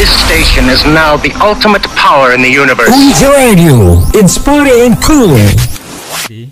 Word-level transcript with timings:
This 0.00 0.08
station 0.24 0.72
is 0.72 0.80
now 0.88 1.20
the 1.20 1.28
ultimate 1.44 1.84
power 1.92 2.32
in 2.32 2.40
the 2.40 2.48
universe. 2.48 2.88
Uji 2.88 3.28
Radio, 3.28 4.00
inspiring 4.16 4.88
and 4.88 4.96
cool. 5.04 5.36
Jadi 6.24 6.48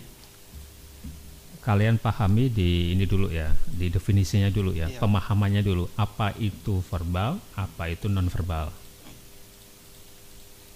kalian 1.65 1.97
pahami 1.97 2.53
di 2.53 2.93
ini 2.93 3.09
dulu 3.09 3.33
ya, 3.33 3.49
di 3.65 3.89
definisinya 3.89 4.53
dulu 4.53 4.77
ya, 4.77 4.93
Iya. 4.93 5.01
pemahamannya 5.01 5.65
dulu. 5.65 5.89
Apa 5.97 6.37
itu 6.37 6.85
verbal, 6.93 7.41
apa 7.57 7.89
itu 7.89 8.13
non 8.13 8.29
verbal. 8.29 8.69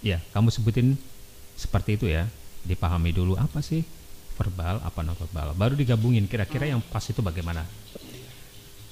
Ya, 0.00 0.24
kamu 0.32 0.48
sebutin 0.48 0.96
seperti 1.60 2.00
itu 2.00 2.08
ya. 2.08 2.24
Dipahami 2.64 3.12
dulu 3.12 3.36
apa 3.36 3.60
sih 3.60 3.84
verbal, 4.40 4.80
apa 4.80 5.04
non 5.04 5.12
verbal. 5.20 5.52
Baru 5.52 5.76
digabungin 5.76 6.24
kira-kira 6.24 6.72
yang 6.72 6.80
pas 6.80 7.04
itu 7.04 7.20
bagaimana. 7.20 7.68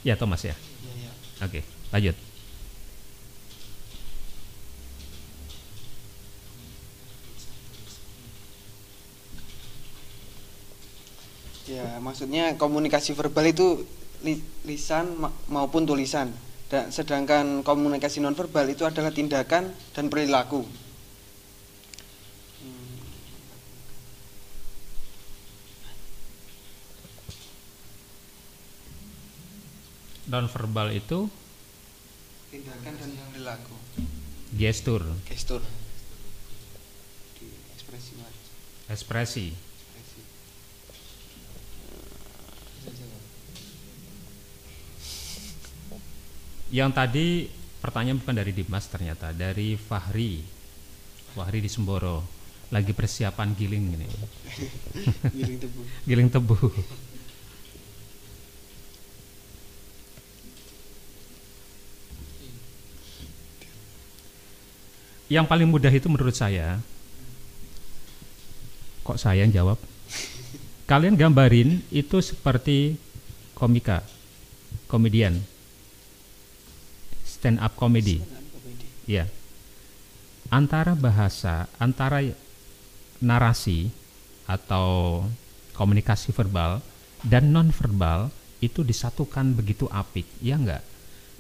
Ya, 0.05 0.21
Thomas 0.21 0.45
ya. 0.45 0.53
Iya, 0.53 0.93
iya. 1.09 1.11
Oke, 1.49 1.61
lanjut. 1.97 2.29
Ya, 11.71 12.03
maksudnya 12.03 12.59
komunikasi 12.59 13.15
verbal 13.15 13.47
itu 13.47 13.67
li- 14.27 14.43
lisan 14.67 15.07
ma- 15.15 15.35
maupun 15.47 15.87
tulisan. 15.87 16.29
Dan 16.71 16.91
sedangkan 16.91 17.63
komunikasi 17.63 18.19
nonverbal 18.19 18.67
itu 18.69 18.83
adalah 18.83 19.11
tindakan 19.11 19.65
dan 19.95 20.05
perilaku. 20.07 20.63
Non 30.31 30.47
verbal 30.47 30.95
itu 30.95 31.27
Tindakan 32.51 32.95
dan 32.99 33.11
perilaku. 33.31 33.75
gestur, 34.55 35.03
Gestur. 35.27 35.63
Ekspresi. 37.75 38.13
Ekspresi. 38.91 39.47
Yang 46.71 46.91
tadi 46.95 47.27
pertanyaan 47.83 48.23
bukan 48.23 48.37
dari 48.39 48.55
Dimas 48.55 48.87
ternyata 48.87 49.35
dari 49.35 49.75
Fahri. 49.75 50.39
Fahri 51.35 51.59
di 51.59 51.71
Semboro 51.71 52.23
lagi 52.71 52.95
persiapan 52.95 53.51
giling 53.59 53.85
ini. 53.99 54.09
Giring 55.37 55.59
tebu. 55.59 55.81
Giling 56.07 56.29
tebu. 56.31 56.57
Yang 65.31 65.47
paling 65.47 65.69
mudah 65.71 65.91
itu 65.95 66.11
menurut 66.11 66.35
saya 66.35 66.83
kok 69.07 69.19
saya 69.19 69.43
yang 69.43 69.51
jawab? 69.51 69.79
Kalian 70.87 71.19
gambarin 71.19 71.83
itu 71.91 72.19
seperti 72.19 72.95
komika, 73.59 74.03
komedian, 74.87 75.39
stand 77.41 77.57
up 77.57 77.73
comedy. 77.81 78.21
Ya. 79.09 79.25
Antara 80.53 80.93
bahasa, 80.93 81.73
antara 81.81 82.21
narasi 83.25 83.89
atau 84.45 85.25
komunikasi 85.73 86.37
verbal 86.37 86.85
dan 87.25 87.49
non 87.49 87.73
verbal 87.73 88.29
itu 88.61 88.85
disatukan 88.85 89.57
begitu 89.57 89.89
apik, 89.89 90.29
ya 90.45 90.61
enggak? 90.61 90.85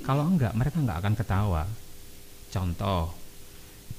Kalau 0.01 0.25
enggak, 0.25 0.57
mereka 0.57 0.81
enggak 0.81 1.05
akan 1.05 1.15
ketawa. 1.21 1.63
Contoh, 2.49 3.13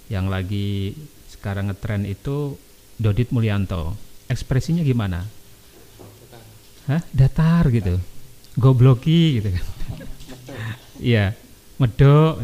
yang 0.09 0.25
lagi 0.25 0.97
sekarang 1.29 1.69
ngetren 1.69 2.09
itu 2.09 2.57
Dodit 2.97 3.29
Mulyanto. 3.29 3.93
Ekspresinya 4.25 4.81
gimana? 4.81 5.21
Hah? 6.89 7.01
Datar 7.13 7.69
gitu. 7.69 8.01
Gobloki 8.57 9.37
gitu 9.37 9.53
kan. 9.53 9.65
Iya, 10.97 11.33
medok. 11.81 12.37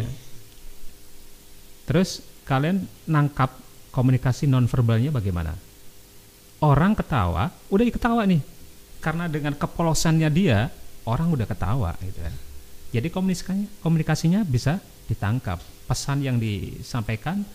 Terus 1.85 2.25
kalian 2.49 2.89
nangkap 3.05 3.53
komunikasi 3.93 4.49
nonverbalnya 4.49 5.13
bagaimana? 5.13 5.53
Orang 6.57 6.97
ketawa, 6.97 7.53
udah 7.69 7.85
diketawa 7.85 8.25
nih. 8.25 8.41
Karena 8.97 9.29
dengan 9.29 9.53
kepolosannya 9.53 10.29
dia, 10.33 10.73
orang 11.05 11.29
udah 11.29 11.45
ketawa 11.45 11.93
gitu 12.01 12.17
kan. 12.17 12.33
Jadi 12.89 13.07
komunikasinya, 13.13 13.67
komunikasinya 13.85 14.41
bisa 14.41 14.81
ditangkap. 15.05 15.61
Pesan 15.85 16.25
yang 16.25 16.41
disampaikan, 16.41 17.45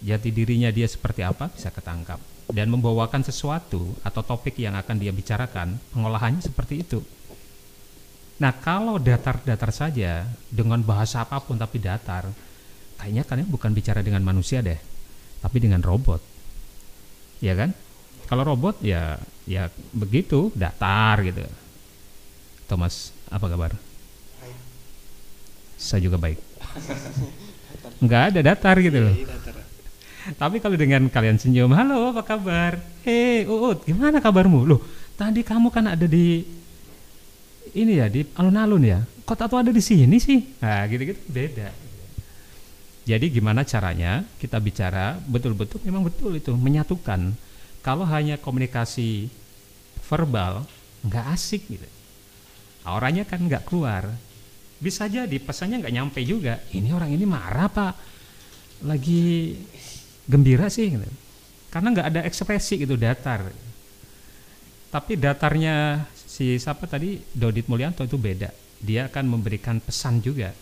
jati 0.00 0.32
dirinya 0.32 0.72
dia 0.72 0.88
seperti 0.88 1.20
apa 1.20 1.52
bisa 1.52 1.68
ketangkap. 1.68 2.18
Dan 2.50 2.72
membawakan 2.72 3.22
sesuatu 3.22 3.94
atau 4.02 4.22
topik 4.26 4.58
yang 4.58 4.74
akan 4.74 4.96
dia 4.98 5.14
bicarakan, 5.14 5.78
pengolahannya 5.94 6.42
seperti 6.42 6.82
itu. 6.82 6.98
Nah 8.40 8.56
kalau 8.56 8.96
datar-datar 8.96 9.68
saja 9.68 10.24
dengan 10.48 10.80
bahasa 10.80 11.20
apa 11.20 11.44
pun 11.44 11.60
tapi 11.60 11.76
datar, 11.76 12.24
kayaknya 12.96 13.28
kalian 13.28 13.48
bukan 13.52 13.76
bicara 13.76 14.00
dengan 14.00 14.24
manusia 14.24 14.64
deh, 14.64 14.80
tapi 15.44 15.60
dengan 15.60 15.84
robot, 15.84 16.24
ya 17.44 17.52
kan? 17.52 17.76
Kalau 18.24 18.48
robot 18.48 18.80
ya 18.80 19.20
ya 19.44 19.68
begitu 19.92 20.48
datar 20.56 21.20
gitu. 21.20 21.44
Thomas 22.64 23.12
apa 23.28 23.44
kabar? 23.44 23.76
Saya 25.76 26.00
juga 26.00 26.16
baik. 26.16 26.40
Nggak 28.04 28.22
ada 28.32 28.40
datar 28.40 28.76
gitu 28.80 29.04
loh. 29.04 29.12
Iya, 29.12 29.26
datar. 29.36 29.54
Tapi 30.36 30.56
kalau 30.64 30.76
dengan 30.80 31.12
kalian 31.12 31.36
senyum, 31.36 31.72
halo 31.76 32.16
apa 32.16 32.24
kabar? 32.24 32.80
Hei 33.04 33.44
Uut, 33.44 33.84
gimana 33.84 34.20
kabarmu? 34.20 34.64
Loh, 34.64 34.80
tadi 35.16 35.44
kamu 35.44 35.68
kan 35.68 35.92
ada 35.92 36.06
di 36.08 36.59
ini 37.74 38.00
ya 38.00 38.06
di 38.10 38.26
alun-alun 38.36 38.82
ya. 38.82 39.00
Kok 39.24 39.36
tato 39.38 39.56
ada 39.60 39.70
di 39.70 39.82
sini 39.82 40.18
sih? 40.18 40.58
Nah, 40.58 40.86
gitu-gitu 40.90 41.20
beda. 41.30 41.70
Jadi 43.06 43.26
gimana 43.32 43.66
caranya 43.66 44.22
kita 44.38 44.60
bicara 44.62 45.18
betul-betul 45.24 45.82
memang 45.82 46.06
betul 46.06 46.36
itu 46.36 46.52
menyatukan. 46.54 47.32
Kalau 47.80 48.04
hanya 48.04 48.36
komunikasi 48.36 49.26
verbal 50.04 50.68
nggak 51.06 51.26
asik 51.32 51.64
gitu. 51.70 51.88
Auranya 52.84 53.24
kan 53.24 53.40
nggak 53.40 53.66
keluar. 53.66 54.10
Bisa 54.80 55.08
jadi 55.08 55.36
pesannya 55.40 55.80
nggak 55.80 55.94
nyampe 55.94 56.20
juga. 56.24 56.60
Ini 56.72 56.92
orang 56.92 57.12
ini 57.12 57.24
marah 57.24 57.68
pak, 57.68 57.94
lagi 58.84 59.52
gembira 60.24 60.72
sih, 60.72 60.94
gitu. 60.94 61.04
karena 61.70 61.88
nggak 61.94 62.08
ada 62.14 62.20
ekspresi 62.24 62.80
gitu 62.80 62.96
datar. 62.96 63.52
Tapi 64.90 65.12
datarnya 65.14 66.02
si 66.40 66.56
siapa 66.56 66.88
tadi 66.88 67.20
Dodit 67.36 67.68
Mulyanto 67.68 68.00
itu 68.00 68.16
beda. 68.16 68.48
Dia 68.80 69.12
akan 69.12 69.36
memberikan 69.36 69.76
pesan 69.76 70.24
juga 70.24 70.56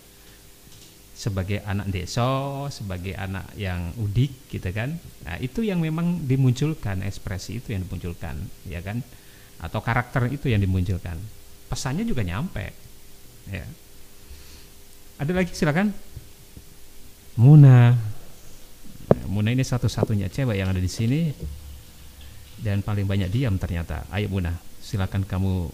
sebagai 1.14 1.62
anak 1.62 1.86
desa, 1.94 2.66
sebagai 2.74 3.14
anak 3.14 3.54
yang 3.54 3.94
udik 3.94 4.50
gitu 4.50 4.74
kan. 4.74 4.98
Nah, 5.22 5.38
itu 5.38 5.62
yang 5.62 5.78
memang 5.78 6.26
dimunculkan 6.26 7.06
ekspresi 7.06 7.62
itu 7.62 7.78
yang 7.78 7.86
dimunculkan, 7.86 8.42
ya 8.66 8.82
kan? 8.82 9.06
Atau 9.62 9.78
karakter 9.78 10.26
itu 10.34 10.50
yang 10.50 10.58
dimunculkan. 10.58 11.14
Pesannya 11.70 12.02
juga 12.02 12.26
nyampe. 12.26 12.74
Ya. 13.46 13.62
Ada 15.22 15.30
lagi 15.30 15.54
silakan. 15.54 15.94
Muna. 17.38 17.94
Muna 19.30 19.54
ini 19.54 19.62
satu-satunya 19.62 20.26
cewek 20.26 20.58
yang 20.58 20.74
ada 20.74 20.82
di 20.82 20.90
sini 20.90 21.30
dan 22.58 22.82
paling 22.82 23.06
banyak 23.06 23.30
diam 23.30 23.54
ternyata. 23.62 24.06
Ayo 24.10 24.26
Muna, 24.26 24.54
silakan 24.88 25.28
kamu 25.28 25.68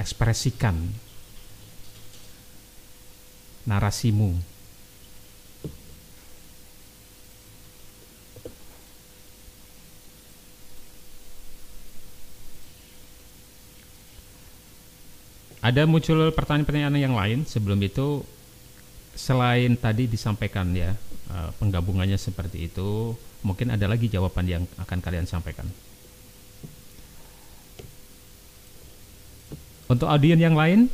ekspresikan 0.00 0.72
narasimu. 3.68 4.40
Ada 15.62 15.86
muncul 15.86 16.32
pertanyaan-pertanyaan 16.34 16.98
yang 16.98 17.14
lain 17.14 17.46
sebelum 17.46 17.78
itu 17.84 18.26
selain 19.14 19.78
tadi 19.78 20.10
disampaikan 20.10 20.72
ya 20.74 20.96
eh, 21.30 21.50
penggabungannya 21.60 22.16
seperti 22.18 22.66
itu, 22.66 23.14
mungkin 23.46 23.70
ada 23.70 23.86
lagi 23.86 24.10
jawaban 24.10 24.48
yang 24.48 24.64
akan 24.80 24.98
kalian 24.98 25.28
sampaikan. 25.28 25.68
Untuk 29.92 30.08
audien 30.08 30.40
yang 30.40 30.56
lain, 30.56 30.88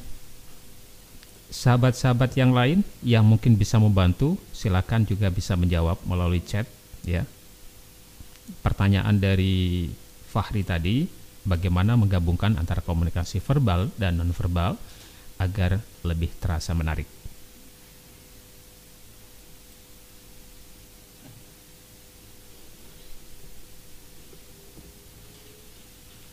sahabat-sahabat 1.54 2.34
yang 2.34 2.50
lain 2.50 2.82
yang 3.06 3.22
mungkin 3.22 3.54
bisa 3.54 3.78
membantu, 3.78 4.34
silakan 4.50 5.06
juga 5.06 5.30
bisa 5.30 5.54
menjawab 5.54 6.02
melalui 6.02 6.42
chat 6.42 6.66
ya. 7.06 7.22
Pertanyaan 8.58 9.22
dari 9.22 9.86
Fahri 10.26 10.66
tadi, 10.66 11.06
bagaimana 11.46 11.94
menggabungkan 11.94 12.58
antara 12.58 12.82
komunikasi 12.82 13.38
verbal 13.38 13.86
dan 13.94 14.18
nonverbal 14.18 14.74
agar 15.38 15.78
lebih 16.02 16.34
terasa 16.42 16.74
menarik. 16.74 17.06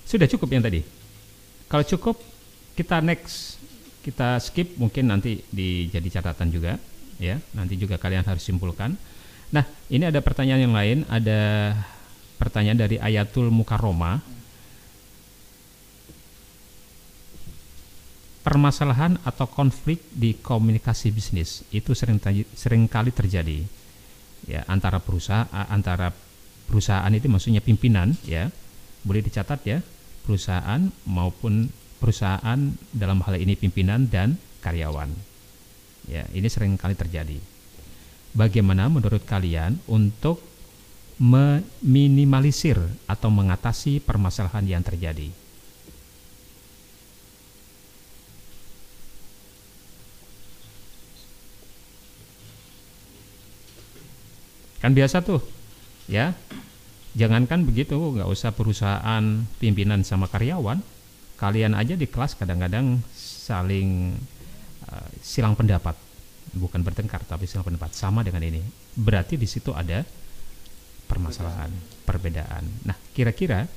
Sudah 0.09 0.25
cukup 0.25 0.49
yang 0.49 0.65
tadi? 0.65 0.81
Kalau 1.69 1.85
cukup, 1.85 2.34
kita 2.75 2.99
next 2.99 3.57
kita 4.05 4.37
skip 4.37 4.77
mungkin 4.77 5.09
nanti 5.09 5.41
di 5.49 5.89
jadi 5.89 6.21
catatan 6.21 6.53
juga 6.53 6.77
ya. 7.17 7.41
Nanti 7.55 7.79
juga 7.79 7.97
kalian 7.97 8.27
harus 8.27 8.43
simpulkan. 8.45 8.93
Nah, 9.49 9.65
ini 9.89 10.05
ada 10.05 10.19
pertanyaan 10.19 10.61
yang 10.69 10.75
lain, 10.75 10.97
ada 11.09 11.73
pertanyaan 12.37 12.77
dari 12.77 12.99
Ayatul 12.99 13.49
Mukaroma. 13.49 14.19
Permasalahan 18.45 19.17
atau 19.25 19.49
konflik 19.49 20.05
di 20.13 20.37
komunikasi 20.37 21.09
bisnis 21.09 21.65
itu 21.73 21.97
sering 21.97 22.21
sering 22.53 22.85
kali 22.85 23.09
terjadi 23.09 23.65
ya 24.45 24.61
antara 24.69 25.01
perusahaan 25.01 25.49
antara 25.49 26.13
perusahaan 26.69 27.09
itu 27.09 27.25
maksudnya 27.25 27.65
pimpinan 27.65 28.13
ya 28.21 28.53
boleh 29.01 29.25
dicatat 29.25 29.65
ya 29.65 29.81
perusahaan 30.21 30.93
maupun 31.09 31.73
perusahaan 31.97 32.59
dalam 32.91 33.19
hal 33.23 33.39
ini 33.39 33.57
pimpinan 33.57 34.07
dan 34.09 34.37
karyawan. 34.61 35.09
Ya, 36.05 36.27
ini 36.31 36.45
sering 36.49 36.77
kali 36.77 36.93
terjadi. 36.93 37.41
Bagaimana 38.35 38.91
menurut 38.91 39.23
kalian 39.23 39.79
untuk 39.87 40.43
meminimalisir 41.17 42.77
atau 43.07 43.31
mengatasi 43.31 44.03
permasalahan 44.03 44.67
yang 44.67 44.83
terjadi? 44.83 45.31
Kan 54.83 54.93
biasa 54.93 55.25
tuh, 55.25 55.41
ya 56.05 56.35
Jangankan 57.15 57.63
begitu, 57.63 57.95
nggak 57.95 58.27
usah 58.27 58.51
perusahaan 58.51 59.23
pimpinan 59.55 60.03
sama 60.03 60.27
karyawan, 60.27 60.83
kalian 61.45 61.77
aja 61.77 61.93
di 61.93 62.09
kelas 62.09 62.33
kadang-kadang 62.41 63.05
saling 63.13 64.17
uh, 64.89 65.09
silang 65.21 65.53
pendapat, 65.53 65.93
bukan 66.57 66.81
bertengkar 66.81 67.21
tapi 67.21 67.45
silang 67.45 67.69
pendapat 67.69 67.93
sama 67.93 68.25
dengan 68.25 68.41
ini. 68.41 68.65
Berarti 68.97 69.37
di 69.37 69.45
situ 69.45 69.69
ada 69.69 70.01
permasalahan, 71.05 71.69
perbedaan. 72.01 72.65
Nah, 72.89 72.97
kira-kira 73.13 73.69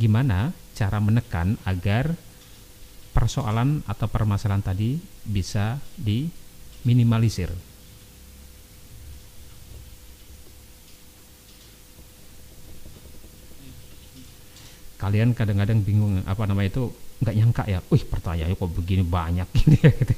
gimana 0.00 0.56
cara 0.72 0.96
menekan 0.96 1.60
agar 1.68 2.16
persoalan 3.12 3.84
atau 3.84 4.08
permasalahan 4.08 4.64
tadi 4.64 4.96
bisa 5.28 5.76
diminimalisir? 6.00 7.52
kalian 15.00 15.32
kadang-kadang 15.32 15.80
bingung 15.80 16.20
apa 16.28 16.44
nama 16.44 16.60
itu 16.60 16.92
nggak 17.20 17.34
nyangka 17.36 17.62
ya, 17.68 17.78
wih 17.92 18.00
pertanyaannya 18.08 18.56
kok 18.56 18.72
begini 18.72 19.04
banyak 19.04 19.48
gini 19.52 19.76
gitu. 20.00 20.14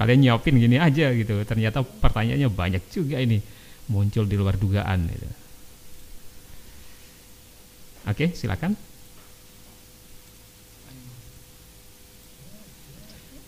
kalian 0.00 0.18
nyiapin 0.24 0.56
gini 0.56 0.80
aja 0.80 1.12
gitu, 1.12 1.44
ternyata 1.44 1.84
pertanyaannya 1.84 2.48
banyak 2.48 2.82
juga 2.88 3.20
ini 3.20 3.44
muncul 3.92 4.24
di 4.24 4.36
luar 4.40 4.56
dugaan. 4.56 5.04
Gitu. 5.04 5.28
Oke, 8.08 8.32
silakan. 8.32 8.72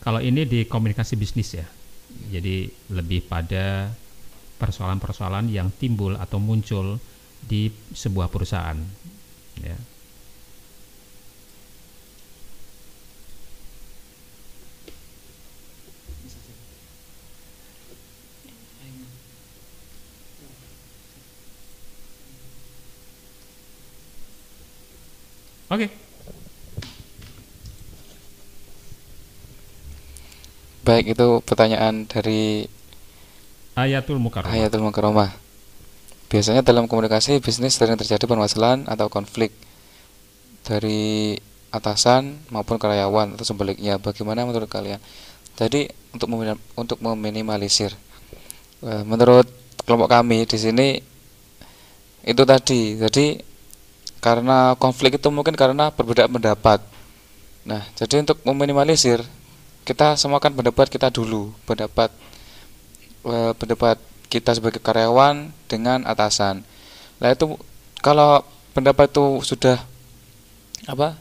Kalau 0.01 0.21
ini 0.21 0.45
di 0.49 0.65
komunikasi 0.65 1.17
bisnis 1.17 1.57
ya, 1.57 1.65
jadi 2.33 2.69
lebih 2.93 3.25
pada 3.25 3.93
persoalan-persoalan 4.61 5.49
yang 5.49 5.73
timbul 5.73 6.17
atau 6.17 6.37
muncul 6.37 7.01
di 7.41 7.73
sebuah 7.97 8.29
perusahaan. 8.29 8.77
Ya. 9.61 9.77
Oke. 25.71 25.87
Okay. 25.87 25.91
Baik, 30.83 31.15
itu 31.15 31.29
pertanyaan 31.47 32.11
dari 32.11 32.67
Ayatul 33.79 34.19
Mukarramah. 34.19 34.51
Ayatul 34.51 34.83
Mukarramah. 34.83 35.31
Biasanya 36.27 36.67
dalam 36.67 36.91
komunikasi 36.91 37.39
bisnis 37.39 37.79
sering 37.79 37.95
terjadi 37.95 38.27
permasalahan 38.27 38.83
atau 38.91 39.07
konflik 39.07 39.55
dari 40.67 41.39
atasan 41.71 42.43
maupun 42.51 42.75
karyawan 42.83 43.39
atau 43.39 43.47
sebaliknya. 43.47 44.03
Bagaimana 44.03 44.43
menurut 44.43 44.67
kalian? 44.67 44.99
Jadi 45.55 45.87
untuk 46.11 46.27
untuk 46.75 46.99
meminimalisir, 46.99 47.95
eh, 48.83 49.03
menurut 49.07 49.47
kelompok 49.87 50.11
kami 50.11 50.51
di 50.51 50.59
sini 50.59 50.89
itu 52.27 52.43
tadi. 52.43 52.99
Jadi 52.99 53.50
karena 54.21 54.77
konflik 54.77 55.17
itu 55.17 55.29
mungkin 55.33 55.57
karena 55.57 55.89
berbeda 55.89 56.29
pendapat. 56.29 56.85
Nah, 57.65 57.85
jadi 57.97 58.21
untuk 58.21 58.41
meminimalisir 58.45 59.25
kita 59.89 60.17
semakan 60.17 60.53
pendapat 60.53 60.93
kita 60.93 61.09
dulu, 61.09 61.57
pendapat 61.65 62.13
e, 63.25 63.37
pendapat 63.57 63.97
kita 64.29 64.57
sebagai 64.57 64.79
karyawan 64.79 65.49
dengan 65.67 66.05
atasan. 66.05 66.63
Nah, 67.17 67.29
itu 67.33 67.57
kalau 68.05 68.45
pendapat 68.77 69.09
itu 69.09 69.41
sudah 69.45 69.81
apa? 70.85 71.17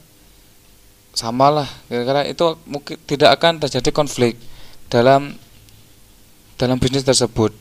Samalah, 1.16 1.68
kira-kira 1.90 2.28
itu 2.28 2.46
mungkin 2.70 2.96
tidak 3.04 3.36
akan 3.40 3.60
terjadi 3.64 3.90
konflik 3.92 4.40
dalam 4.88 5.36
dalam 6.60 6.76
bisnis 6.80 7.08
tersebut. 7.08 7.56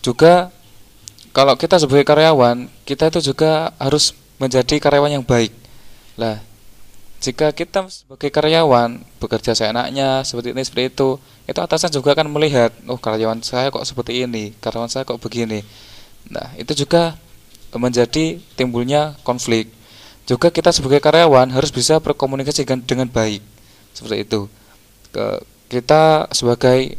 Juga 0.00 0.48
kalau 1.36 1.54
kita 1.54 1.76
sebagai 1.76 2.08
karyawan, 2.08 2.66
kita 2.88 3.12
itu 3.12 3.32
juga 3.32 3.70
harus 3.78 4.16
menjadi 4.38 4.78
karyawan 4.78 5.20
yang 5.20 5.24
baik. 5.26 5.52
Lah, 6.18 6.42
jika 7.18 7.50
kita 7.50 7.90
sebagai 7.90 8.30
karyawan 8.30 9.02
bekerja 9.18 9.54
seenaknya 9.54 10.22
seperti 10.22 10.54
ini 10.54 10.62
seperti 10.62 10.94
itu, 10.94 11.08
itu 11.50 11.58
atasan 11.58 11.90
juga 11.90 12.14
akan 12.14 12.30
melihat, 12.30 12.70
oh 12.86 12.98
karyawan 12.98 13.42
saya 13.42 13.74
kok 13.74 13.82
seperti 13.82 14.22
ini, 14.22 14.54
karyawan 14.62 14.86
saya 14.86 15.02
kok 15.02 15.18
begini. 15.18 15.66
Nah, 16.30 16.54
itu 16.54 16.86
juga 16.86 17.18
menjadi 17.74 18.38
timbulnya 18.54 19.18
konflik. 19.26 19.68
Juga 20.28 20.54
kita 20.54 20.70
sebagai 20.70 21.02
karyawan 21.02 21.50
harus 21.50 21.74
bisa 21.74 21.98
berkomunikasi 21.98 22.62
dengan, 22.62 22.80
dengan 22.86 23.08
baik. 23.10 23.42
Seperti 23.96 24.16
itu. 24.22 24.40
Ke, 25.10 25.42
kita 25.68 26.30
sebagai 26.32 26.96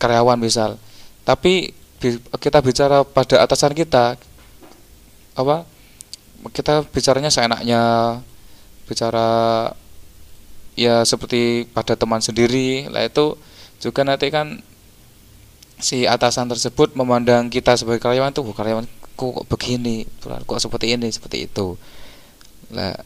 karyawan 0.00 0.40
misal, 0.40 0.80
tapi 1.22 1.76
kita 2.40 2.58
bicara 2.64 3.04
pada 3.04 3.44
atasan 3.44 3.76
kita 3.76 4.16
apa 5.36 5.68
kita 6.48 6.88
bicaranya 6.88 7.28
seenaknya 7.28 7.80
bicara 8.88 9.70
ya 10.74 11.04
seperti 11.04 11.68
pada 11.68 11.92
teman 11.92 12.24
sendiri. 12.24 12.88
Lah 12.88 13.04
itu 13.04 13.36
juga 13.76 14.00
nanti 14.08 14.32
kan 14.32 14.64
si 15.80 16.08
atasan 16.08 16.48
tersebut 16.48 16.96
memandang 16.96 17.52
kita 17.52 17.76
sebagai 17.76 18.00
karyawan 18.00 18.32
tuh 18.32 18.48
karyawan 18.56 18.88
kok 19.16 19.44
begini? 19.52 20.08
Kok 20.24 20.60
seperti 20.60 20.96
ini 20.96 21.12
seperti 21.12 21.44
itu. 21.44 21.76
Lah 22.72 22.96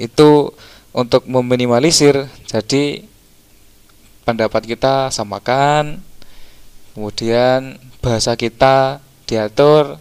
itu 0.00 0.48
untuk 0.96 1.28
meminimalisir. 1.28 2.24
Jadi 2.48 3.04
pendapat 4.24 4.64
kita 4.64 5.12
samakan 5.12 6.00
kemudian 6.96 7.76
bahasa 8.00 8.32
kita 8.34 9.04
diatur 9.28 10.00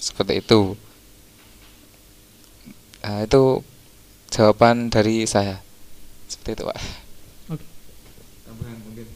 seperti 0.00 0.40
itu. 0.40 0.74
Nah, 3.04 3.24
itu 3.24 3.60
jawaban 4.32 4.88
dari 4.88 5.28
saya. 5.28 5.60
Seperti 6.24 6.56
itu 6.56 6.62
pak. 6.64 6.78
Oke. 7.52 7.66
mungkin. 8.88 9.06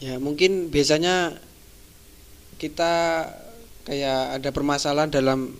Ya 0.00 0.14
mungkin 0.16 0.52
biasanya 0.72 1.36
kita 2.56 3.28
kayak 3.84 4.40
ada 4.40 4.48
permasalahan 4.48 5.12
dalam 5.12 5.52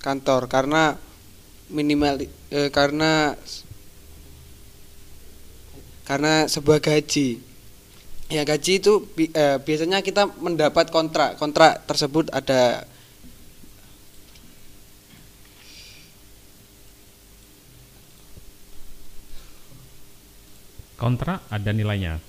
kantor 0.00 0.48
karena 0.48 0.96
minimal 1.68 2.24
eh, 2.24 2.72
karena 2.72 3.36
karena 6.08 6.48
sebuah 6.48 6.80
gaji 6.80 7.49
ya 8.30 8.46
gaji 8.46 8.78
itu 8.78 8.92
eh, 9.34 9.58
biasanya 9.58 9.98
kita 10.06 10.30
mendapat 10.38 10.88
kontrak 10.94 11.34
kontrak 11.34 11.82
tersebut 11.84 12.30
ada 12.30 12.86
kontrak 20.94 21.42
ada 21.50 21.70
nilainya 21.74 22.22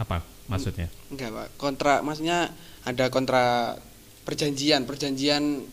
apa 0.00 0.22
maksudnya 0.46 0.88
enggak 1.12 1.30
pak 1.32 1.48
kontrak 1.60 1.98
maksudnya 2.00 2.48
ada 2.86 3.04
kontrak 3.12 3.82
perjanjian 4.24 4.88
perjanjian 4.88 5.66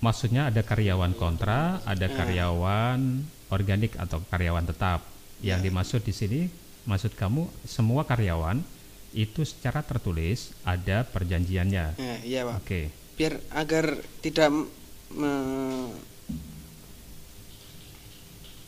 maksudnya 0.00 0.48
ada 0.48 0.64
karyawan 0.64 1.12
kontra, 1.12 1.84
ada 1.84 2.08
Nah. 2.08 2.16
karyawan 2.16 3.00
organik 3.52 4.00
atau 4.00 4.24
karyawan 4.32 4.64
tetap. 4.64 5.04
Yang 5.44 5.60
Ya. 5.60 5.64
dimaksud 5.68 6.00
di 6.00 6.12
sini, 6.16 6.40
maksud 6.88 7.12
kamu 7.16 7.48
semua 7.64 8.04
karyawan 8.04 8.60
itu 9.10 9.42
secara 9.42 9.82
tertulis 9.82 10.54
ada 10.62 11.02
perjanjiannya. 11.02 11.86
Nah, 11.98 12.18
iya 12.22 12.46
pak. 12.46 12.56
Oke, 12.62 12.80
Biar 13.18 13.36
agar 13.52 14.00
tidak 14.24 14.48
me- 15.12 15.92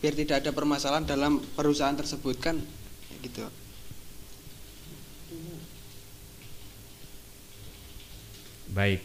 biar 0.02 0.14
tidak 0.18 0.42
ada 0.42 0.50
permasalahan 0.50 1.06
dalam 1.06 1.38
perusahaan 1.54 1.94
tersebut 1.94 2.36
kan, 2.42 2.58
gitu. 3.22 3.46
baik. 8.72 9.00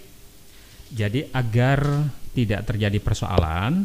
Jadi 0.88 1.28
agar 1.36 2.08
tidak 2.32 2.64
terjadi 2.64 2.98
persoalan 3.04 3.84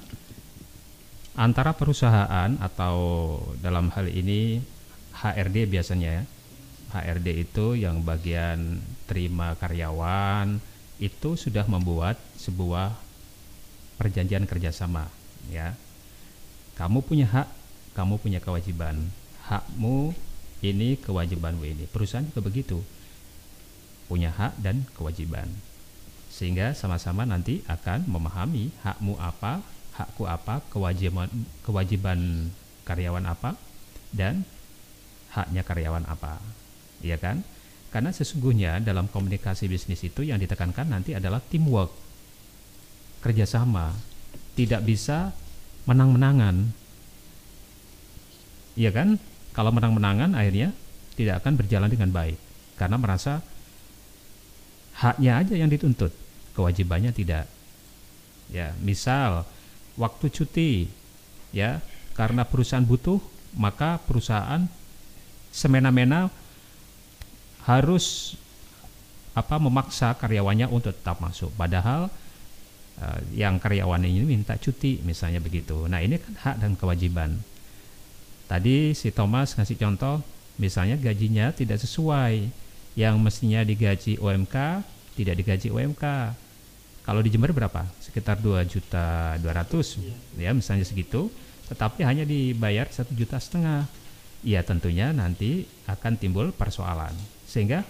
antara 1.35 1.75
perusahaan 1.75 2.55
atau 2.63 2.97
dalam 3.59 3.91
hal 3.91 4.07
ini 4.07 4.63
HRD 5.23 5.71
biasanya 5.71 6.21
ya. 6.21 6.23
HRD 6.93 7.49
itu 7.49 7.79
yang 7.79 8.05
bagian 8.05 8.83
terima 9.09 9.57
karyawan 9.57 10.61
itu 11.01 11.39
sudah 11.39 11.65
membuat 11.65 12.21
sebuah 12.37 12.93
perjanjian 13.97 14.45
kerjasama 14.45 15.09
ya. 15.49 15.79
Kamu 16.75 17.01
punya 17.07 17.31
hak, 17.31 17.49
kamu 17.95 18.19
punya 18.19 18.43
kewajiban. 18.43 18.99
Hakmu 19.47 20.11
ini, 20.63 20.99
kewajibanmu 20.99 21.65
ini. 21.67 21.85
Perusahaan 21.87 22.27
juga 22.27 22.43
begitu. 22.43 22.83
Punya 24.11 24.35
hak 24.35 24.59
dan 24.59 24.85
kewajiban. 24.99 25.47
Sehingga 26.33 26.73
sama-sama 26.73 27.29
nanti 27.29 27.61
akan 27.69 28.09
memahami 28.09 28.73
hakmu 28.83 29.21
apa, 29.21 29.61
hakku 29.95 30.25
apa, 30.25 30.65
kewajiban 30.73 31.29
kewajiban 31.63 32.51
karyawan 32.89 33.29
apa 33.29 33.55
dan 34.17 34.49
haknya 35.33 35.65
karyawan 35.65 36.05
apa. 36.07 36.39
Iya 37.01 37.19
kan? 37.19 37.43
Karena 37.93 38.09
sesungguhnya 38.09 38.81
dalam 38.81 39.09
komunikasi 39.09 39.69
bisnis 39.69 40.01
itu 40.05 40.25
yang 40.25 40.41
ditekankan 40.41 40.89
nanti 40.89 41.13
adalah 41.13 41.41
teamwork. 41.45 41.93
Kerjasama. 43.21 43.93
Tidak 44.53 44.81
bisa 44.85 45.33
menang-menangan. 45.89 46.73
Iya 48.77 48.91
kan? 48.93 49.21
Kalau 49.53 49.69
menang-menangan 49.73 50.33
akhirnya 50.33 50.73
tidak 51.13 51.45
akan 51.45 51.61
berjalan 51.61 51.93
dengan 51.93 52.09
baik 52.09 52.41
karena 52.81 52.97
merasa 52.97 53.45
haknya 54.97 55.45
aja 55.45 55.55
yang 55.57 55.69
dituntut, 55.69 56.13
kewajibannya 56.57 57.13
tidak. 57.13 57.45
Ya, 58.53 58.77
misal 58.81 59.45
waktu 59.97 60.29
cuti 60.33 60.89
ya, 61.53 61.81
karena 62.17 62.45
perusahaan 62.49 62.85
butuh, 62.85 63.21
maka 63.57 64.01
perusahaan 64.05 64.69
semena-mena 65.53 66.33
harus 67.69 68.35
apa 69.33 69.57
memaksa 69.57 70.13
karyawannya 70.19 70.69
untuk 70.69 70.93
tetap 70.93 71.23
masuk 71.23 71.53
padahal 71.55 72.11
eh, 73.01 73.21
yang 73.39 73.63
karyawan 73.63 74.03
ini 74.03 74.27
minta 74.27 74.59
cuti 74.59 75.01
misalnya 75.05 75.39
begitu. 75.39 75.87
Nah, 75.87 76.03
ini 76.03 76.19
kan 76.19 76.35
hak 76.37 76.57
dan 76.65 76.73
kewajiban. 76.75 77.39
Tadi 78.51 78.93
si 78.93 79.09
Thomas 79.15 79.57
ngasih 79.57 79.79
contoh, 79.81 80.21
misalnya 80.61 81.01
gajinya 81.01 81.55
tidak 81.57 81.81
sesuai, 81.81 82.53
yang 82.99 83.17
mestinya 83.17 83.65
digaji 83.65 84.21
UMK 84.21 84.57
tidak 85.17 85.35
digaji 85.41 85.69
UMK. 85.73 86.05
Kalau 87.03 87.21
di 87.21 87.35
Jember 87.35 87.51
berapa? 87.51 87.83
Sekitar 87.99 88.39
2 88.39 88.63
juta 88.69 89.35
200 89.43 90.39
ya 90.39 90.55
misalnya 90.55 90.87
segitu, 90.87 91.33
tetapi 91.67 92.07
hanya 92.07 92.23
dibayar 92.23 92.87
satu 92.89 93.11
juta 93.17 93.43
setengah. 93.43 93.89
Ya 94.43 94.67
tentunya 94.67 95.15
nanti 95.15 95.71
akan 95.87 96.19
timbul 96.19 96.51
persoalan. 96.51 97.15
Sehingga 97.47 97.87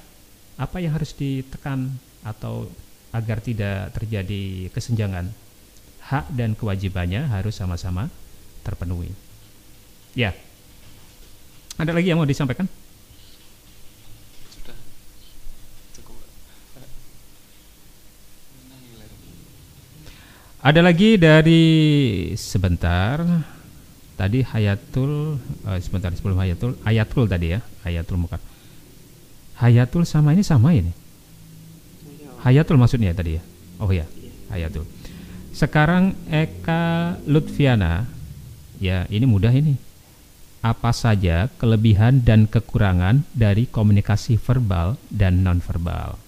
apa 0.60 0.76
yang 0.84 0.92
harus 0.92 1.16
ditekan 1.16 1.96
atau 2.20 2.68
agar 3.12 3.40
tidak 3.40 3.96
terjadi 3.96 4.68
kesenjangan? 4.72 5.32
Hak 6.02 6.28
dan 6.36 6.52
kewajibannya 6.52 7.24
harus 7.24 7.56
sama-sama 7.56 8.12
terpenuhi. 8.60 9.16
Ya. 10.12 10.36
Ada 11.80 11.96
lagi 11.96 12.12
yang 12.12 12.20
mau 12.20 12.28
disampaikan? 12.28 12.68
Sudah. 14.52 14.76
Cukup. 15.96 16.20
Ada 20.60 20.80
lagi 20.84 21.16
dari 21.16 21.64
sebentar 22.36 23.24
tadi 24.22 24.46
Hayatul 24.46 25.42
eh, 25.66 25.82
sebentar 25.82 26.14
sebelum 26.14 26.38
Hayatul 26.38 26.78
Ayatul 26.86 27.26
tadi 27.26 27.58
ya 27.58 27.60
Hayatul 27.82 28.22
bukan 28.22 28.38
Hayatul 29.58 30.02
sama 30.06 30.34
ini 30.34 30.42
sama 30.46 30.74
ini? 30.74 30.90
Hayatul 32.42 32.78
maksudnya 32.78 33.14
tadi 33.14 33.38
ya? 33.38 33.42
Oh 33.78 33.90
ya 33.90 34.06
Hayatul. 34.50 34.86
Sekarang 35.54 36.18
Eka 36.26 37.14
Lutfiana 37.30 38.06
ya 38.82 39.06
ini 39.06 39.26
mudah 39.26 39.54
ini. 39.54 39.78
Apa 40.62 40.94
saja 40.94 41.50
kelebihan 41.58 42.22
dan 42.22 42.46
kekurangan 42.46 43.26
dari 43.34 43.66
komunikasi 43.66 44.38
verbal 44.38 44.94
dan 45.10 45.42
nonverbal? 45.42 46.18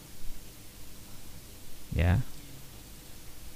Ya 1.94 2.18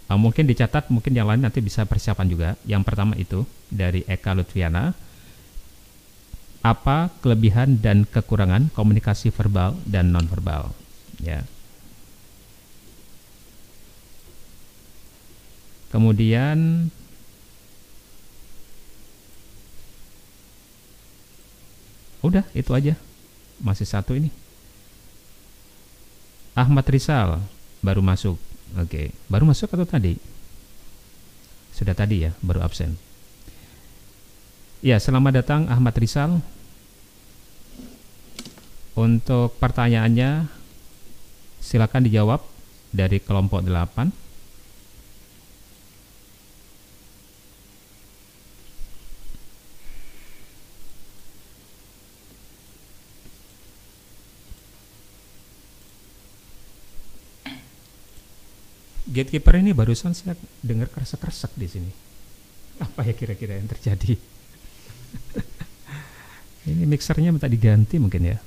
Uh, 0.09 0.17
mungkin 0.17 0.49
dicatat, 0.49 0.89
mungkin 0.89 1.13
yang 1.13 1.29
lain 1.29 1.45
nanti 1.45 1.61
bisa 1.61 1.85
persiapan 1.85 2.27
juga. 2.33 2.49
Yang 2.65 2.83
pertama 2.89 3.13
itu 3.21 3.45
dari 3.69 4.09
Eka 4.09 4.33
Lutfiana. 4.33 4.97
Apa 6.65 7.13
kelebihan 7.21 7.79
dan 7.79 8.09
kekurangan 8.09 8.73
komunikasi 8.73 9.29
verbal 9.29 9.77
dan 9.85 10.09
nonverbal? 10.11 10.73
Ya. 11.21 11.45
Kemudian 15.93 16.89
udah 22.25 22.45
itu 22.57 22.73
aja. 22.73 22.97
Masih 23.61 23.85
satu 23.85 24.17
ini. 24.17 24.33
Ahmad 26.57 26.89
Rizal 26.89 27.45
baru 27.85 28.01
masuk. 28.01 28.48
Oke, 28.77 29.17
baru 29.33 29.49
masuk 29.49 29.73
atau 29.73 29.89
tadi? 29.89 30.21
Sudah 31.73 31.97
tadi 31.97 32.29
ya, 32.29 32.37
baru 32.45 32.61
absen. 32.61 33.01
Ya, 34.85 35.01
selamat 35.01 35.41
datang 35.41 35.61
Ahmad 35.73 35.97
Rizal. 35.97 36.43
Untuk 38.99 39.57
pertanyaannya 39.63 40.51
silakan 41.63 42.05
dijawab 42.05 42.43
dari 42.93 43.23
kelompok 43.23 43.65
8. 43.65 44.28
Gatekeeper 59.09 59.57
ini 59.57 59.73
barusan 59.73 60.13
saya 60.13 60.37
dengar 60.61 60.93
kresek-kresek 60.93 61.57
di 61.57 61.65
sini. 61.65 61.93
Apa 62.77 63.09
ya 63.09 63.17
kira-kira 63.17 63.57
yang 63.57 63.65
terjadi? 63.65 64.13
ini 66.69 66.85
mixernya 66.85 67.33
minta 67.33 67.49
diganti 67.49 67.97
mungkin 67.97 68.37
ya. 68.37 68.39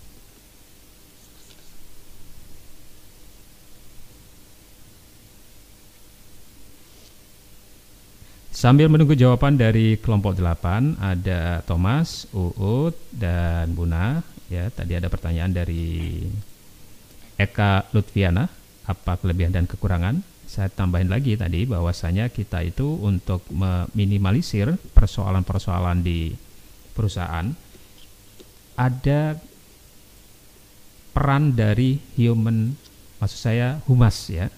Sambil 8.61 8.93
menunggu 8.93 9.17
jawaban 9.17 9.57
dari 9.57 9.97
kelompok 9.97 10.37
8 10.37 11.01
ada 11.01 11.65
Thomas, 11.65 12.29
Uut 12.29 12.93
dan 13.09 13.73
Buna 13.73 14.21
ya. 14.53 14.69
Tadi 14.69 14.93
ada 14.93 15.09
pertanyaan 15.09 15.49
dari 15.49 16.21
Eka 17.41 17.89
Lutfiana, 17.89 18.45
apa 18.85 19.17
kelebihan 19.17 19.49
dan 19.49 19.65
kekurangan? 19.65 20.21
Saya 20.51 20.67
tambahin 20.67 21.07
lagi 21.07 21.39
tadi 21.39 21.63
bahwasanya 21.63 22.27
kita 22.27 22.59
itu 22.59 22.99
untuk 22.99 23.47
meminimalisir 23.55 24.75
persoalan-persoalan 24.91 26.03
di 26.03 26.35
perusahaan 26.91 27.47
ada 28.75 29.39
peran 31.15 31.55
dari 31.55 32.03
human 32.19 32.75
maksud 33.23 33.39
saya 33.39 33.79
humas 33.87 34.27
ya 34.27 34.51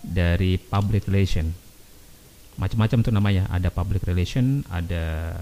dari 0.00 0.56
public 0.56 1.04
relation. 1.12 1.52
Macam-macam 2.56 3.04
tuh 3.04 3.12
namanya. 3.12 3.44
Ada 3.52 3.68
public 3.68 4.08
relation 4.08 4.64
ada 4.72 5.36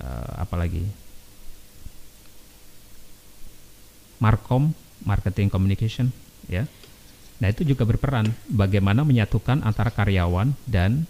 eh, 0.00 0.32
apa 0.32 0.56
lagi? 0.56 0.88
Markom 4.16 4.72
marketing 5.04 5.52
communication 5.52 6.08
ya 6.48 6.64
Nah, 7.38 7.46
itu 7.54 7.62
juga 7.62 7.86
berperan 7.86 8.34
bagaimana 8.50 9.06
menyatukan 9.06 9.62
antara 9.62 9.94
karyawan 9.94 10.58
dan 10.66 11.06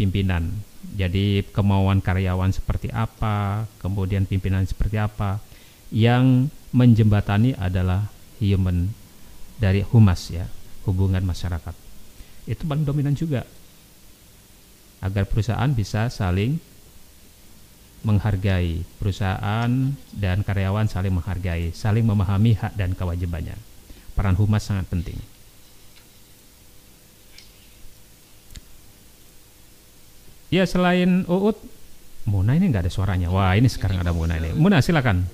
pimpinan. 0.00 0.64
Jadi, 0.96 1.44
kemauan 1.52 2.00
karyawan 2.00 2.52
seperti 2.52 2.88
apa, 2.88 3.68
kemudian 3.84 4.24
pimpinan 4.24 4.64
seperti 4.64 4.96
apa. 4.96 5.40
Yang 5.92 6.48
menjembatani 6.72 7.52
adalah 7.54 8.08
human 8.40 8.90
dari 9.60 9.84
humas 9.84 10.32
ya, 10.32 10.48
hubungan 10.88 11.22
masyarakat. 11.22 11.76
Itu 12.48 12.64
paling 12.64 12.88
dominan 12.88 13.12
juga. 13.12 13.44
Agar 15.04 15.28
perusahaan 15.28 15.68
bisa 15.68 16.08
saling 16.08 16.56
menghargai 18.04 18.84
perusahaan 19.00 19.68
dan 20.12 20.38
karyawan 20.44 20.88
saling 20.88 21.12
menghargai, 21.12 21.72
saling 21.72 22.04
memahami 22.04 22.52
hak 22.56 22.76
dan 22.76 22.92
kewajibannya. 22.92 23.73
Peran 24.14 24.38
humas 24.38 24.62
sangat 24.62 24.86
penting. 24.86 25.18
Ya 30.54 30.62
selain 30.70 31.26
Uut, 31.26 31.58
Muna 32.24 32.56
ini 32.56 32.72
nggak 32.72 32.88
ada 32.88 32.92
suaranya. 32.92 33.28
Wah 33.28 33.52
ini 33.52 33.68
sekarang 33.68 34.00
ada 34.00 34.16
Muna 34.16 34.40
ini. 34.40 34.56
Muna 34.56 34.80
silakan. 34.80 35.28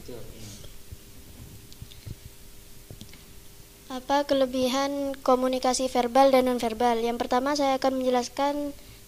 Apa 3.90 4.26
kelebihan 4.26 5.14
komunikasi 5.22 5.86
verbal 5.86 6.34
dan 6.34 6.50
nonverbal? 6.50 6.98
Yang 6.98 7.26
pertama 7.26 7.54
saya 7.54 7.78
akan 7.78 8.02
menjelaskan 8.02 8.54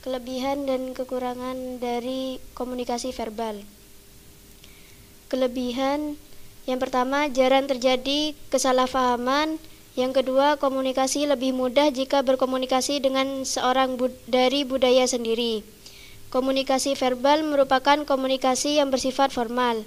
kelebihan 0.02 0.66
dan 0.66 0.94
kekurangan 0.94 1.78
dari 1.78 2.38
komunikasi 2.54 3.14
verbal. 3.14 3.62
Kelebihan 5.30 6.18
yang 6.62 6.78
pertama 6.78 7.26
jarang 7.26 7.66
terjadi 7.66 8.38
kesalahpahaman, 8.54 9.58
yang 9.98 10.14
kedua 10.14 10.56
komunikasi 10.62 11.26
lebih 11.26 11.52
mudah 11.52 11.90
jika 11.90 12.22
berkomunikasi 12.22 13.02
dengan 13.02 13.42
seorang 13.42 13.98
bud 13.98 14.14
dari 14.30 14.62
budaya 14.62 15.04
sendiri. 15.04 15.66
Komunikasi 16.32 16.96
verbal 16.96 17.44
merupakan 17.44 18.08
komunikasi 18.08 18.80
yang 18.80 18.88
bersifat 18.88 19.34
formal. 19.34 19.84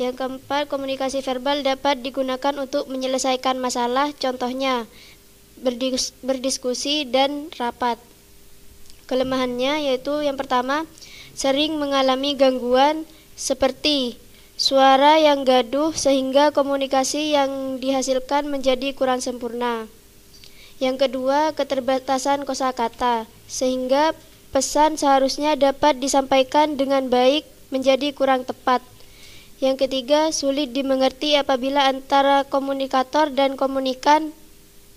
Yang 0.00 0.16
keempat, 0.16 0.72
komunikasi 0.72 1.20
verbal 1.20 1.60
dapat 1.60 2.00
digunakan 2.00 2.56
untuk 2.56 2.88
menyelesaikan 2.88 3.60
masalah, 3.60 4.08
contohnya 4.16 4.88
berdis 5.60 6.16
berdiskusi 6.24 7.04
dan 7.04 7.52
rapat. 7.60 8.00
Kelemahannya 9.04 9.92
yaitu 9.92 10.24
yang 10.24 10.40
pertama, 10.40 10.88
sering 11.36 11.76
mengalami 11.76 12.32
gangguan 12.38 13.04
seperti 13.36 14.16
suara 14.60 15.16
yang 15.16 15.48
gaduh 15.48 15.96
sehingga 15.96 16.52
komunikasi 16.52 17.32
yang 17.32 17.80
dihasilkan 17.80 18.44
menjadi 18.44 18.92
kurang 18.92 19.24
sempurna. 19.24 19.88
Yang 20.76 21.08
kedua, 21.08 21.56
keterbatasan 21.56 22.44
kosakata 22.44 23.24
sehingga 23.48 24.12
pesan 24.52 25.00
seharusnya 25.00 25.56
dapat 25.56 25.96
disampaikan 25.96 26.76
dengan 26.76 27.08
baik 27.08 27.48
menjadi 27.72 28.12
kurang 28.12 28.44
tepat. 28.44 28.84
Yang 29.64 29.88
ketiga, 29.88 30.28
sulit 30.28 30.76
dimengerti 30.76 31.40
apabila 31.40 31.88
antara 31.88 32.44
komunikator 32.44 33.32
dan 33.32 33.56
komunikan 33.56 34.36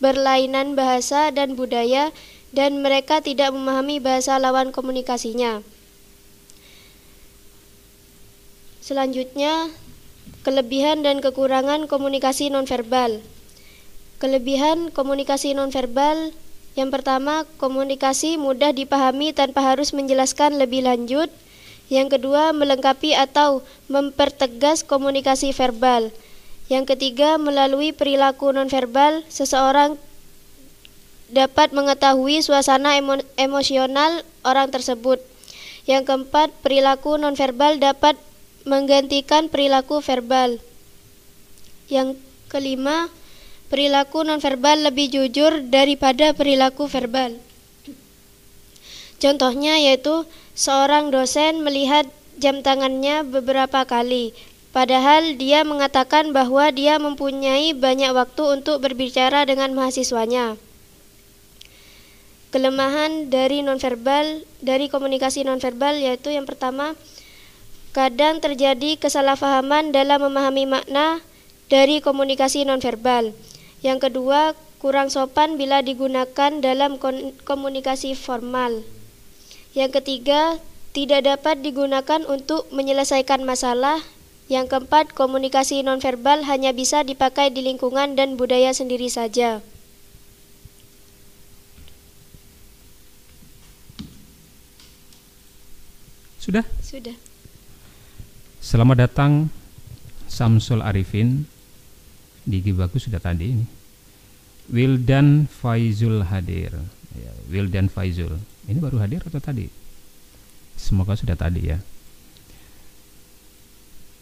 berlainan 0.03 0.75
bahasa 0.75 1.31
dan 1.31 1.55
budaya 1.55 2.11
dan 2.51 2.83
mereka 2.83 3.23
tidak 3.23 3.55
memahami 3.55 4.03
bahasa 4.03 4.35
lawan 4.43 4.75
komunikasinya. 4.75 5.63
Selanjutnya, 8.83 9.71
kelebihan 10.43 11.07
dan 11.07 11.23
kekurangan 11.23 11.87
komunikasi 11.87 12.51
nonverbal. 12.51 13.23
Kelebihan 14.19 14.91
komunikasi 14.91 15.55
nonverbal 15.55 16.35
yang 16.73 16.89
pertama, 16.89 17.45
komunikasi 17.61 18.41
mudah 18.41 18.73
dipahami 18.73 19.29
tanpa 19.29 19.61
harus 19.61 19.93
menjelaskan 19.93 20.57
lebih 20.57 20.83
lanjut. 20.83 21.29
Yang 21.87 22.17
kedua, 22.17 22.49
melengkapi 22.49 23.13
atau 23.13 23.61
mempertegas 23.85 24.81
komunikasi 24.81 25.53
verbal. 25.53 26.09
Yang 26.67 26.97
ketiga, 26.97 27.37
melalui 27.37 27.93
perilaku 27.93 28.49
nonverbal, 28.49 29.21
seseorang 29.29 30.01
dapat 31.29 31.71
mengetahui 31.71 32.41
suasana 32.41 32.97
emo 32.97 33.21
emosional 33.37 34.25
orang 34.41 34.73
tersebut. 34.73 35.21
Yang 35.85 36.09
keempat, 36.09 36.51
perilaku 36.65 37.21
nonverbal 37.21 37.77
dapat 37.77 38.17
menggantikan 38.63 39.51
perilaku 39.51 39.99
verbal. 39.99 40.59
Yang 41.91 42.19
kelima, 42.47 43.11
perilaku 43.67 44.23
nonverbal 44.23 44.87
lebih 44.91 45.11
jujur 45.11 45.65
daripada 45.67 46.31
perilaku 46.31 46.87
verbal. 46.87 47.35
Contohnya 49.19 49.79
yaitu 49.79 50.27
seorang 50.51 51.07
dosen 51.07 51.63
melihat 51.63 52.07
jam 52.37 52.59
tangannya 52.59 53.23
beberapa 53.23 53.87
kali, 53.87 54.35
padahal 54.75 55.39
dia 55.39 55.63
mengatakan 55.63 56.35
bahwa 56.35 56.67
dia 56.75 56.99
mempunyai 56.99 57.71
banyak 57.71 58.11
waktu 58.11 58.43
untuk 58.59 58.83
berbicara 58.83 59.47
dengan 59.47 59.71
mahasiswanya. 59.71 60.59
Kelemahan 62.53 63.33
dari 63.33 63.65
nonverbal 63.65 64.45
dari 64.61 64.85
komunikasi 64.85 65.41
nonverbal 65.41 65.97
yaitu 65.97 66.29
yang 66.29 66.45
pertama 66.45 66.93
kadang 67.93 68.41
terjadi 68.41 68.97
kesalahpahaman 68.97 69.93
dalam 69.93 70.25
memahami 70.25 70.65
makna 70.65 71.21
dari 71.69 72.01
komunikasi 72.01 72.65
nonverbal. 72.65 73.37
Yang 73.85 74.09
kedua, 74.09 74.57
kurang 74.81 75.13
sopan 75.13 75.55
bila 75.61 75.85
digunakan 75.85 76.51
dalam 76.59 76.97
komunikasi 77.45 78.17
formal. 78.17 78.81
Yang 79.77 80.01
ketiga, 80.01 80.57
tidak 80.91 81.25
dapat 81.25 81.61
digunakan 81.61 82.21
untuk 82.25 82.67
menyelesaikan 82.73 83.45
masalah. 83.45 84.01
Yang 84.51 84.75
keempat, 84.75 85.15
komunikasi 85.15 85.81
nonverbal 85.81 86.43
hanya 86.49 86.75
bisa 86.75 87.01
dipakai 87.05 87.49
di 87.53 87.63
lingkungan 87.63 88.17
dan 88.17 88.35
budaya 88.35 88.75
sendiri 88.75 89.07
saja. 89.07 89.63
Sudah? 96.43 96.67
Sudah. 96.83 97.15
Selamat 98.63 98.95
datang 98.95 99.51
Samsul 100.23 100.79
Arifin 100.79 101.43
di 102.47 102.63
Gibaku 102.63 102.95
sudah 102.95 103.19
tadi 103.19 103.51
ini. 103.51 103.67
Wildan 104.71 105.51
Faizul 105.51 106.23
hadir. 106.23 106.71
Ya, 107.11 107.31
Wildan 107.51 107.91
Faizul. 107.91 108.39
Ini 108.63 108.79
baru 108.79 109.03
hadir 109.03 109.19
atau 109.19 109.43
tadi? 109.43 109.67
Semoga 110.79 111.19
sudah 111.19 111.35
tadi 111.35 111.75
ya. 111.75 111.77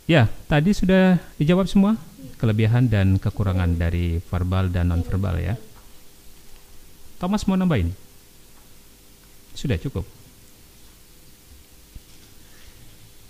Ya, 0.10 0.25
tadi 0.49 0.73
sudah 0.73 1.21
dijawab 1.38 1.69
semua 1.69 2.01
kelebihan 2.41 2.89
dan 2.89 3.21
kekurangan 3.21 3.77
dari 3.77 4.25
verbal 4.25 4.73
dan 4.73 4.89
nonverbal 4.89 5.38
ya. 5.38 5.54
Thomas 7.21 7.45
mau 7.45 7.62
nambahin? 7.62 7.93
Sudah 9.54 9.77
cukup. 9.77 10.20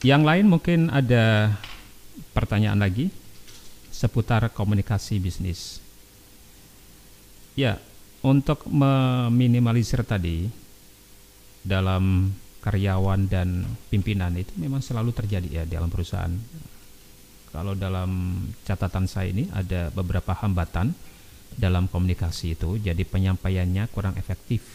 Yang 0.02 0.22
lain 0.26 0.46
mungkin 0.50 0.80
ada 0.90 1.54
pertanyaan 2.34 2.82
lagi 2.82 3.14
seputar 3.94 4.50
komunikasi 4.50 5.22
bisnis. 5.22 5.78
Ya, 7.54 7.78
untuk 8.26 8.66
meminimalisir 8.66 10.02
tadi 10.02 10.50
dalam 11.62 12.34
karyawan 12.66 13.30
dan 13.30 13.66
pimpinan 13.94 14.34
itu 14.38 14.54
memang 14.58 14.82
selalu 14.82 15.14
terjadi 15.14 15.62
ya 15.62 15.64
dalam 15.70 15.94
perusahaan. 15.94 16.34
Kalau 17.54 17.78
dalam 17.78 18.42
catatan 18.66 19.06
saya 19.06 19.30
ini 19.30 19.54
ada 19.54 19.94
beberapa 19.94 20.34
hambatan 20.34 20.98
dalam 21.54 21.86
komunikasi 21.86 22.58
itu, 22.58 22.82
jadi 22.82 23.06
penyampaiannya 23.06 23.86
kurang 23.94 24.18
efektif. 24.18 24.66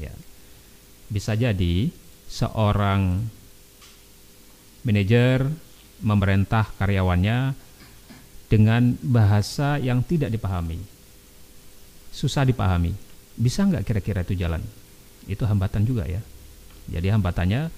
Ya, 0.00 0.14
bisa 1.12 1.36
jadi 1.36 1.90
seorang 2.30 3.28
manajer 4.86 5.48
memerintah 6.02 6.70
karyawannya 6.78 7.54
dengan 8.48 8.96
bahasa 9.04 9.76
yang 9.76 10.00
tidak 10.00 10.32
dipahami, 10.32 10.80
susah 12.14 12.46
dipahami. 12.46 12.94
Bisa 13.38 13.62
nggak 13.66 13.86
kira-kira 13.86 14.26
itu 14.26 14.34
jalan? 14.34 14.62
Itu 15.28 15.46
hambatan 15.46 15.86
juga 15.86 16.08
ya. 16.08 16.18
Jadi 16.88 17.12
hambatannya 17.12 17.68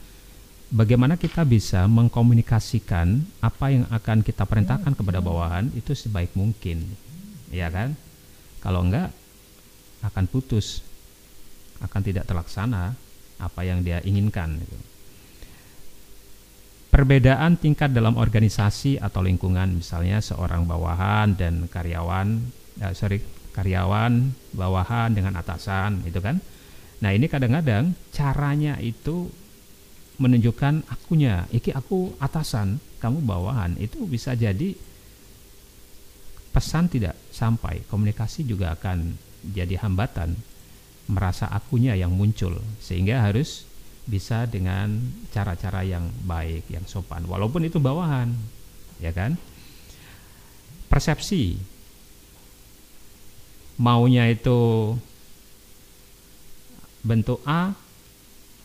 bagaimana 0.70 1.18
kita 1.18 1.42
bisa 1.42 1.84
mengkomunikasikan 1.90 3.20
apa 3.42 3.66
yang 3.74 3.84
akan 3.90 4.22
kita 4.22 4.46
perintahkan 4.46 4.94
kepada 4.94 5.18
bawahan 5.18 5.68
itu 5.74 5.92
sebaik 5.92 6.32
mungkin, 6.38 6.86
ya 7.50 7.68
kan? 7.68 7.98
Kalau 8.62 8.86
enggak 8.86 9.10
akan 10.00 10.24
putus, 10.30 10.80
akan 11.82 12.00
tidak 12.00 12.24
terlaksana 12.30 12.94
apa 13.40 13.60
yang 13.66 13.82
dia 13.82 14.00
inginkan. 14.06 14.56
Gitu 14.62 14.89
perbedaan 16.90 17.56
tingkat 17.56 17.94
dalam 17.94 18.18
organisasi 18.18 18.98
atau 18.98 19.22
lingkungan 19.22 19.78
misalnya 19.78 20.18
seorang 20.18 20.66
bawahan 20.66 21.38
dan 21.38 21.70
karyawan 21.70 22.42
uh, 22.82 22.92
sorry 22.92 23.22
karyawan, 23.52 24.30
bawahan 24.54 25.10
dengan 25.12 25.36
atasan, 25.36 26.06
itu 26.06 26.22
kan. 26.22 26.38
Nah, 27.00 27.10
ini 27.10 27.26
kadang-kadang 27.26 27.96
caranya 28.14 28.78
itu 28.78 29.28
menunjukkan 30.20 30.84
akunya, 30.86 31.48
iki 31.50 31.72
aku 31.72 32.14
atasan, 32.20 32.78
kamu 33.00 33.24
bawahan, 33.24 33.74
itu 33.80 34.04
bisa 34.04 34.36
jadi 34.36 34.76
pesan 36.52 36.92
tidak 36.92 37.16
sampai, 37.32 37.82
komunikasi 37.88 38.44
juga 38.44 38.76
akan 38.76 39.16
jadi 39.40 39.80
hambatan, 39.80 40.36
merasa 41.08 41.48
akunya 41.48 41.96
yang 41.96 42.12
muncul, 42.12 42.60
sehingga 42.78 43.24
harus 43.24 43.64
bisa 44.10 44.50
dengan 44.50 44.98
cara-cara 45.30 45.86
yang 45.86 46.10
baik, 46.26 46.66
yang 46.66 46.82
sopan, 46.90 47.22
walaupun 47.30 47.62
itu 47.62 47.78
bawahan, 47.78 48.34
ya 48.98 49.14
kan? 49.14 49.38
Persepsi 50.90 51.54
maunya 53.78 54.26
itu 54.26 54.92
bentuk 57.06 57.40
A 57.46 57.72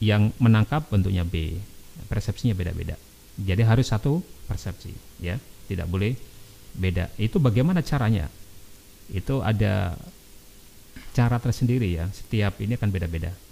yang 0.02 0.34
menangkap 0.42 0.90
bentuknya 0.90 1.22
B. 1.24 1.62
Persepsinya 2.10 2.58
beda-beda. 2.58 2.98
Jadi 3.38 3.62
harus 3.62 3.88
satu 3.88 4.20
persepsi, 4.50 4.92
ya. 5.22 5.38
Tidak 5.70 5.88
boleh 5.88 6.18
beda. 6.76 7.14
Itu 7.16 7.40
bagaimana 7.40 7.86
caranya? 7.86 8.28
Itu 9.08 9.40
ada 9.46 9.96
cara 11.16 11.38
tersendiri 11.40 11.96
ya. 11.96 12.12
Setiap 12.12 12.60
ini 12.60 12.76
akan 12.76 12.90
beda-beda. 12.92 13.45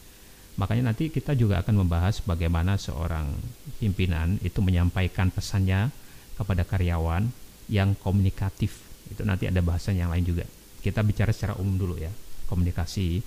Makanya 0.54 0.94
nanti 0.94 1.10
kita 1.10 1.34
juga 1.34 1.66
akan 1.66 1.82
membahas 1.82 2.22
bagaimana 2.22 2.78
seorang 2.78 3.34
pimpinan 3.82 4.38
itu 4.46 4.62
menyampaikan 4.62 5.34
pesannya 5.34 5.90
kepada 6.38 6.62
karyawan 6.62 7.26
yang 7.74 7.98
komunikatif. 7.98 8.86
Itu 9.10 9.26
nanti 9.26 9.50
ada 9.50 9.66
bahasan 9.66 9.98
yang 9.98 10.14
lain 10.14 10.26
juga. 10.26 10.46
Kita 10.84 11.02
bicara 11.02 11.34
secara 11.34 11.58
umum 11.58 11.80
dulu 11.80 11.96
ya, 11.98 12.14
komunikasi 12.46 13.24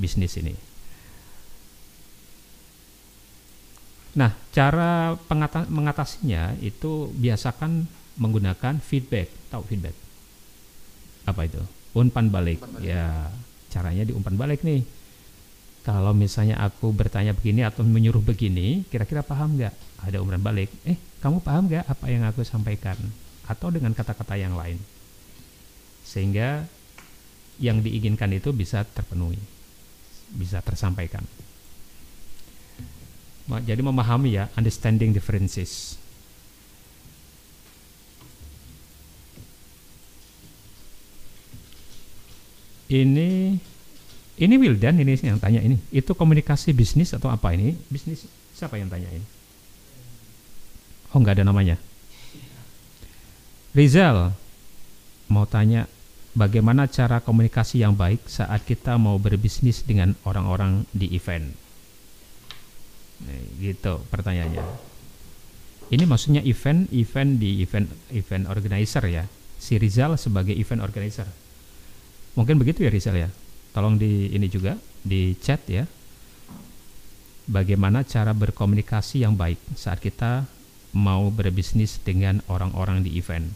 bisnis 0.00 0.32
ini. 0.40 0.54
Nah, 4.12 4.32
cara 4.52 5.16
pengata 5.16 5.64
mengatasinya 5.68 6.56
itu 6.60 7.08
biasakan 7.16 7.88
menggunakan 8.20 8.80
feedback. 8.80 9.28
Tahu 9.48 9.62
feedback? 9.68 9.96
Apa 11.24 11.48
itu? 11.48 11.60
Umpan 11.96 12.28
balik. 12.28 12.60
Ya, 12.84 13.28
caranya 13.72 14.04
diumpan 14.04 14.36
balik 14.36 14.64
nih. 14.64 14.84
Kalau 15.82 16.14
misalnya 16.14 16.62
aku 16.62 16.94
bertanya 16.94 17.34
begini 17.34 17.66
atau 17.66 17.82
menyuruh 17.82 18.22
begini, 18.22 18.86
kira-kira 18.86 19.26
paham 19.26 19.58
nggak? 19.58 19.74
Ada 20.06 20.22
umpan 20.22 20.38
balik. 20.38 20.70
Eh, 20.86 20.94
kamu 21.18 21.42
paham 21.42 21.66
nggak 21.66 21.90
apa 21.90 22.06
yang 22.06 22.22
aku 22.22 22.46
sampaikan? 22.46 22.94
Atau 23.50 23.74
dengan 23.74 23.90
kata-kata 23.90 24.38
yang 24.38 24.54
lain. 24.54 24.78
Sehingga 26.06 26.62
yang 27.58 27.82
diinginkan 27.82 28.30
itu 28.30 28.54
bisa 28.54 28.86
terpenuhi, 28.86 29.38
bisa 30.30 30.62
tersampaikan. 30.62 31.26
Jadi 33.66 33.82
memahami 33.82 34.38
ya, 34.38 34.46
understanding 34.54 35.10
differences. 35.10 35.98
Ini 42.86 43.58
ini 44.40 44.54
Wildan 44.56 44.96
ini 44.96 45.12
yang 45.20 45.36
tanya 45.36 45.60
ini. 45.60 45.76
Itu 45.92 46.16
komunikasi 46.16 46.72
bisnis 46.72 47.12
atau 47.12 47.28
apa 47.28 47.52
ini? 47.52 47.76
Bisnis 47.92 48.24
siapa 48.56 48.80
yang 48.80 48.88
tanya 48.88 49.12
ini? 49.12 49.26
Oh 51.12 51.20
nggak 51.20 51.40
ada 51.40 51.44
namanya. 51.44 51.76
Rizal 53.76 54.32
mau 55.28 55.44
tanya 55.48 55.88
bagaimana 56.32 56.88
cara 56.88 57.20
komunikasi 57.20 57.84
yang 57.84 57.92
baik 57.92 58.24
saat 58.28 58.64
kita 58.64 58.96
mau 58.96 59.20
berbisnis 59.20 59.84
dengan 59.84 60.16
orang-orang 60.24 60.88
di 60.92 61.12
event. 61.12 61.52
Nah, 63.22 63.40
gitu 63.60 64.00
pertanyaannya. 64.08 64.64
Ini 65.92 66.04
maksudnya 66.08 66.40
event, 66.40 66.88
event 66.88 67.36
di 67.36 67.60
event, 67.60 67.84
event 68.08 68.48
organizer 68.48 69.04
ya. 69.12 69.28
Si 69.60 69.76
Rizal 69.76 70.16
sebagai 70.16 70.56
event 70.56 70.80
organizer. 70.80 71.28
Mungkin 72.32 72.56
begitu 72.56 72.88
ya 72.88 72.90
Rizal 72.90 73.16
ya. 73.20 73.28
Tolong 73.72 73.96
di 73.96 74.28
ini 74.32 74.46
juga 74.52 74.76
di 75.00 75.32
chat 75.40 75.64
ya. 75.64 75.88
Bagaimana 77.48 78.04
cara 78.06 78.30
berkomunikasi 78.36 79.24
yang 79.24 79.34
baik 79.34 79.58
saat 79.74 79.98
kita 79.98 80.46
mau 80.92 81.32
berbisnis 81.32 81.96
dengan 82.04 82.44
orang-orang 82.46 83.00
di 83.00 83.16
event. 83.16 83.48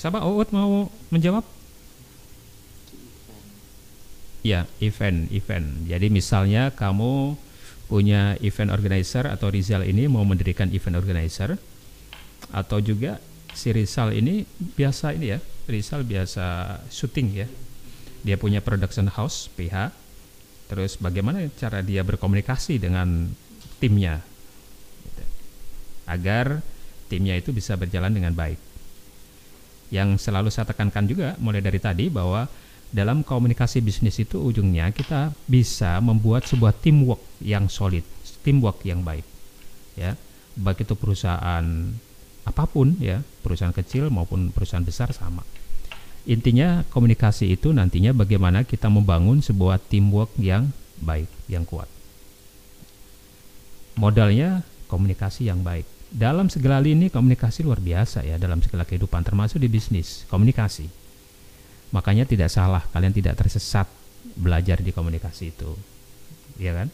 Siapa 0.00 0.24
Uut 0.24 0.48
mau 0.56 0.88
menjawab? 1.12 1.59
Ya, 4.40 4.64
event, 4.80 5.28
event. 5.28 5.84
Jadi 5.84 6.08
misalnya 6.08 6.72
kamu 6.72 7.36
punya 7.90 8.38
event 8.40 8.72
organizer 8.72 9.28
atau 9.28 9.52
Rizal 9.52 9.84
ini 9.84 10.08
mau 10.08 10.24
mendirikan 10.24 10.72
event 10.72 10.96
organizer 10.96 11.60
atau 12.54 12.78
juga 12.80 13.20
si 13.52 13.74
Rizal 13.74 14.16
ini 14.16 14.46
biasa 14.48 15.12
ini 15.12 15.26
ya, 15.36 15.38
Rizal 15.68 16.08
biasa 16.08 16.78
syuting 16.88 17.28
ya. 17.36 17.48
Dia 18.24 18.36
punya 18.40 18.64
production 18.64 19.12
house 19.12 19.52
PH. 19.52 19.92
Terus 20.70 20.96
bagaimana 21.02 21.44
cara 21.58 21.82
dia 21.82 22.00
berkomunikasi 22.06 22.78
dengan 22.78 23.26
timnya 23.82 24.22
agar 26.06 26.62
timnya 27.10 27.34
itu 27.34 27.50
bisa 27.50 27.74
berjalan 27.74 28.14
dengan 28.14 28.34
baik 28.34 28.70
yang 29.90 30.14
selalu 30.14 30.48
saya 30.54 30.70
tekankan 30.70 31.06
juga 31.10 31.34
mulai 31.42 31.58
dari 31.58 31.82
tadi 31.82 32.06
bahwa 32.06 32.46
dalam 32.90 33.22
komunikasi 33.22 33.78
bisnis 33.78 34.18
itu 34.18 34.42
ujungnya 34.42 34.90
kita 34.90 35.30
bisa 35.46 36.02
membuat 36.02 36.42
sebuah 36.46 36.74
teamwork 36.74 37.22
yang 37.38 37.70
solid, 37.70 38.02
teamwork 38.42 38.82
yang 38.82 39.06
baik. 39.06 39.22
Ya, 39.94 40.18
baik 40.58 40.82
itu 40.82 40.98
perusahaan 40.98 41.64
apa 42.42 42.64
pun 42.66 42.98
ya, 42.98 43.22
perusahaan 43.46 43.74
kecil 43.74 44.10
maupun 44.10 44.50
perusahaan 44.50 44.82
besar 44.82 45.14
sama. 45.14 45.46
Intinya 46.26 46.82
komunikasi 46.90 47.54
itu 47.54 47.70
nantinya 47.70 48.10
bagaimana 48.12 48.66
kita 48.66 48.90
membangun 48.90 49.40
sebuah 49.40 49.78
teamwork 49.80 50.34
yang 50.36 50.74
baik, 50.98 51.30
yang 51.46 51.62
kuat. 51.62 51.88
Modalnya 53.96 54.66
komunikasi 54.90 55.46
yang 55.46 55.62
baik 55.62 55.86
dalam 56.10 56.50
segala 56.50 56.82
lini 56.82 57.06
komunikasi 57.06 57.62
luar 57.62 57.78
biasa 57.78 58.26
ya 58.26 58.34
dalam 58.34 58.58
segala 58.58 58.82
kehidupan 58.82 59.22
termasuk 59.22 59.62
di 59.62 59.70
bisnis 59.70 60.26
komunikasi 60.26 60.90
makanya 61.90 62.26
tidak 62.26 62.50
salah 62.50 62.82
kalian 62.94 63.14
tidak 63.14 63.38
tersesat 63.38 63.86
belajar 64.38 64.78
di 64.80 64.90
komunikasi 64.94 65.50
itu. 65.50 65.74
Ya 66.58 66.74
kan? 66.76 66.88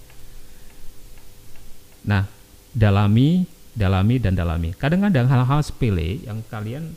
Nah 2.06 2.24
dalami 2.72 3.44
dalami 3.76 4.16
dan 4.16 4.32
dalami. 4.32 4.72
Kadang-kadang 4.72 5.28
hal-hal 5.28 5.60
sepele 5.60 6.24
yang 6.24 6.40
kalian 6.48 6.96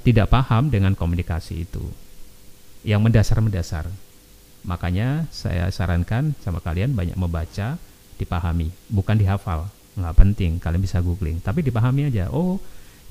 tidak 0.00 0.32
paham 0.32 0.72
dengan 0.72 0.96
komunikasi 0.96 1.68
itu. 1.68 1.84
Yang 2.86 3.00
mendasar-mendasar. 3.10 3.90
Makanya 4.64 5.28
saya 5.30 5.68
sarankan 5.68 6.32
sama 6.40 6.64
kalian 6.64 6.96
banyak 6.96 7.14
membaca 7.20 7.76
dipahami. 8.16 8.72
Bukan 8.88 9.20
dihafal. 9.20 9.68
Nggak 9.98 10.16
penting 10.16 10.52
kalian 10.56 10.82
bisa 10.82 11.04
googling. 11.04 11.38
Tapi 11.44 11.60
dipahami 11.60 12.08
aja. 12.08 12.32
Oh 12.32 12.56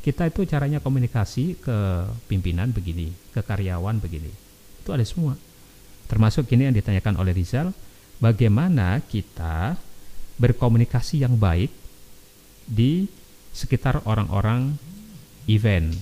kita 0.06 0.30
itu 0.30 0.46
caranya 0.46 0.78
komunikasi 0.78 1.58
ke 1.58 1.78
pimpinan 2.30 2.70
begini 2.70 3.10
ke 3.34 3.42
karyawan 3.42 3.98
begini. 3.98 4.30
Itu 4.86 4.94
ada 4.94 5.02
semua. 5.02 5.34
Termasuk 6.06 6.46
ini 6.54 6.70
yang 6.70 6.78
ditanyakan 6.78 7.18
oleh 7.18 7.34
Rizal 7.34 7.74
bagaimana 8.22 9.02
kita 9.02 9.74
berkomunikasi 10.38 11.26
yang 11.26 11.42
baik 11.42 11.74
di 12.70 13.10
sekitar 13.50 14.06
orang-orang 14.06 14.78
event? 15.50 15.98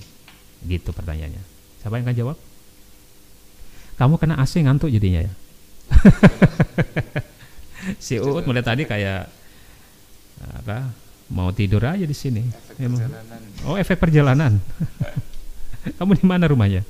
Gitu 0.67 0.91
pertanyaannya. 0.91 1.39
Siapa 1.79 1.95
yang 1.95 2.03
akan 2.03 2.17
jawab? 2.19 2.37
Kamu 3.95 4.19
kena 4.19 4.35
AC 4.35 4.59
ngantuk 4.59 4.91
jadinya 4.91 5.23
ya? 5.23 5.33
Si 8.03 8.19
Uut 8.19 8.43
mulai 8.47 8.63
tadi 8.63 8.83
kayak 8.83 9.27
apa 10.43 10.91
mau 11.34 11.50
tidur 11.50 11.82
aja 11.82 12.06
di 12.06 12.13
sini. 12.13 12.46
Efek 12.46 12.78
perjalanan. 12.78 13.41
Oh 13.65 13.76
efek 13.76 13.98
perjalanan. 13.98 14.54
Kamu 15.98 16.13
di 16.15 16.26
mana 16.30 16.46
rumahnya? 16.46 16.86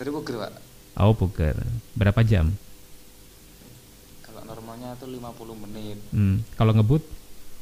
Dari 0.00 0.10
Bogor 0.10 0.48
pak. 0.48 0.52
Oh 0.96 1.12
Bogor. 1.12 1.56
Berapa 1.92 2.24
jam? 2.24 2.50
Kalau 4.24 4.42
normalnya 4.48 4.96
itu 4.96 5.06
50 5.06 5.62
menit. 5.68 5.98
Hmm. 6.10 6.40
Kalau 6.56 6.72
ngebut? 6.72 7.04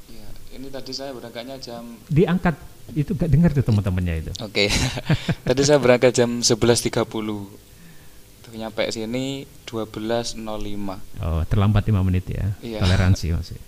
Ya, 0.09 0.29
ini 0.55 0.71
tadi 0.71 0.95
saya 0.95 1.11
berangkatnya 1.11 1.59
jam. 1.59 1.99
Diangkat 2.07 2.55
itu 2.95 3.11
gak 3.15 3.31
dengar 3.31 3.51
tuh 3.51 3.67
teman-temannya 3.67 4.15
itu. 4.23 4.33
Oke. 4.41 4.71
tadi 5.51 5.63
saya 5.67 5.83
berangkat 5.83 6.15
jam 6.15 6.41
11.30. 6.41 7.05
Tuh 8.41 8.53
nyampe 8.55 8.87
sini 8.89 9.45
12.05. 9.67 10.39
Oh, 11.21 11.43
terlambat 11.45 11.83
5 11.85 12.07
menit 12.07 12.25
ya. 12.31 12.55
Iya. 12.63 12.79
Toleransi 12.83 13.35
masih. 13.35 13.61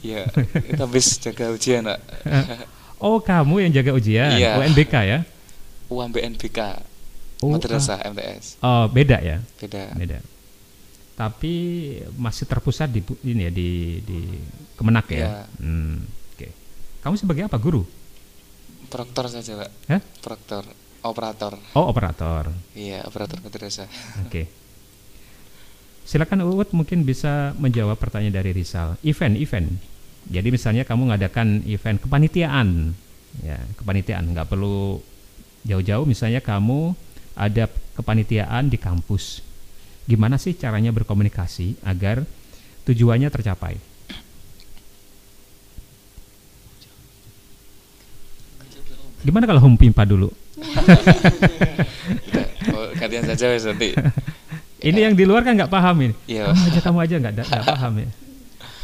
Iya, 0.00 0.28
kita 0.66 0.82
habis 0.84 1.16
jaga 1.18 1.52
ujian, 1.52 1.86
Nak. 1.86 2.00
Oh, 2.96 3.20
kamu 3.20 3.68
yang 3.68 3.72
jaga 3.76 3.92
ujian, 3.92 4.40
Iya. 4.40 4.56
UNBK 4.56 4.94
ya? 5.04 5.18
UMBNBK. 5.92 6.58
Oh, 7.44 7.52
Madrasah 7.52 8.00
MTS. 8.08 8.56
Oh, 8.64 8.88
beda 8.88 9.20
ya? 9.20 9.44
Beda. 9.60 9.92
Beda. 9.92 10.18
Tapi 11.12 11.52
masih 12.16 12.48
terpusat 12.48 12.88
di 12.88 13.04
ini 13.24 13.48
ya 13.48 13.52
di 13.52 14.00
di 14.00 14.18
Kemenak 14.80 15.06
ya. 15.12 15.16
Iya. 15.16 15.28
Hmm, 15.60 16.08
Oke. 16.32 16.48
Kamu 17.04 17.20
sebagai 17.20 17.44
apa? 17.44 17.60
Guru? 17.60 17.84
Proktor 18.88 19.28
saja, 19.28 19.60
Pak. 19.60 19.70
Hah? 19.92 20.00
Proktor, 20.24 20.64
operator. 21.04 21.52
Oh, 21.76 21.92
operator. 21.92 22.48
Iya, 22.72 23.04
operator 23.04 23.36
madrasah. 23.44 23.88
Oke. 24.24 24.48
Silakan 26.06 26.46
Uut 26.46 26.70
mungkin 26.70 27.02
bisa 27.02 27.50
menjawab 27.58 27.98
pertanyaan 27.98 28.38
dari 28.38 28.54
Rizal. 28.54 28.94
Event, 29.02 29.34
event. 29.42 29.74
Jadi 30.30 30.54
misalnya 30.54 30.86
kamu 30.86 31.10
ngadakan 31.10 31.66
event 31.66 31.98
kepanitiaan, 31.98 32.94
ya 33.42 33.58
kepanitiaan 33.74 34.30
nggak 34.30 34.46
perlu 34.46 35.02
jauh-jauh. 35.66 36.06
Misalnya 36.06 36.38
kamu 36.38 36.94
ada 37.34 37.66
kepanitiaan 37.98 38.70
di 38.70 38.78
kampus. 38.78 39.42
Gimana 40.06 40.38
sih 40.38 40.54
caranya 40.54 40.94
berkomunikasi 40.94 41.82
agar 41.82 42.22
tujuannya 42.86 43.26
tercapai? 43.26 43.74
Gimana 49.26 49.42
kalau 49.50 49.58
home 49.58 49.74
pimpa 49.74 50.06
dulu? 50.06 50.30
Oh, 52.76 52.92
gantian 52.98 53.24
saja 53.24 53.48
wes 53.48 53.64
nanti. 53.64 53.96
Ini 54.80 55.08
yang 55.08 55.14
di 55.16 55.24
luar 55.24 55.40
kan 55.44 55.56
nggak 55.56 55.72
paham 55.72 55.96
ini. 56.10 56.14
Iya. 56.28 56.52
Kamu 56.52 56.64
aja, 56.68 56.80
kamu 56.84 56.98
aja 57.00 57.14
nggak 57.16 57.32
nggak 57.36 57.66
paham 57.74 57.92
ya. 58.04 58.08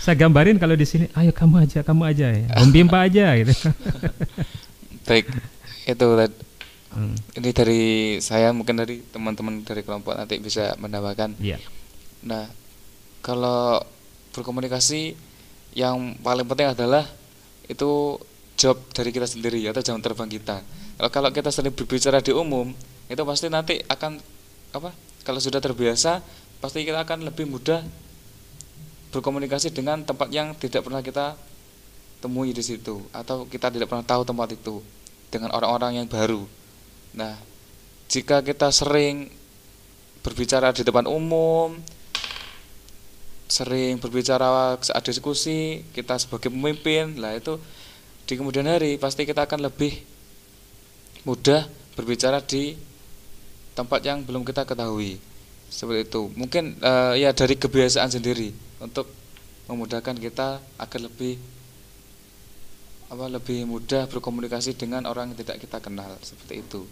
Saya 0.02 0.14
gambarin 0.18 0.59
kalau 0.59 0.74
di 0.74 0.83
sini, 0.83 1.07
ayo 1.14 1.31
kamu 1.31 1.62
aja, 1.62 1.78
kamu 1.87 2.02
aja 2.11 2.26
ya. 2.35 2.46
Om 2.59 2.70
Bimpa 2.74 3.07
aja 3.07 3.38
gitu. 3.38 3.55
Baik, 5.07 5.31
itu 5.87 6.07
tadi. 6.18 6.37
Hmm, 6.92 7.16
Ini 7.40 7.50
dari 7.57 7.83
saya 8.20 8.52
mungkin 8.52 8.76
dari 8.76 9.00
teman-teman 9.00 9.64
dari 9.64 9.81
kelompok 9.81 10.12
nanti 10.12 10.37
bisa 10.42 10.76
menambahkan. 10.76 11.40
Iya. 11.40 11.57
Nah, 12.28 12.50
kalau 13.24 13.81
berkomunikasi 14.37 15.16
yang 15.72 16.20
paling 16.20 16.44
penting 16.44 16.68
adalah 16.68 17.09
itu 17.64 18.20
job 18.61 18.76
dari 18.92 19.09
kita 19.09 19.24
sendiri 19.24 19.64
atau 19.72 19.81
jam 19.81 19.96
terbang 20.05 20.28
kita. 20.28 20.61
Kalau 21.00 21.11
kalau 21.11 21.31
kita 21.33 21.48
sering 21.48 21.72
berbicara 21.72 22.20
di 22.20 22.35
umum, 22.37 22.74
itu 23.09 23.22
pasti 23.24 23.48
nanti 23.48 23.81
akan 23.88 24.20
apa? 24.76 24.92
Kalau 25.22 25.38
sudah 25.38 25.62
terbiasa, 25.62 26.18
pasti 26.58 26.82
kita 26.82 27.02
akan 27.02 27.26
lebih 27.26 27.46
mudah 27.46 27.82
berkomunikasi 29.12 29.70
dengan 29.70 30.02
tempat 30.02 30.32
yang 30.32 30.56
tidak 30.56 30.82
pernah 30.82 31.04
kita 31.04 31.37
temui 32.22 32.54
di 32.54 32.62
situ 32.62 33.02
atau 33.11 33.44
kita 33.50 33.68
tidak 33.68 33.90
pernah 33.90 34.06
tahu 34.06 34.22
tempat 34.22 34.54
itu 34.54 34.78
dengan 35.28 35.52
orang-orang 35.52 36.02
yang 36.02 36.06
baru. 36.06 36.46
Nah, 37.12 37.35
jika 38.08 38.40
kita 38.40 38.70
sering 38.70 39.28
berbicara 40.22 40.70
di 40.70 40.87
depan 40.87 41.04
umum, 41.11 41.76
sering 43.50 44.00
berbicara 44.00 44.78
saat 44.80 45.02
diskusi, 45.04 45.85
kita 45.92 46.16
sebagai 46.16 46.48
pemimpin, 46.48 47.20
lah 47.20 47.37
itu 47.37 47.58
di 48.24 48.38
kemudian 48.38 48.64
hari 48.64 48.96
pasti 48.96 49.26
kita 49.28 49.44
akan 49.44 49.66
lebih 49.66 49.92
mudah 51.28 51.66
berbicara 51.98 52.40
di 52.40 52.72
tempat 53.72 54.00
yang 54.04 54.24
belum 54.24 54.44
kita 54.44 54.64
ketahui. 54.68 55.20
Seperti 55.72 56.04
itu. 56.04 56.22
Mungkin 56.37 56.76
eh, 56.80 57.24
ya 57.24 57.32
dari 57.32 57.56
kebiasaan 57.56 58.12
sendiri 58.12 58.52
untuk 58.80 59.08
memudahkan 59.70 60.20
kita 60.20 60.61
agar 60.76 61.00
lebih 61.00 61.40
apa 63.12 63.28
lebih 63.28 63.68
mudah 63.68 64.08
berkomunikasi 64.08 64.72
dengan 64.72 65.04
orang 65.04 65.32
yang 65.32 65.38
tidak 65.44 65.61
kita 65.61 65.80
kenal 65.80 66.16
seperti 66.24 66.64
itu. 66.64 66.85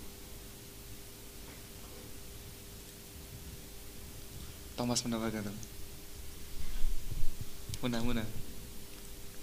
Thomas 4.76 5.04
menambahkan. 5.04 5.44
Muna, 7.84 7.98
muna. 8.00 8.24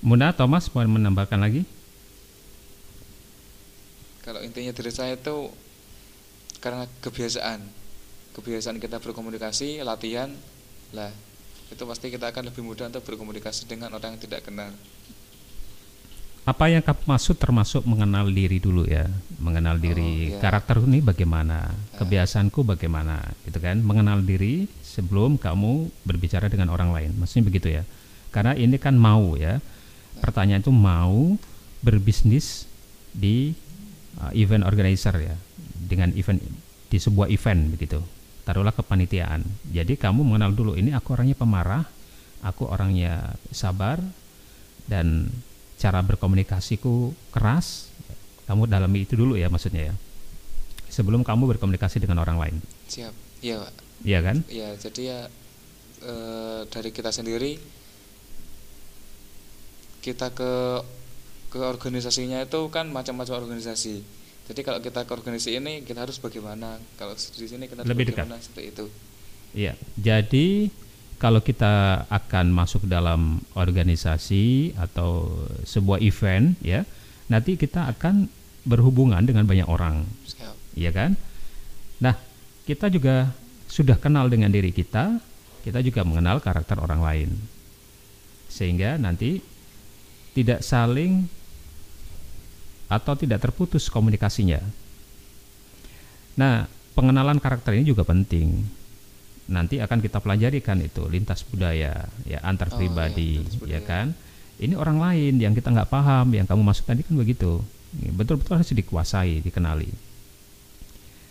Muna, 0.01 0.27
Thomas 0.33 0.69
mau 0.73 0.85
menambahkan 0.85 1.41
lagi? 1.41 1.61
Kalau 4.21 4.41
intinya 4.45 4.73
dari 4.73 4.89
saya 4.93 5.17
itu 5.17 5.49
karena 6.57 6.89
kebiasaan, 7.01 7.61
kebiasaan 8.37 8.77
kita 8.81 8.97
berkomunikasi, 9.01 9.81
latihan, 9.85 10.33
lah 10.93 11.11
itu 11.67 11.83
pasti 11.83 12.07
kita 12.07 12.31
akan 12.31 12.47
lebih 12.47 12.63
mudah 12.63 12.87
untuk 12.87 13.03
berkomunikasi 13.03 13.67
dengan 13.67 13.91
orang 13.91 14.15
yang 14.15 14.21
tidak 14.23 14.47
kenal. 14.47 14.71
Apa 16.47 16.71
yang 16.71 16.79
kamu 16.79 17.11
maksud 17.11 17.35
termasuk 17.35 17.83
mengenal 17.83 18.31
diri 18.31 18.55
dulu 18.63 18.87
ya, 18.87 19.03
mengenal 19.35 19.75
diri 19.75 20.31
iya. 20.31 20.39
karakter 20.39 20.79
ini 20.79 21.03
bagaimana, 21.03 21.75
kebiasaanku 21.99 22.63
bagaimana, 22.63 23.19
gitu 23.43 23.59
kan? 23.59 23.83
Mengenal 23.83 24.23
diri 24.23 24.63
sebelum 24.79 25.35
kamu 25.35 25.91
berbicara 26.07 26.47
dengan 26.47 26.71
orang 26.71 26.95
lain, 26.95 27.11
maksudnya 27.19 27.51
begitu 27.51 27.67
ya? 27.67 27.83
Karena 28.31 28.55
ini 28.55 28.79
kan 28.79 28.95
mau 28.95 29.35
ya, 29.35 29.59
pertanyaan 30.23 30.63
itu 30.63 30.71
mau 30.71 31.35
berbisnis 31.83 32.63
di 33.11 33.51
uh, 34.23 34.31
event 34.31 34.63
organizer 34.63 35.19
ya, 35.19 35.35
dengan 35.87 36.11
event 36.13 36.43
di 36.91 36.97
sebuah 36.99 37.31
event 37.31 37.71
begitu. 37.71 37.99
Taruhlah 38.43 38.75
kepanitiaan. 38.75 39.43
Jadi 39.71 39.95
kamu 39.95 40.23
mengenal 40.23 40.51
dulu 40.55 40.75
ini 40.75 40.91
aku 40.95 41.15
orangnya 41.15 41.35
pemarah, 41.35 41.83
aku 42.43 42.67
orangnya 42.67 43.35
sabar 43.51 43.99
dan 44.87 45.31
cara 45.79 45.99
berkomunikasiku 46.03 47.11
keras. 47.31 47.91
Kamu 48.47 48.67
dalami 48.67 49.03
itu 49.03 49.19
dulu 49.19 49.35
ya 49.35 49.51
maksudnya 49.51 49.91
ya. 49.91 49.95
Sebelum 50.87 51.27
kamu 51.27 51.51
berkomunikasi 51.55 51.99
dengan 51.99 52.23
orang 52.23 52.39
lain. 52.39 52.55
Siap. 52.87 53.11
Iya, 53.43 53.59
Pak. 53.59 53.73
Iya 54.07 54.19
kan? 54.23 54.37
Ya, 54.47 54.69
jadi 54.79 55.01
ya 55.03 55.19
eh, 56.07 56.61
dari 56.71 56.89
kita 56.95 57.11
sendiri 57.11 57.59
kita 59.99 60.31
ke 60.31 60.53
ke 61.51 61.59
organisasinya 61.59 62.43
itu 62.43 62.71
kan 62.71 62.87
macam-macam 62.91 63.43
organisasi. 63.43 64.16
Jadi 64.47 64.61
kalau 64.63 64.79
kita 64.79 65.03
ke 65.03 65.11
organisasi 65.11 65.59
ini 65.59 65.83
kita 65.83 66.07
harus 66.07 66.17
bagaimana? 66.23 66.79
Kalau 66.95 67.13
di 67.13 67.45
sini 67.47 67.67
kita 67.67 67.83
harus 67.83 67.91
Lebih 67.91 68.05
dekat. 68.11 68.23
bagaimana 68.23 68.39
seperti 68.39 68.63
itu. 68.71 68.85
Iya. 69.51 69.73
Jadi 69.99 70.71
kalau 71.17 71.41
kita 71.41 72.05
akan 72.07 72.45
masuk 72.53 72.85
dalam 72.85 73.41
organisasi 73.57 74.77
atau 74.77 75.27
sebuah 75.65 75.99
event 75.99 76.55
ya, 76.61 76.85
nanti 77.27 77.57
kita 77.57 77.89
akan 77.91 78.29
berhubungan 78.67 79.23
dengan 79.25 79.47
banyak 79.47 79.65
orang, 79.65 80.03
Siap. 80.27 80.55
iya 80.75 80.91
kan? 80.91 81.15
Nah, 82.03 82.13
kita 82.67 82.91
juga 82.91 83.31
sudah 83.65 83.95
kenal 83.97 84.29
dengan 84.29 84.51
diri 84.51 84.69
kita, 84.69 85.17
kita 85.65 85.79
juga 85.81 86.03
mengenal 86.03 86.43
karakter 86.43 86.77
orang 86.77 87.01
lain. 87.01 87.29
Sehingga 88.51 88.99
nanti 89.01 89.41
tidak 90.37 90.61
saling 90.61 91.25
atau 92.87 93.13
tidak 93.19 93.43
terputus 93.43 93.91
komunikasinya. 93.91 94.63
Nah, 96.39 96.67
pengenalan 96.95 97.37
karakter 97.37 97.75
ini 97.75 97.85
juga 97.87 98.07
penting. 98.07 98.63
Nanti 99.47 99.79
akan 99.79 99.99
kita 100.03 100.19
pelajari 100.19 100.59
kan 100.59 100.79
itu 100.83 101.07
lintas 101.07 101.43
budaya, 101.47 102.07
ya 102.27 102.39
antar 102.43 102.67
Oh, 102.71 102.77
pribadi, 102.79 103.39
iya, 103.39 103.43
lintas 103.43 103.55
ya 103.55 103.59
budaya. 103.59 103.81
kan. 103.83 104.07
Ini 104.57 104.73
orang 104.73 104.97
lain 104.97 105.33
yang 105.37 105.53
kita 105.53 105.69
nggak 105.69 105.91
paham, 105.91 106.33
yang 106.33 106.49
kamu 106.49 106.61
maksud 106.65 106.83
tadi 106.89 107.05
kan 107.05 107.15
begitu. 107.15 107.61
Betul-betul 108.17 108.59
harus 108.59 108.73
dikuasai, 108.73 109.39
dikenali. 109.45 109.89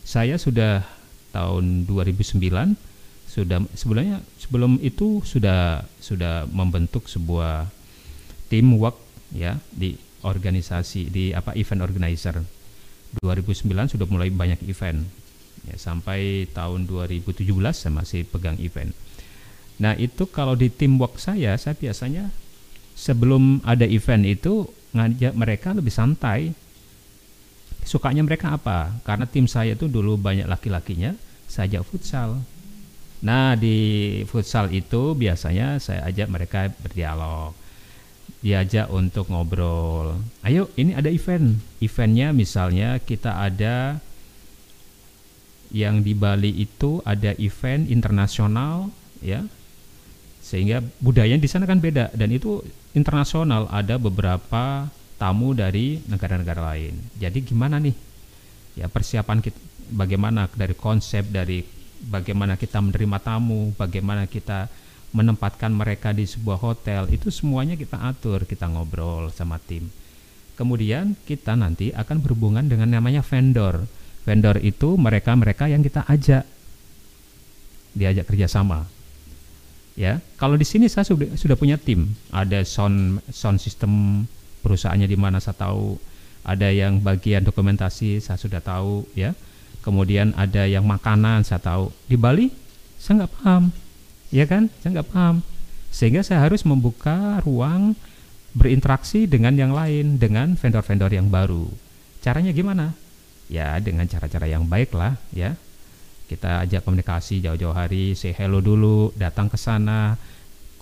Saya 0.07 0.39
sudah 0.39 0.87
tahun 1.35 1.85
2009 1.85 2.79
sudah 3.27 3.59
sebenarnya 3.77 4.23
sebelum 4.41 4.81
itu 4.81 5.21
sudah 5.27 5.85
sudah 6.01 6.49
membentuk 6.49 7.05
sebuah 7.11 7.69
teamwork 8.49 8.97
ya 9.35 9.61
di 9.75 9.99
organisasi 10.27 11.09
di 11.09 11.31
apa 11.31 11.55
event 11.55 11.87
organizer. 11.87 12.43
2009 13.23 13.95
sudah 13.95 14.07
mulai 14.11 14.35
banyak 14.35 14.67
event. 14.67 15.07
Ya 15.65 15.79
sampai 15.79 16.51
tahun 16.51 16.91
2017 16.91 17.47
saya 17.71 17.93
masih 17.95 18.27
pegang 18.27 18.59
event. 18.59 18.91
Nah 19.79 19.95
itu 19.95 20.27
kalau 20.29 20.59
di 20.59 20.69
teamwork 20.69 21.23
saya 21.23 21.55
saya 21.57 21.79
biasanya 21.79 22.29
sebelum 22.99 23.63
ada 23.63 23.87
event 23.87 24.27
itu 24.27 24.67
ngajak 24.93 25.33
mereka 25.39 25.69
lebih 25.73 25.95
santai. 25.95 26.51
Sukanya 27.87 28.27
mereka 28.27 28.59
apa? 28.59 28.99
Karena 29.07 29.31
tim 29.31 29.47
saya 29.47 29.79
itu 29.79 29.87
dulu 29.87 30.19
banyak 30.19 30.51
laki-lakinya 30.51 31.15
saya 31.47 31.71
ajak 31.71 31.87
futsal. 31.87 32.43
Nah 33.23 33.55
di 33.55 33.79
futsal 34.27 34.75
itu 34.75 35.15
biasanya 35.15 35.79
saya 35.79 36.03
ajak 36.11 36.27
mereka 36.27 36.67
berdialog 36.83 37.55
diajak 38.45 38.93
untuk 38.93 39.33
ngobrol. 39.33 40.21
Ayo, 40.45 40.69
ini 40.77 40.93
ada 40.93 41.09
event. 41.09 41.57
Eventnya 41.81 42.31
misalnya 42.37 43.01
kita 43.01 43.43
ada 43.43 44.01
yang 45.75 46.03
di 46.03 46.15
Bali 46.15 46.53
itu 46.55 47.03
ada 47.03 47.35
event 47.43 47.91
internasional 47.91 48.91
ya 49.23 49.43
sehingga 50.47 50.79
budayanya 51.03 51.43
di 51.43 51.51
sana 51.51 51.67
kan 51.67 51.83
beda 51.83 52.15
dan 52.15 52.31
itu 52.31 52.63
internasional 52.95 53.67
ada 53.67 53.99
beberapa 53.99 54.87
tamu 55.19 55.57
dari 55.59 55.99
negara-negara 56.07 56.71
lain 56.75 56.95
jadi 57.19 57.39
gimana 57.43 57.83
nih 57.83 57.97
ya 58.79 58.87
persiapan 58.87 59.43
kita 59.43 59.59
bagaimana 59.91 60.47
dari 60.55 60.75
konsep 60.79 61.27
dari 61.27 61.67
bagaimana 62.07 62.55
kita 62.55 62.79
menerima 62.79 63.19
tamu 63.19 63.75
bagaimana 63.75 64.31
kita 64.31 64.71
menempatkan 65.17 65.73
mereka 65.73 66.13
di 66.13 66.29
sebuah 66.29 66.61
hotel 66.61 67.09
itu 67.09 67.33
semuanya 67.33 67.73
kita 67.73 67.97
atur 67.97 68.45
kita 68.45 68.69
ngobrol 68.69 69.33
sama 69.33 69.57
tim. 69.57 69.89
Kemudian 70.61 71.17
kita 71.25 71.57
nanti 71.57 71.93
akan 71.97 72.21
berhubungan 72.21 72.69
dengan 72.69 72.93
namanya 72.93 73.25
vendor. 73.25 73.89
Vendor 74.29 74.61
itu 74.61 75.01
mereka-mereka 75.01 75.73
yang 75.73 75.81
kita 75.81 76.05
ajak. 76.05 76.45
Diajak 77.97 78.29
kerjasama. 78.29 78.85
Ya 79.97 80.21
kalau 80.37 80.61
di 80.61 80.69
sini 80.69 80.93
saya 80.93 81.09
sudah 81.09 81.33
sudah 81.41 81.57
punya 81.57 81.81
tim. 81.81 82.13
Ada 82.29 82.61
sound 82.69 83.25
sound 83.33 83.57
system 83.57 84.25
perusahaannya 84.61 85.09
di 85.09 85.17
mana 85.17 85.41
saya 85.41 85.57
tahu. 85.57 85.97
Ada 86.45 86.69
yang 86.71 87.01
bagian 87.01 87.41
dokumentasi 87.41 88.21
saya 88.21 88.37
sudah 88.37 88.61
tahu 88.61 89.09
ya. 89.17 89.33
Kemudian 89.81 90.37
ada 90.37 90.69
yang 90.69 90.85
makanan 90.85 91.45
saya 91.49 91.61
tahu. 91.65 91.89
Di 92.05 92.21
Bali 92.21 92.53
saya 93.01 93.25
nggak 93.25 93.33
paham 93.41 93.73
ya 94.31 94.45
kan? 94.49 94.73
Saya 94.83 95.01
nggak 95.01 95.09
paham. 95.11 95.43
Sehingga 95.91 96.21
saya 96.21 96.45
harus 96.45 96.67
membuka 96.67 97.41
ruang 97.43 97.97
berinteraksi 98.57 99.29
dengan 99.29 99.53
yang 99.53 99.77
lain 99.77 100.17
dengan 100.17 100.57
vendor-vendor 100.57 101.13
yang 101.13 101.29
baru. 101.29 101.69
Caranya 102.25 102.51
gimana? 102.57 102.97
Ya 103.53 103.77
dengan 103.79 104.09
cara-cara 104.09 104.49
yang 104.49 104.65
baik 104.67 104.97
lah 104.97 105.21
ya. 105.31 105.55
Kita 106.27 106.67
ajak 106.67 106.83
komunikasi 106.83 107.39
jauh-jauh 107.39 107.77
hari 107.77 108.19
say 108.19 108.35
hello 108.35 108.59
dulu 108.59 109.15
datang 109.15 109.47
ke 109.47 109.55
sana 109.55 110.19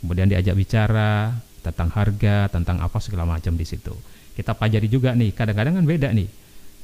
kemudian 0.01 0.29
diajak 0.29 0.57
bicara 0.57 1.37
tentang 1.65 1.89
harga 1.93 2.53
tentang 2.53 2.81
apa 2.81 3.01
segala 3.01 3.25
macam 3.25 3.57
di 3.57 3.65
situ. 3.65 3.93
Kita 4.37 4.53
pelajari 4.53 4.89
juga 4.89 5.17
nih 5.17 5.33
kadang-kadang 5.33 5.81
kan 5.81 5.85
beda 5.89 6.09
nih. 6.13 6.29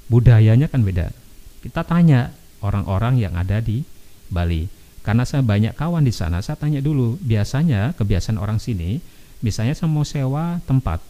Budayanya 0.09 0.67
kan 0.73 0.81
beda. 0.81 1.13
Kita 1.61 1.85
tanya 1.85 2.33
orang-orang 2.65 3.21
yang 3.21 3.37
ada 3.37 3.61
di 3.61 3.85
Bali 4.33 4.80
karena 5.01 5.25
saya 5.25 5.41
banyak 5.41 5.73
kawan 5.77 6.05
di 6.05 6.13
sana 6.13 6.45
saya 6.45 6.61
tanya 6.61 6.85
dulu 6.85 7.17
biasanya 7.21 7.97
kebiasaan 7.97 8.37
orang 8.37 8.61
sini 8.61 9.01
misalnya 9.41 9.73
saya 9.73 9.89
mau 9.89 10.05
sewa 10.05 10.61
tempat 10.69 11.01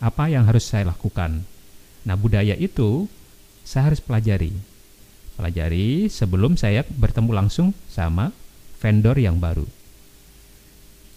apa 0.00 0.24
yang 0.28 0.44
harus 0.44 0.68
saya 0.68 0.88
lakukan 0.88 1.44
nah 2.04 2.16
budaya 2.16 2.56
itu 2.56 3.08
saya 3.64 3.92
harus 3.92 4.00
pelajari 4.00 4.52
pelajari 5.40 6.12
sebelum 6.12 6.60
saya 6.60 6.84
bertemu 6.84 7.32
langsung 7.32 7.72
sama 7.88 8.28
vendor 8.76 9.16
yang 9.16 9.40
baru. 9.40 9.64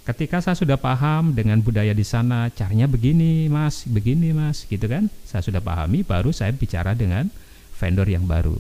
Ketika 0.04 0.44
saya 0.44 0.56
sudah 0.56 0.76
paham 0.76 1.32
dengan 1.32 1.60
budaya 1.64 1.96
di 1.96 2.04
sana, 2.04 2.52
caranya 2.52 2.92
begini, 2.92 3.48
Mas, 3.48 3.88
begini, 3.88 4.36
Mas, 4.36 4.68
gitu 4.68 4.84
kan? 4.88 5.08
Saya 5.24 5.44
sudah 5.44 5.64
pahami, 5.64 6.04
baru 6.04 6.36
saya 6.36 6.52
bicara 6.52 6.92
dengan 6.92 7.32
vendor 7.80 8.08
yang 8.08 8.28
baru. 8.28 8.60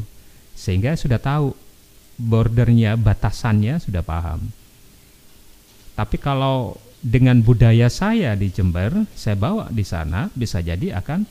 Sehingga 0.55 0.95
sudah 0.95 1.19
tahu 1.19 1.51
bordernya, 2.17 2.95
batasannya 2.99 3.81
sudah 3.81 4.03
paham. 4.05 4.49
Tapi 5.93 6.17
kalau 6.17 6.77
dengan 7.03 7.43
budaya 7.43 7.91
saya 7.91 8.33
di 8.33 8.49
Jember, 8.49 9.05
saya 9.13 9.37
bawa 9.37 9.69
di 9.69 9.83
sana 9.85 10.31
bisa 10.33 10.63
jadi 10.63 10.97
akan 10.97 11.27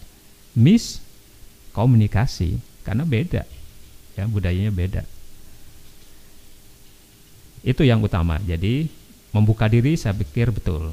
miss 0.59 1.01
komunikasi 1.73 2.61
karena 2.85 3.09
beda 3.09 3.43
ya 4.17 4.25
budayanya 4.29 4.73
beda. 4.73 5.03
Itu 7.63 7.87
yang 7.87 8.03
utama. 8.03 8.43
Jadi 8.43 8.91
membuka 9.33 9.71
diri 9.71 9.95
saya 9.95 10.13
pikir 10.13 10.53
betul. 10.53 10.93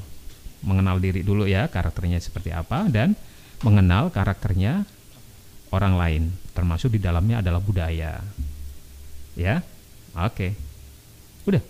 Mengenal 0.63 0.99
diri 0.99 1.23
dulu 1.23 1.47
ya 1.47 1.71
karakternya 1.71 2.19
seperti 2.19 2.51
apa 2.51 2.87
dan 2.91 3.15
mengenal 3.63 4.11
karakternya 4.13 4.85
orang 5.73 5.93
lain. 5.97 6.23
Termasuk 6.55 6.95
di 6.95 6.99
dalamnya 7.01 7.41
adalah 7.43 7.59
budaya 7.59 8.21
ya 9.39 9.63
oke 10.15 10.47
udah 11.49 11.63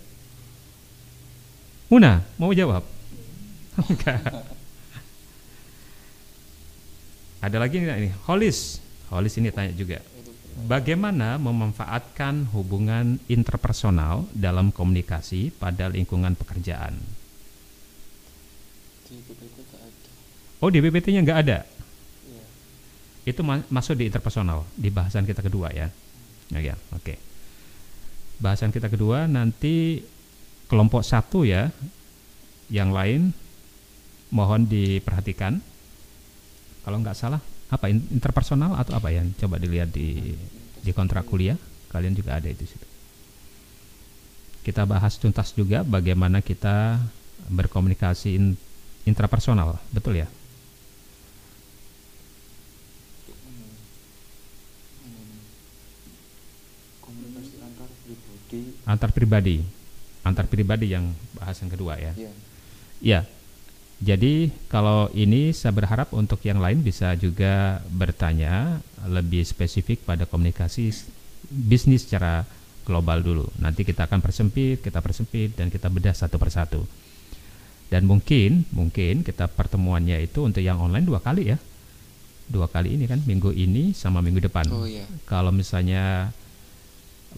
Muna 1.90 2.22
mau 2.38 2.54
jawab 2.54 2.86
ada 7.44 7.56
lagi 7.58 7.82
nggak 7.82 7.98
ini 7.98 8.14
Holis 8.30 8.78
Holis 9.10 9.34
ini 9.42 9.50
tanya 9.50 9.74
juga 9.74 9.98
Bagaimana 10.60 11.40
memanfaatkan 11.40 12.52
hubungan 12.52 13.16
interpersonal 13.30 14.28
dalam 14.36 14.74
komunikasi 14.74 15.54
pada 15.56 15.88
lingkungan 15.88 16.36
pekerjaan? 16.36 17.00
Di 19.08 19.16
ada. 19.24 20.08
Oh, 20.60 20.68
di 20.68 20.84
PPT-nya 20.84 21.24
nggak 21.24 21.40
ada. 21.46 21.58
Iya. 21.64 22.44
Itu 23.30 23.40
ma- 23.40 23.64
masuk 23.72 23.96
di 23.96 24.10
interpersonal 24.10 24.66
di 24.76 24.90
bahasan 24.92 25.24
kita 25.24 25.40
kedua 25.40 25.72
ya. 25.72 25.88
Ya, 26.50 26.60
ya, 26.60 26.74
oke. 26.92 27.29
Bahasan 28.40 28.72
kita 28.72 28.88
kedua 28.88 29.28
nanti 29.28 30.00
kelompok 30.66 31.04
satu 31.04 31.44
ya, 31.44 31.68
yang 32.72 32.88
lain 32.90 33.36
mohon 34.32 34.64
diperhatikan. 34.64 35.60
Kalau 36.80 36.96
nggak 37.04 37.18
salah 37.18 37.42
apa 37.68 37.92
in- 37.92 38.08
interpersonal 38.08 38.74
atau 38.80 38.96
apa 38.96 39.12
ya? 39.12 39.20
Coba 39.44 39.60
dilihat 39.60 39.92
di 39.92 40.32
di 40.80 40.90
kontrak 40.96 41.28
kuliah 41.28 41.60
kalian 41.92 42.16
juga 42.16 42.40
ada 42.40 42.48
itu 42.48 42.64
situ. 42.64 42.86
Kita 44.64 44.86
bahas 44.88 45.18
tuntas 45.20 45.52
juga 45.52 45.84
bagaimana 45.84 46.40
kita 46.40 47.02
berkomunikasi 47.50 48.36
in- 48.36 48.60
intrapersonal, 49.08 49.80
betul 49.90 50.20
ya? 50.20 50.28
Komunikasi 57.02 57.54
antar 57.64 57.90
pribadi. 58.04 58.60
Antar 58.90 59.14
pribadi, 59.14 59.62
antar 60.26 60.50
pribadi 60.50 60.90
yang 60.90 61.14
bahasan 61.38 61.70
kedua 61.70 61.94
ya. 61.94 62.10
Iya. 62.18 62.32
Ya, 63.00 63.20
jadi 64.00 64.48
kalau 64.72 65.12
ini 65.12 65.52
saya 65.52 65.76
berharap 65.76 66.10
untuk 66.16 66.40
yang 66.42 66.56
lain 66.56 66.80
bisa 66.80 67.12
juga 67.20 67.84
bertanya 67.92 68.80
lebih 69.04 69.44
spesifik 69.44 70.02
pada 70.08 70.24
komunikasi 70.24 70.88
bisnis 71.46 72.08
secara 72.08 72.48
global 72.88 73.20
dulu. 73.20 73.46
Nanti 73.60 73.84
kita 73.84 74.08
akan 74.08 74.24
persempit, 74.24 74.80
kita 74.80 75.04
persempit 75.04 75.52
dan 75.52 75.68
kita 75.68 75.92
bedah 75.92 76.16
satu 76.16 76.40
persatu. 76.40 76.82
Dan 77.92 78.08
mungkin, 78.08 78.64
mungkin 78.72 79.20
kita 79.20 79.52
pertemuannya 79.52 80.24
itu 80.24 80.48
untuk 80.48 80.64
yang 80.64 80.80
online 80.80 81.04
dua 81.04 81.20
kali 81.20 81.52
ya, 81.52 81.58
dua 82.48 82.72
kali 82.72 82.96
ini 82.96 83.04
kan 83.04 83.20
minggu 83.20 83.52
ini 83.52 83.92
sama 83.92 84.24
minggu 84.24 84.40
depan. 84.48 84.64
Oh 84.72 84.88
iya. 84.88 85.04
Kalau 85.28 85.52
misalnya 85.52 86.32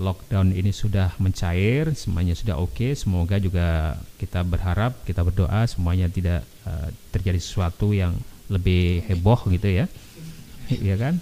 lockdown 0.00 0.56
ini 0.56 0.72
sudah 0.72 1.12
mencair, 1.20 1.92
semuanya 1.92 2.32
sudah 2.32 2.56
oke, 2.56 2.96
semoga 2.96 3.36
juga 3.36 4.00
kita 4.16 4.40
berharap, 4.40 4.96
kita 5.04 5.20
berdoa 5.20 5.68
semuanya 5.68 6.08
tidak 6.08 6.44
eh, 6.64 6.88
terjadi 7.12 7.36
sesuatu 7.36 7.92
yang 7.92 8.16
lebih 8.48 9.04
heboh 9.08 9.40
gitu 9.52 9.68
ya. 9.68 9.86
Iya 10.72 10.96
kan? 10.96 11.20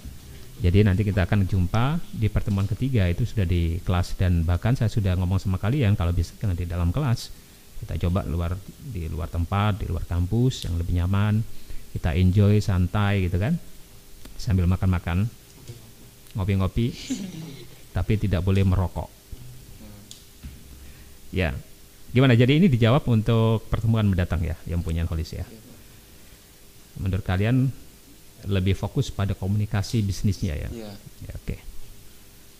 Jadi 0.61 0.85
nanti 0.85 1.01
kita 1.01 1.25
akan 1.25 1.49
jumpa 1.49 1.99
di 2.13 2.29
pertemuan 2.29 2.69
ketiga 2.69 3.09
itu 3.09 3.25
sudah 3.25 3.43
di 3.43 3.81
kelas 3.81 4.13
dan 4.15 4.45
bahkan 4.45 4.77
saya 4.77 4.87
sudah 4.87 5.17
ngomong 5.17 5.41
sama 5.41 5.57
kalian 5.57 5.97
kalau 5.97 6.13
bisa 6.13 6.37
kan 6.37 6.53
di 6.53 6.69
dalam 6.69 6.93
kelas 6.93 7.33
kita 7.81 7.97
coba 8.07 8.21
luar 8.29 8.53
di 8.77 9.09
luar 9.09 9.25
tempat, 9.25 9.81
di 9.81 9.89
luar 9.89 10.05
kampus 10.05 10.69
yang 10.69 10.77
lebih 10.77 11.01
nyaman, 11.01 11.41
kita 11.97 12.13
enjoy 12.13 12.61
santai 12.61 13.25
gitu 13.25 13.41
kan. 13.41 13.57
Sambil 14.37 14.69
makan-makan, 14.69 15.25
ngopi-ngopi 16.37 16.93
tapi 17.91 18.19
tidak 18.19 18.43
boleh 18.43 18.63
merokok. 18.63 19.07
Ya, 21.31 21.55
gimana? 22.11 22.35
Jadi 22.35 22.59
ini 22.59 22.67
dijawab 22.67 23.07
untuk 23.07 23.67
pertemuan 23.71 24.07
mendatang 24.07 24.43
ya, 24.43 24.59
yang 24.67 24.83
punya 24.83 25.07
holis 25.07 25.31
ya. 25.31 25.47
Menurut 26.99 27.23
kalian 27.23 27.71
lebih 28.47 28.75
fokus 28.75 29.13
pada 29.13 29.31
komunikasi 29.31 30.03
bisnisnya 30.03 30.59
ya? 30.59 30.69
Iya. 30.71 30.91
Ya, 31.27 31.33
Oke. 31.39 31.55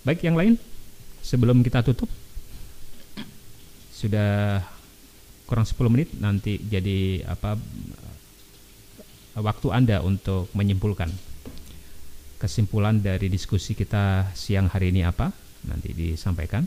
Baik, 0.07 0.23
yang 0.23 0.39
lain 0.39 0.55
sebelum 1.21 1.61
kita 1.61 1.85
tutup 1.85 2.09
sudah 3.93 4.65
kurang 5.45 5.67
10 5.67 5.93
menit 5.93 6.09
nanti 6.17 6.57
jadi 6.57 7.21
apa 7.29 7.53
waktu 9.37 9.67
Anda 9.69 10.01
untuk 10.01 10.49
menyimpulkan 10.57 11.11
kesimpulan 12.41 12.97
dari 12.97 13.29
diskusi 13.29 13.77
kita 13.77 14.33
siang 14.33 14.65
hari 14.65 14.89
ini 14.89 15.05
apa? 15.05 15.29
Nanti 15.69 15.93
disampaikan. 15.93 16.65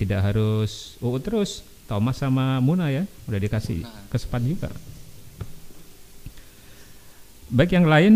Tidak 0.00 0.20
harus 0.24 0.96
oh 1.04 1.20
terus 1.20 1.60
Thomas 1.84 2.16
sama 2.16 2.64
Muna 2.64 2.88
ya 2.88 3.04
udah 3.28 3.36
dikasih 3.36 3.84
kesempatan 4.08 4.48
juga. 4.48 4.72
Baik 7.52 7.76
yang 7.76 7.84
lain 7.84 8.14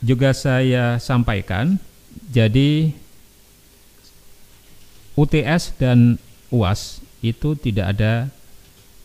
juga 0.00 0.32
saya 0.32 0.96
sampaikan. 0.96 1.76
Jadi 2.32 2.94
UTS 5.18 5.76
dan 5.76 6.16
UAS 6.48 7.04
itu 7.20 7.58
tidak 7.58 7.96
ada 7.98 8.28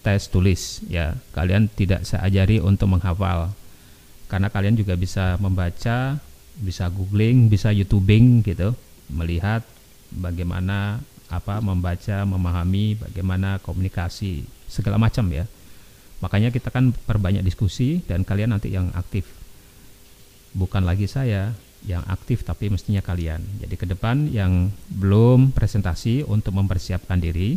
tes 0.04 0.28
tulis 0.32 0.84
ya. 0.88 1.20
Kalian 1.36 1.68
tidak 1.68 2.08
saya 2.08 2.28
ajari 2.28 2.64
untuk 2.64 2.96
menghafal. 2.96 3.52
Karena 4.30 4.54
kalian 4.54 4.78
juga 4.78 4.94
bisa 4.94 5.36
membaca, 5.42 6.22
bisa 6.62 6.86
googling, 6.94 7.50
bisa 7.50 7.74
youtubing 7.74 8.46
gitu, 8.46 8.78
melihat 9.10 9.66
bagaimana 10.14 11.02
apa 11.30 11.62
membaca, 11.62 12.26
memahami 12.26 12.98
bagaimana 12.98 13.58
komunikasi 13.62 14.46
segala 14.70 15.02
macam 15.02 15.26
ya. 15.34 15.50
Makanya 16.22 16.54
kita 16.54 16.70
kan 16.70 16.92
perbanyak 16.94 17.42
diskusi 17.42 18.06
dan 18.06 18.22
kalian 18.22 18.54
nanti 18.54 18.70
yang 18.70 18.94
aktif. 18.94 19.26
Bukan 20.54 20.86
lagi 20.86 21.10
saya 21.10 21.54
yang 21.88 22.04
aktif 22.12 22.44
tapi 22.44 22.68
mestinya 22.68 23.00
kalian. 23.00 23.40
Jadi 23.64 23.76
ke 23.80 23.86
depan 23.88 24.28
yang 24.30 24.74
belum 24.92 25.56
presentasi 25.56 26.28
untuk 26.28 26.58
mempersiapkan 26.60 27.22
diri 27.22 27.56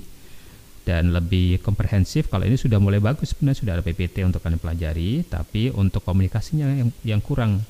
dan 0.83 1.15
lebih 1.15 1.63
komprehensif 1.63 2.27
kalau 2.27 2.43
ini 2.43 2.59
sudah 2.59 2.83
mulai 2.83 2.99
bagus 2.99 3.31
sebenarnya 3.31 3.59
sudah 3.63 3.73
ada 3.79 3.85
PPT 3.87 4.27
untuk 4.27 4.43
kalian 4.43 4.59
pelajari 4.59 5.23
tapi 5.31 5.71
untuk 5.71 6.03
komunikasinya 6.03 6.67
yang 6.75 6.91
yang 7.07 7.21
kurang. 7.23 7.63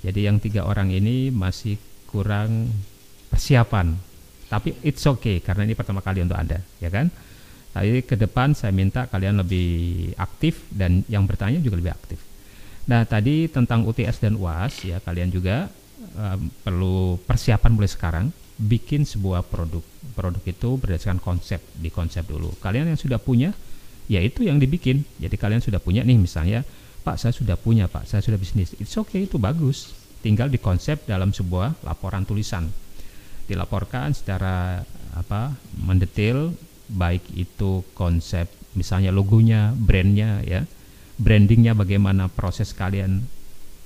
Jadi 0.00 0.24
yang 0.24 0.40
tiga 0.40 0.64
orang 0.64 0.88
ini 0.88 1.28
masih 1.28 1.76
kurang 2.08 2.72
persiapan. 3.28 3.92
Tapi 4.46 4.78
it's 4.86 5.04
okay 5.04 5.42
karena 5.42 5.66
ini 5.66 5.74
pertama 5.74 6.00
kali 6.00 6.22
untuk 6.22 6.38
Anda, 6.38 6.62
ya 6.78 6.88
kan? 6.88 7.10
Tapi 7.76 8.06
ke 8.08 8.16
depan 8.16 8.56
saya 8.56 8.72
minta 8.72 9.04
kalian 9.04 9.42
lebih 9.42 10.14
aktif 10.16 10.64
dan 10.72 11.04
yang 11.12 11.28
bertanya 11.28 11.60
juga 11.60 11.76
lebih 11.76 11.92
aktif. 11.92 12.22
Nah, 12.86 13.02
tadi 13.04 13.50
tentang 13.50 13.84
UTS 13.84 14.22
dan 14.22 14.38
UAS 14.38 14.86
ya 14.86 15.02
kalian 15.02 15.28
juga 15.28 15.68
um, 16.14 16.48
perlu 16.62 17.18
persiapan 17.26 17.70
mulai 17.74 17.90
sekarang 17.90 18.26
bikin 18.56 19.04
sebuah 19.04 19.44
produk. 19.46 19.84
Produk 20.16 20.42
itu 20.48 20.80
berdasarkan 20.80 21.20
konsep, 21.20 21.60
di 21.76 21.92
konsep 21.92 22.24
dulu. 22.24 22.56
Kalian 22.60 22.88
yang 22.88 23.00
sudah 23.00 23.20
punya, 23.20 23.52
ya 24.08 24.20
itu 24.24 24.44
yang 24.44 24.56
dibikin. 24.56 25.04
Jadi 25.20 25.36
kalian 25.36 25.60
sudah 25.60 25.78
punya 25.80 26.02
nih 26.02 26.16
misalnya, 26.16 26.64
Pak 27.04 27.20
saya 27.20 27.32
sudah 27.36 27.54
punya, 27.54 27.86
Pak 27.86 28.08
saya 28.08 28.24
sudah 28.24 28.40
bisnis. 28.40 28.74
It's 28.80 28.96
okay, 28.96 29.28
itu 29.28 29.36
bagus. 29.36 29.92
Tinggal 30.24 30.50
di 30.50 30.58
konsep 30.58 31.04
dalam 31.06 31.30
sebuah 31.30 31.84
laporan 31.84 32.24
tulisan. 32.24 32.72
Dilaporkan 33.46 34.10
secara 34.10 34.82
apa 35.14 35.54
mendetail 35.78 36.52
baik 36.90 37.22
itu 37.38 37.86
konsep 37.94 38.50
misalnya 38.74 39.14
logonya, 39.14 39.72
brandnya 39.72 40.42
ya, 40.42 40.66
brandingnya 41.16 41.72
bagaimana 41.72 42.28
proses 42.28 42.74
kalian 42.74 43.24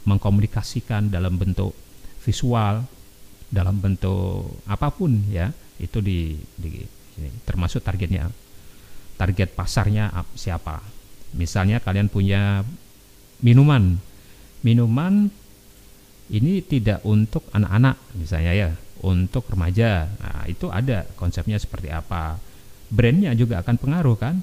mengkomunikasikan 0.09 1.13
dalam 1.13 1.37
bentuk 1.37 1.77
visual 2.25 2.89
dalam 3.51 3.83
bentuk 3.83 4.63
apa 4.71 4.95
pun 4.95 5.27
ya 5.27 5.51
itu 5.83 5.99
di, 5.99 6.39
di 6.55 6.87
termasuk 7.45 7.83
targetnya. 7.83 8.31
Target 9.19 9.53
pasarnya 9.53 10.09
siapa? 10.33 10.81
Misalnya 11.37 11.83
kalian 11.85 12.09
punya 12.09 12.65
minuman. 13.45 14.01
Minuman 14.65 15.29
ini 16.31 16.63
tidak 16.65 17.05
untuk 17.05 17.45
anak-anak 17.53 18.01
misalnya 18.17 18.53
ya 18.55 18.71
untuk 19.05 19.45
remaja. 19.51 20.09
Nah 20.21 20.49
itu 20.49 20.73
ada 20.73 21.05
konsepnya 21.19 21.61
seperti 21.61 21.93
apa. 21.93 22.41
Brandnya 22.89 23.37
juga 23.37 23.61
akan 23.61 23.77
pengaruh 23.77 24.17
kan? 24.17 24.41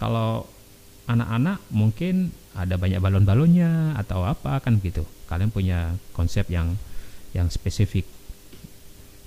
Kalau 0.00 0.46
anak-anak 1.08 1.58
mungkin 1.72 2.32
ada 2.56 2.74
banyak 2.76 3.00
balon-balonnya 3.00 3.96
atau 3.96 4.24
apa 4.24 4.60
kan 4.64 4.80
gitu. 4.80 5.04
Kalian 5.28 5.52
punya 5.52 5.96
konsep 6.16 6.48
yang 6.48 6.76
yang 7.36 7.52
spesifik 7.52 8.08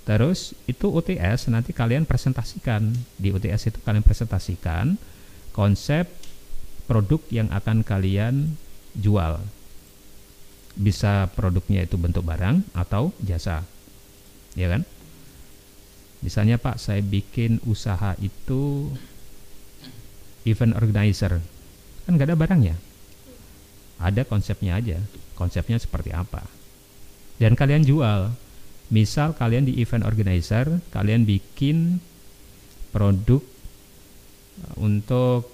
terus 0.01 0.57
itu 0.65 0.89
UTS 0.89 1.51
nanti 1.53 1.71
kalian 1.71 2.09
presentasikan. 2.09 2.91
Di 3.17 3.29
UTS 3.29 3.69
itu 3.69 3.79
kalian 3.85 4.01
presentasikan 4.01 4.97
konsep 5.51 6.09
produk 6.89 7.21
yang 7.29 7.47
akan 7.53 7.85
kalian 7.85 8.57
jual. 8.97 9.39
Bisa 10.75 11.29
produknya 11.35 11.83
itu 11.83 11.99
bentuk 11.99 12.25
barang 12.25 12.63
atau 12.75 13.11
jasa. 13.21 13.63
Ya 14.55 14.67
kan? 14.71 14.83
Misalnya 16.21 16.61
Pak 16.61 16.77
saya 16.77 17.01
bikin 17.01 17.57
usaha 17.65 18.13
itu 18.21 18.93
event 20.45 20.77
organizer. 20.77 21.41
Kan 22.05 22.17
nggak 22.17 22.29
ada 22.33 22.37
barangnya. 22.37 22.75
Ada 24.01 24.25
konsepnya 24.25 24.77
aja. 24.81 24.97
Konsepnya 25.37 25.77
seperti 25.81 26.13
apa? 26.13 26.45
Dan 27.41 27.57
kalian 27.57 27.81
jual 27.85 28.33
misal 28.91 29.33
kalian 29.33 29.65
di 29.65 29.79
event 29.79 30.03
organizer 30.03 30.67
kalian 30.91 31.23
bikin 31.23 32.03
produk 32.91 33.39
uh, 34.67 34.75
untuk 34.83 35.47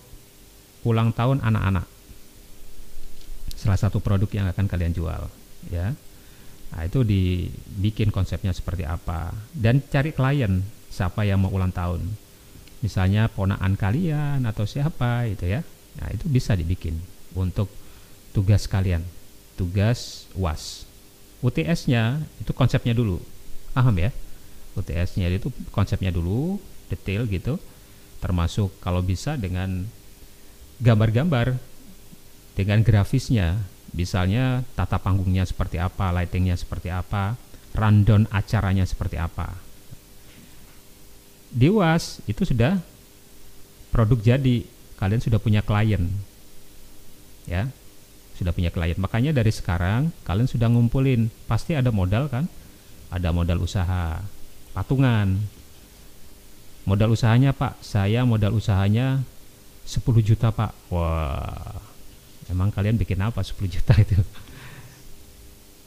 ulang 0.84 1.14
tahun 1.14 1.46
anak-anak. 1.46 1.86
Salah 3.58 3.80
satu 3.80 4.02
produk 4.02 4.30
yang 4.34 4.50
akan 4.50 4.66
kalian 4.66 4.94
jual 4.94 5.30
ya. 5.70 5.94
Nah 6.68 6.82
itu 6.84 7.06
dibikin 7.06 8.12
konsepnya 8.12 8.52
seperti 8.52 8.84
apa. 8.84 9.32
Dan 9.54 9.86
cari 9.86 10.12
klien 10.12 10.66
siapa 10.90 11.24
yang 11.24 11.42
mau 11.42 11.54
ulang 11.54 11.72
tahun. 11.72 12.04
Misalnya 12.82 13.30
ponaan 13.30 13.74
kalian 13.78 14.46
atau 14.46 14.66
siapa 14.66 15.26
itu 15.30 15.46
ya. 15.48 15.62
Nah 15.98 16.08
itu 16.14 16.30
bisa 16.30 16.54
dibikin 16.54 16.98
untuk 17.34 17.70
tugas 18.34 18.70
kalian 18.70 19.02
tugas 19.58 20.30
was 20.38 20.87
UTS-nya 21.42 22.22
itu 22.42 22.52
konsepnya 22.54 22.98
dulu. 22.98 23.22
Paham 23.74 23.96
ya? 24.02 24.10
UTS-nya 24.78 25.30
itu 25.30 25.54
konsepnya 25.70 26.10
dulu 26.10 26.58
detail 26.90 27.30
gitu. 27.30 27.62
Termasuk 28.18 28.74
kalau 28.82 29.06
bisa 29.06 29.38
dengan 29.38 29.86
gambar-gambar 30.82 31.58
dengan 32.58 32.82
grafisnya. 32.82 33.62
Misalnya 33.94 34.68
tata 34.76 35.00
panggungnya 35.00 35.48
seperti 35.48 35.80
apa 35.82 36.12
lightingnya 36.12 36.60
seperti 36.60 36.92
apa 36.92 37.40
rundown 37.78 38.26
acaranya 38.34 38.84
seperti 38.84 39.22
apa. 39.22 39.58
Di 41.54 41.70
UAS 41.70 42.22
itu 42.26 42.44
sudah 42.44 42.82
produk 43.94 44.18
jadi. 44.20 44.66
Kalian 44.98 45.22
sudah 45.22 45.38
punya 45.38 45.62
klien. 45.62 46.10
Ya 47.46 47.70
sudah 48.38 48.54
punya 48.54 48.70
klien. 48.70 48.94
Makanya 49.02 49.34
dari 49.34 49.50
sekarang 49.50 50.14
kalian 50.22 50.46
sudah 50.46 50.70
ngumpulin, 50.70 51.34
pasti 51.50 51.74
ada 51.74 51.90
modal 51.90 52.30
kan? 52.30 52.46
Ada 53.10 53.34
modal 53.34 53.66
usaha, 53.66 54.22
patungan. 54.78 55.42
Modal 56.88 57.12
usahanya 57.12 57.52
Pak, 57.52 57.84
saya 57.84 58.24
modal 58.24 58.56
usahanya 58.56 59.26
10 59.84 60.24
juta 60.24 60.54
Pak. 60.54 60.72
Wah, 60.94 61.76
emang 62.48 62.72
kalian 62.72 62.96
bikin 62.96 63.20
apa 63.20 63.44
10 63.44 63.68
juta 63.68 63.92
itu? 63.98 64.16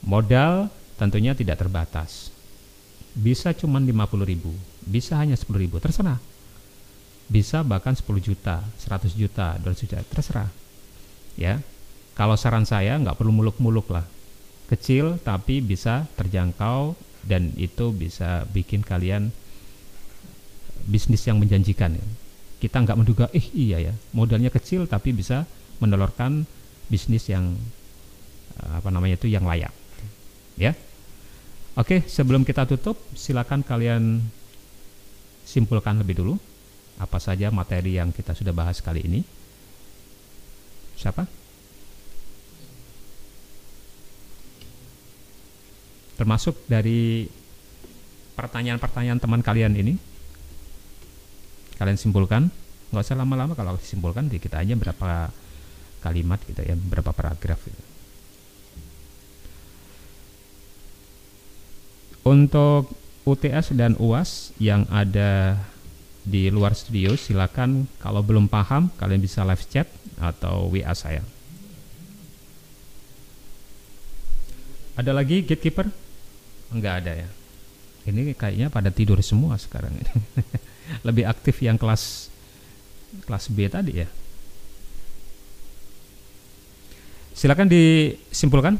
Modal 0.05 0.69
tentunya 0.99 1.33
tidak 1.33 1.57
terbatas. 1.57 2.29
Bisa 3.17 3.55
cuma 3.57 3.81
50 3.81 4.27
ribu, 4.27 4.53
bisa 4.85 5.17
hanya 5.17 5.33
10 5.33 5.57
ribu, 5.57 5.81
terserah. 5.81 6.21
Bisa 7.31 7.63
bahkan 7.63 7.95
10 7.95 8.21
juta, 8.21 8.59
100 8.81 9.15
juta, 9.15 9.55
200 9.57 9.83
juta, 9.87 9.97
terserah. 10.05 10.49
Ya, 11.39 11.63
kalau 12.21 12.37
saran 12.37 12.69
saya 12.69 13.01
nggak 13.01 13.17
perlu 13.17 13.33
muluk-muluk 13.33 13.89
lah. 13.89 14.05
Kecil 14.69 15.17
tapi 15.25 15.57
bisa 15.57 16.05
terjangkau 16.13 16.93
dan 17.25 17.49
itu 17.57 17.89
bisa 17.89 18.45
bikin 18.53 18.85
kalian 18.85 19.33
bisnis 20.85 21.25
yang 21.25 21.41
menjanjikan. 21.41 21.97
Kita 22.61 22.77
nggak 22.85 22.93
menduga, 22.93 23.25
eh 23.33 23.41
iya 23.57 23.89
ya, 23.89 23.93
modalnya 24.13 24.53
kecil 24.53 24.85
tapi 24.85 25.17
bisa 25.17 25.49
menelurkan 25.81 26.45
bisnis 26.93 27.25
yang 27.25 27.57
apa 28.69 28.93
namanya 28.93 29.17
itu 29.17 29.25
yang 29.25 29.49
layak. 29.49 29.73
Ya. 30.61 30.77
Oke, 31.73 32.05
sebelum 32.05 32.45
kita 32.45 32.69
tutup, 32.69 33.01
silakan 33.17 33.65
kalian 33.65 34.21
simpulkan 35.41 35.97
lebih 35.97 36.21
dulu 36.21 36.37
apa 37.01 37.17
saja 37.17 37.49
materi 37.49 37.97
yang 37.97 38.13
kita 38.13 38.37
sudah 38.37 38.53
bahas 38.53 38.77
kali 38.77 39.09
ini. 39.09 39.25
Siapa? 41.01 41.40
Termasuk 46.21 46.53
dari 46.69 47.25
pertanyaan-pertanyaan 48.37 49.17
teman 49.17 49.41
kalian 49.41 49.73
ini. 49.73 49.97
Kalian 51.81 51.97
simpulkan. 51.97 52.53
Nggak 52.93 53.01
usah 53.09 53.17
lama-lama 53.17 53.57
kalau 53.57 53.73
simpulkan 53.81 54.29
di 54.29 54.37
kita 54.37 54.61
aja 54.61 54.77
berapa 54.77 55.33
kalimat 56.05 56.37
gitu 56.45 56.61
ya 56.61 56.77
berapa 56.77 57.09
paragraf 57.13 57.61
gitu. 57.65 57.91
untuk 62.21 62.93
UTS 63.25 63.73
dan 63.77 63.97
UAS 63.97 64.53
yang 64.61 64.85
ada 64.89 65.57
di 66.21 66.53
luar 66.53 66.77
studio 66.77 67.17
silakan 67.17 67.89
kalau 67.97 68.21
belum 68.21 68.45
paham 68.45 68.93
kalian 68.97 69.21
bisa 69.21 69.41
live 69.41 69.65
chat 69.69 69.89
atau 70.21 70.69
WA 70.69 70.93
saya. 70.93 71.25
Ada 74.93 75.17
lagi 75.17 75.41
gatekeeper 75.41 75.89
Enggak 76.71 77.03
ada 77.03 77.11
ya. 77.25 77.29
Ini 78.07 78.33
kayaknya 78.33 78.67
pada 78.73 78.89
tidur 78.89 79.19
semua 79.21 79.59
sekarang 79.59 79.93
ini. 79.93 80.13
Lebih 81.07 81.27
aktif 81.27 81.61
yang 81.61 81.77
kelas 81.77 82.31
kelas 83.27 83.51
B 83.51 83.67
tadi 83.67 84.01
ya. 84.01 84.07
Silakan 87.35 87.67
disimpulkan. 87.67 88.75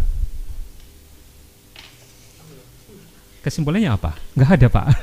Kesimpulannya 3.42 3.89
apa? 3.89 4.16
Nggak 4.38 4.52
ada 4.56 4.68
pak. 4.70 4.88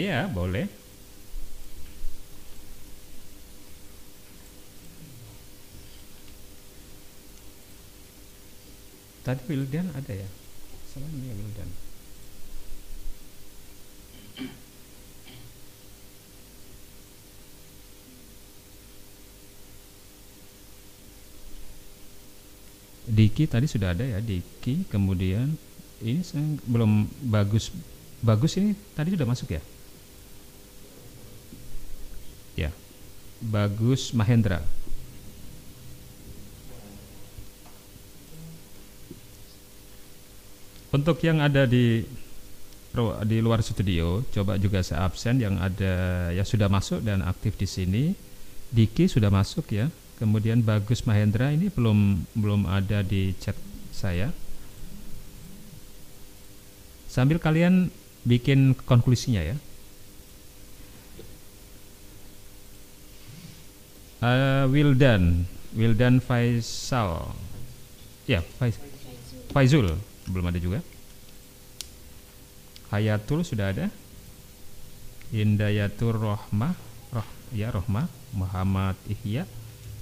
Iya 0.00 0.30
boleh. 0.32 0.79
Tadi 9.20 9.42
Wildan 9.52 9.92
ada 9.92 10.12
ya? 10.16 10.28
Salah 10.88 11.08
ya 11.12 11.34
Wildan. 11.36 11.68
Diki 23.10 23.44
tadi 23.44 23.66
sudah 23.68 23.92
ada 23.92 24.08
ya 24.08 24.24
Diki. 24.24 24.88
Kemudian 24.88 25.52
ini 26.00 26.24
saya 26.24 26.56
belum 26.64 27.10
bagus. 27.28 27.68
Bagus 28.24 28.56
ini 28.56 28.72
tadi 28.96 29.12
sudah 29.12 29.28
masuk 29.28 29.52
ya? 29.52 29.62
Ya. 32.56 32.70
Bagus 33.44 34.16
Mahendra 34.16 34.64
untuk 40.90 41.16
yang 41.22 41.38
ada 41.42 41.66
di 41.66 42.02
di 43.22 43.38
luar 43.38 43.62
studio 43.62 44.26
coba 44.34 44.58
juga 44.58 44.82
saya 44.82 45.06
absen 45.06 45.38
yang 45.38 45.62
ada 45.62 46.26
ya 46.34 46.42
sudah 46.42 46.66
masuk 46.66 47.06
dan 47.06 47.22
aktif 47.22 47.54
di 47.54 47.66
sini 47.70 48.04
Diki 48.70 49.06
sudah 49.06 49.30
masuk 49.30 49.70
ya 49.70 49.86
Kemudian 50.20 50.60
Bagus 50.60 51.08
Mahendra 51.08 51.48
ini 51.48 51.72
belum 51.72 52.28
belum 52.36 52.68
ada 52.68 53.00
di 53.00 53.32
chat 53.40 53.56
saya. 53.88 54.28
Sambil 57.08 57.40
kalian 57.40 57.88
bikin 58.28 58.76
konklusinya 58.84 59.40
ya. 59.40 59.56
Uh, 64.20 64.68
Wildan, 64.68 65.48
Wildan 65.72 66.20
Faisal. 66.20 67.32
Ya, 68.28 68.44
Faiz, 68.60 68.76
Faizul 69.56 69.96
belum 70.30 70.48
ada 70.48 70.58
juga. 70.62 70.80
Hayatul 72.90 73.46
sudah 73.46 73.70
ada. 73.70 73.86
Indayatur 75.30 76.18
Rohmah, 76.18 76.74
Roh, 77.14 77.28
ya 77.54 77.70
Rohmah, 77.70 78.10
Muhammad 78.34 78.98
Ihya, 79.06 79.46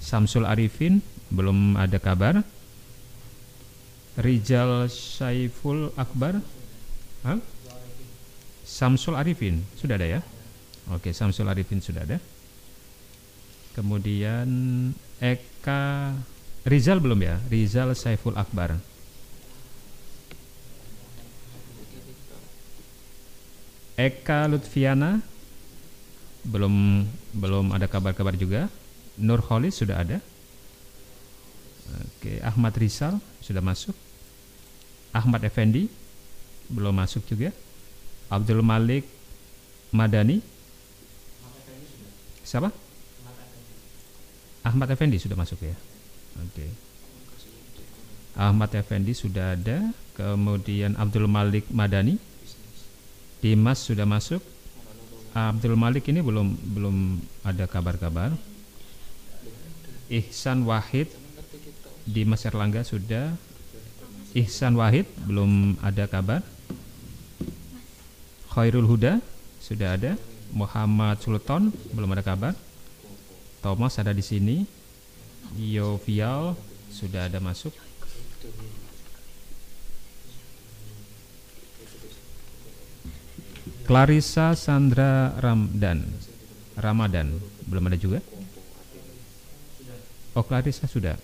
Samsul 0.01 0.49
Arifin 0.49 1.05
belum 1.29 1.77
ada 1.77 2.01
kabar. 2.01 2.41
Rijal 4.17 4.89
Saiful 4.89 5.93
Akbar. 5.95 6.41
Hah? 7.23 7.39
Samsul 8.65 9.15
Arifin 9.15 9.61
sudah 9.77 9.95
ada 9.95 10.07
ya? 10.17 10.21
Oke, 10.89 11.13
Samsul 11.13 11.45
Arifin 11.45 11.79
sudah 11.79 12.03
ada. 12.03 12.17
Kemudian 13.77 14.49
Eka 15.21 16.11
Rizal 16.65 16.99
belum 16.99 17.21
ya? 17.21 17.37
Rizal 17.47 17.93
Saiful 17.93 18.35
Akbar. 18.35 18.81
Eka 23.99 24.47
Lutfiana 24.47 25.19
belum 26.47 27.03
belum 27.35 27.75
ada 27.75 27.83
kabar-kabar 27.91 28.31
juga. 28.39 28.71
Nur 29.19 29.43
sudah 29.75 29.99
ada. 29.99 30.23
Oke, 31.89 32.39
Ahmad 32.39 32.71
Rizal 32.79 33.19
sudah 33.43 33.59
masuk. 33.59 33.91
Ahmad 35.11 35.43
Effendi 35.43 35.91
belum 36.71 36.95
masuk 36.95 37.27
juga. 37.27 37.51
Abdul 38.31 38.63
Malik 38.63 39.03
Madani. 39.91 40.39
Siapa? 42.47 42.71
Ahmad 44.63 44.87
Effendi 44.95 45.19
sudah 45.19 45.35
masuk 45.35 45.59
ya. 45.59 45.75
Oke. 46.39 46.71
Ahmad 48.39 48.71
Effendi 48.79 49.11
sudah 49.11 49.59
ada. 49.59 49.91
Kemudian 50.15 50.95
Abdul 50.95 51.27
Malik 51.27 51.67
Madani. 51.73 52.28
Dimas 53.39 53.79
sudah 53.79 54.03
masuk. 54.03 54.43
Abdul 55.31 55.79
Malik 55.79 56.11
ini 56.11 56.19
belum 56.19 56.59
belum 56.75 57.23
ada 57.47 57.63
kabar-kabar. 57.71 58.35
Ihsan 60.11 60.67
Wahid 60.67 61.07
di 62.03 62.27
Mas 62.27 62.43
Erlangga 62.43 62.83
sudah. 62.83 63.31
Ihsan 64.35 64.75
Wahid 64.75 65.07
belum 65.23 65.79
ada 65.79 66.03
kabar. 66.11 66.43
Khairul 68.51 68.89
Huda 68.89 69.23
sudah 69.63 69.95
ada. 69.95 70.19
Muhammad 70.51 71.23
Sultan 71.23 71.71
belum 71.95 72.11
ada 72.11 72.25
kabar. 72.25 72.53
Thomas 73.63 73.95
ada 74.01 74.11
di 74.11 74.25
sini. 74.25 74.67
Yovial 75.55 76.59
sudah 76.91 77.31
ada 77.31 77.39
masuk 77.39 77.71
Clarissa 83.89 84.53
Sandra 84.53 85.33
Ramdan 85.41 86.05
Ramadan 86.77 87.41
belum 87.65 87.89
ada 87.89 87.97
juga 87.97 88.21
Oh 90.37 90.45
Clarissa 90.45 90.85
sudah. 90.85 91.17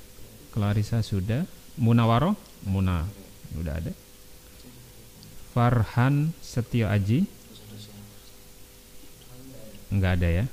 Clarissa 0.49 1.05
sudah. 1.05 1.45
Munawaro, 1.77 2.33
Muna 2.65 3.05
sudah 3.53 3.77
ada. 3.77 3.93
Farhan 5.53 6.33
Setio 6.41 6.89
Aji 6.89 7.29
Enggak 9.93 10.17
ada 10.19 10.43
ya. 10.43 10.45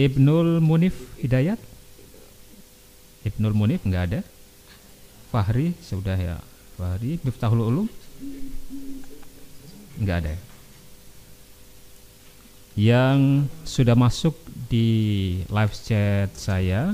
Ibnul 0.00 0.64
Munif 0.64 0.96
Hidayat 1.20 1.60
Ibnul 3.28 3.52
Munif 3.52 3.84
enggak 3.84 4.02
ada. 4.08 4.20
Fahri 5.28 5.76
sudah 5.84 6.16
ya. 6.16 6.40
Fahri 6.80 7.20
Miftahul 7.20 7.68
Ulum 7.68 7.86
enggak 10.00 10.24
ada. 10.24 10.55
Yang 12.76 13.48
sudah 13.64 13.96
masuk 13.96 14.36
di 14.68 14.88
live 15.48 15.72
chat 15.72 16.28
saya 16.36 16.92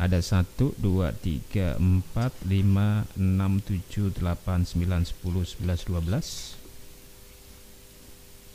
ada 0.00 0.20
1, 0.20 0.56
2, 0.56 0.80
3, 0.80 1.76
4, 1.76 1.76
5, 1.76 3.04
6, 3.12 3.12
7, 3.12 4.12
8, 4.16 4.64
9, 4.72 5.04
10, 5.04 5.60
11, 5.60 5.84
12 5.92 6.56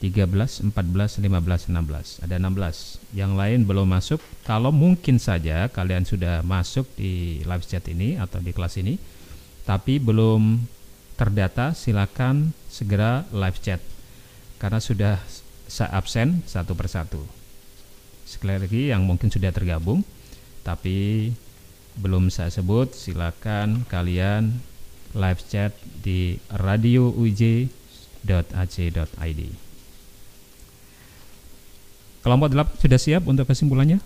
13, 0.01 0.73
14, 0.73 1.21
15, 1.21 1.69
16 1.69 2.25
Ada 2.25 2.35
16 2.41 3.13
Yang 3.13 3.31
lain 3.37 3.59
belum 3.69 3.85
masuk. 3.85 4.17
Kalau 4.41 4.73
mungkin 4.73 5.21
saja 5.21 5.69
kalian 5.69 6.09
sudah 6.09 6.41
masuk 6.41 6.89
di 6.97 7.45
live 7.45 7.61
chat 7.69 7.85
ini 7.85 8.17
Atau 8.17 8.41
di 8.41 8.49
kelas 8.49 8.81
ini 8.81 8.97
Tapi 9.61 10.01
belum 10.01 10.57
terdata 11.21 11.77
silakan 11.77 12.49
segera 12.65 13.29
live 13.29 13.61
chat. 13.61 13.77
Karena 14.57 14.81
sudah 14.81 15.21
absen 15.79 16.43
satu 16.43 16.75
persatu. 16.75 17.23
Sekali 18.27 18.59
lagi 18.59 18.81
yang 18.91 19.07
mungkin 19.07 19.31
sudah 19.31 19.55
tergabung 19.55 20.03
tapi 20.61 21.31
belum 21.99 22.31
saya 22.31 22.51
sebut 22.53 22.95
silakan 22.95 23.83
kalian 23.87 24.59
live 25.11 25.41
chat 25.51 25.75
di 25.99 26.39
radiouj.ac.id 26.47 27.71
kelompok 32.21 32.49
8 32.53 32.79
sudah 32.79 32.99
siap 33.01 33.25
untuk 33.27 33.49
kesimpulannya 33.49 33.99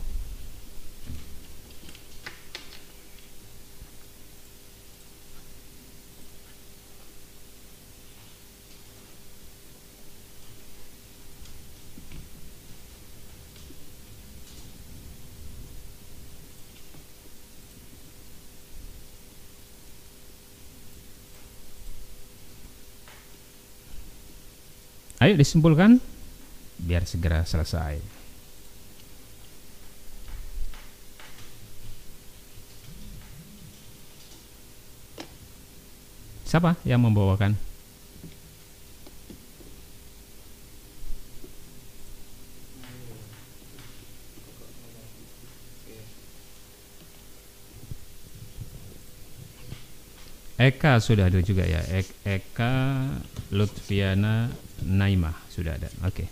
Ayo 25.25 25.41
disimpulkan 25.41 25.97
biar 26.77 27.01
segera 27.09 27.41
selesai. 27.41 27.97
Siapa 36.45 36.77
yang 36.85 37.01
membawakan? 37.01 37.57
Eka 50.61 51.01
sudah 51.01 51.33
ada 51.33 51.41
juga 51.41 51.65
ya. 51.65 51.81
Eka 52.21 53.09
Lutfiana 53.49 54.53
Naimah 54.85 55.33
sudah 55.49 55.75
ada. 55.75 55.89
Oke. 56.05 56.29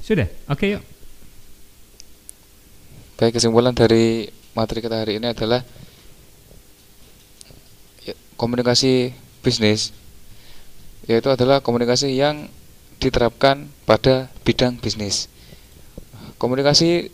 Sudah. 0.00 0.26
Oke, 0.48 0.74
yuk. 0.74 0.82
Baik, 3.20 3.36
kesimpulan 3.36 3.76
dari 3.76 4.32
materi 4.56 4.80
kita 4.80 5.04
hari 5.04 5.20
ini 5.20 5.28
adalah 5.30 5.60
ya, 8.02 8.16
komunikasi 8.34 9.12
bisnis 9.44 9.92
yaitu 11.04 11.28
adalah 11.28 11.60
komunikasi 11.60 12.16
yang 12.16 12.48
diterapkan 13.00 13.68
pada 13.88 14.28
bidang 14.44 14.80
bisnis. 14.80 15.28
Komunikasi 16.36 17.12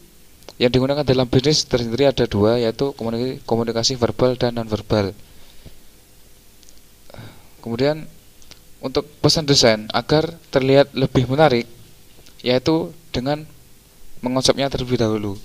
yang 0.57 0.73
digunakan 0.73 1.05
dalam 1.05 1.29
bisnis 1.29 1.69
tersendiri 1.69 2.09
ada 2.09 2.25
dua 2.25 2.57
yaitu 2.57 2.97
komunikasi, 3.45 3.97
verbal 4.01 4.41
dan 4.41 4.57
nonverbal. 4.57 5.13
Kemudian 7.61 8.09
untuk 8.81 9.05
pesan 9.21 9.45
desain 9.45 9.85
agar 9.93 10.33
terlihat 10.49 10.97
lebih 10.97 11.29
menarik 11.29 11.69
yaitu 12.41 12.95
dengan 13.13 13.45
mengonsepnya 14.25 14.73
terlebih 14.73 14.97
dahulu. 14.97 15.37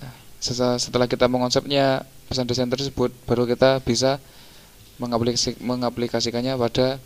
Nah, 0.00 0.14
setelah 0.80 1.06
kita 1.06 1.30
mengonsepnya 1.30 2.02
pesan 2.26 2.50
desain 2.50 2.66
tersebut, 2.66 3.14
baru 3.30 3.46
kita 3.46 3.78
bisa 3.84 4.18
mengaplikasi- 4.98 5.60
mengaplikasikannya 5.62 6.56
pada 6.58 6.98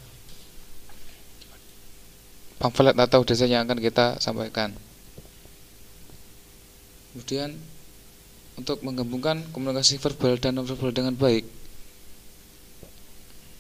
pamflet 2.63 2.97
atau 2.97 3.21
desain 3.27 3.51
yang 3.51 3.67
akan 3.69 3.81
kita 3.83 4.17
sampaikan. 4.23 4.73
Kemudian 7.11 7.59
untuk 8.55 8.85
menggabungkan 8.87 9.43
komunikasi 9.51 9.99
verbal 9.99 10.39
dan 10.39 10.61
nonverbal 10.61 10.95
dengan 10.95 11.15
baik, 11.17 11.43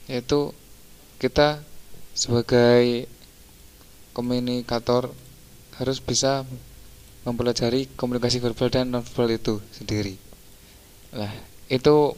yaitu 0.07 0.55
kita 1.19 1.63
sebagai 2.15 3.09
komunikator 4.13 5.11
harus 5.81 5.99
bisa 6.05 6.45
mempelajari 7.25 7.89
komunikasi 7.97 8.39
verbal 8.41 8.69
dan 8.69 8.93
nonverbal 8.93 9.33
itu 9.33 9.55
sendiri. 9.73 10.15
Nah, 11.17 11.33
itu 11.67 12.15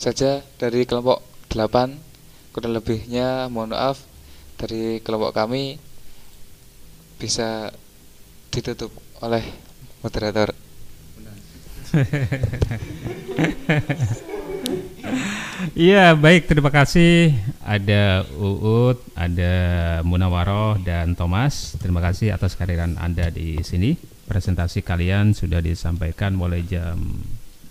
saja 0.00 0.42
dari 0.58 0.82
kelompok 0.88 1.22
8. 1.52 2.52
Kurang 2.52 2.72
lebihnya 2.76 3.48
mohon 3.48 3.72
maaf 3.72 4.02
dari 4.60 5.00
kelompok 5.00 5.32
kami 5.32 5.80
bisa 7.16 7.72
ditutup 8.52 8.92
oleh 9.24 9.40
moderator. 10.02 10.52
Iya, 15.72 16.18
baik. 16.18 16.50
Terima 16.50 16.68
kasih. 16.68 17.32
Ada 17.62 18.26
Uut, 18.36 18.98
ada 19.14 19.54
Munawaroh 20.02 20.82
dan 20.82 21.14
Thomas. 21.14 21.78
Terima 21.78 22.02
kasih 22.02 22.34
atas 22.34 22.58
kehadiran 22.58 22.98
Anda 22.98 23.30
di 23.30 23.62
sini. 23.62 23.96
Presentasi 24.26 24.82
kalian 24.82 25.32
sudah 25.32 25.62
disampaikan 25.62 26.34
mulai 26.36 26.66
jam 26.66 26.98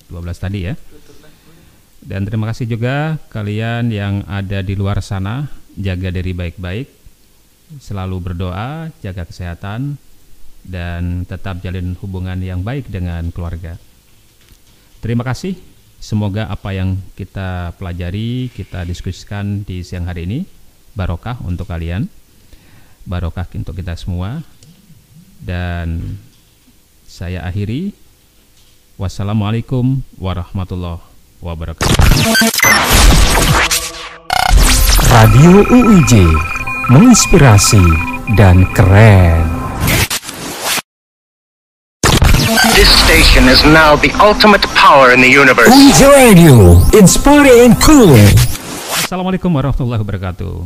12 0.10 0.40
tadi 0.40 0.60
ya. 0.72 0.74
Dan 2.02 2.26
terima 2.26 2.50
kasih 2.50 2.66
juga 2.66 3.22
kalian 3.30 3.94
yang 3.94 4.26
ada 4.26 4.66
di 4.66 4.74
luar 4.74 5.06
sana, 5.06 5.46
jaga 5.78 6.10
diri 6.10 6.34
baik-baik. 6.34 6.88
Selalu 7.78 8.18
berdoa, 8.18 8.90
jaga 9.06 9.30
kesehatan 9.30 10.02
dan 10.66 11.24
tetap 11.30 11.62
jalin 11.62 11.94
hubungan 12.02 12.42
yang 12.42 12.66
baik 12.66 12.90
dengan 12.90 13.30
keluarga. 13.30 13.78
Terima 15.02 15.26
kasih. 15.26 15.58
Semoga 16.02 16.46
apa 16.46 16.78
yang 16.78 16.98
kita 17.18 17.74
pelajari, 17.78 18.54
kita 18.54 18.86
diskusikan 18.86 19.66
di 19.66 19.82
siang 19.82 20.06
hari 20.06 20.30
ini 20.30 20.40
barokah 20.94 21.42
untuk 21.46 21.70
kalian, 21.70 22.06
barokah 23.10 23.50
untuk 23.58 23.74
kita 23.78 23.98
semua. 23.98 24.46
Dan 25.42 26.18
saya 27.10 27.42
akhiri. 27.44 27.98
Wassalamualaikum 29.02 30.06
warahmatullahi 30.22 31.02
wabarakatuh. 31.42 31.98
Radio 35.10 35.66
UIJ 35.66 36.14
menginspirasi 36.94 37.82
dan 38.38 38.70
keren. 38.78 39.51
Station 43.12 43.44
is 43.52 43.60
now 43.68 44.00
the 44.00 44.08
ultimate 44.24 44.64
power 44.72 45.12
in 45.12 45.20
the 45.20 45.28
universe. 45.28 45.68
Radio, 46.00 46.80
inspiring 46.96 47.68
and 47.68 47.76
cool. 47.84 48.16
Assalamualaikum 49.04 49.52
warahmatullahi 49.52 50.00
wabarakatuh. 50.00 50.64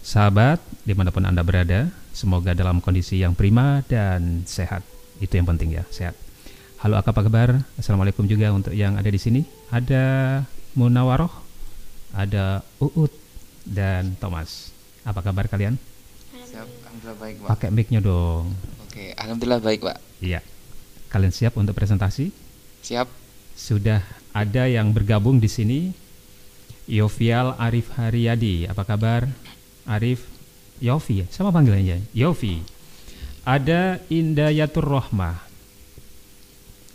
Sahabat, 0.00 0.64
di 0.88 0.96
mana 0.96 1.12
pun 1.12 1.28
Anda 1.28 1.44
berada, 1.44 1.92
semoga 2.16 2.56
dalam 2.56 2.80
kondisi 2.80 3.20
yang 3.20 3.36
prima 3.36 3.84
dan 3.84 4.48
sehat. 4.48 4.80
Itu 5.20 5.36
yang 5.36 5.44
penting 5.44 5.76
ya, 5.76 5.84
sehat. 5.92 6.16
Halo, 6.80 6.96
apa 6.96 7.12
kabar? 7.12 7.60
Assalamualaikum 7.76 8.24
juga 8.24 8.48
untuk 8.48 8.72
yang 8.72 8.96
ada 8.96 9.12
di 9.12 9.20
sini. 9.20 9.44
Ada 9.68 10.40
Munawaroh, 10.72 11.28
ada 12.16 12.64
Uut, 12.80 13.12
dan 13.68 14.16
Thomas. 14.16 14.72
Apa 15.04 15.20
kabar 15.20 15.44
kalian? 15.52 15.76
Siap, 16.32 16.64
alhamdulillah 16.64 17.16
baik, 17.20 17.36
Pak. 17.44 17.48
Pakai 17.52 17.68
mic-nya 17.68 18.00
dong. 18.00 18.56
Oke, 18.88 19.12
alhamdulillah 19.20 19.60
baik, 19.60 19.84
Pak. 19.84 20.00
Iya. 20.24 20.40
Kalian 21.08 21.32
siap 21.32 21.56
untuk 21.56 21.72
presentasi? 21.72 22.28
Siap. 22.84 23.08
Sudah 23.56 24.04
ada 24.36 24.68
yang 24.68 24.92
bergabung 24.92 25.40
di 25.40 25.48
sini. 25.48 25.80
Yovial 26.88 27.52
Arif 27.60 27.92
Haryadi, 28.00 28.64
apa 28.64 28.80
kabar? 28.80 29.28
Arif 29.84 30.24
Yofi, 30.80 31.20
ya? 31.20 31.26
sama 31.28 31.52
panggilannya 31.52 32.00
Yofi. 32.16 32.64
Ada 33.44 34.00
Indayatur 34.08 34.84
Rohmah, 34.84 35.36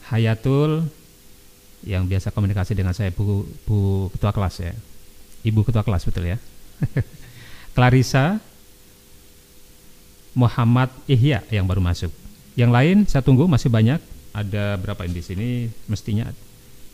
Hayatul, 0.10 0.86
yang 1.84 2.08
biasa 2.08 2.32
komunikasi 2.32 2.78
dengan 2.78 2.96
saya 2.96 3.12
Bu, 3.12 3.44
Bu 3.66 4.08
Ketua 4.16 4.32
Kelas 4.32 4.56
ya, 4.62 4.74
Ibu 5.44 5.66
Ketua 5.68 5.84
Kelas 5.84 6.06
betul 6.08 6.32
ya. 6.32 6.38
Clarissa, 7.76 8.40
Muhammad 10.34 10.90
Ihya 11.06 11.44
yang 11.52 11.68
baru 11.68 11.84
masuk. 11.84 12.23
Yang 12.54 12.72
lain 12.72 12.98
saya 13.10 13.26
tunggu 13.26 13.50
masih 13.50 13.70
banyak. 13.74 14.00
Ada 14.34 14.82
berapa 14.82 15.06
di 15.06 15.22
sini? 15.22 15.70
Mestinya 15.86 16.26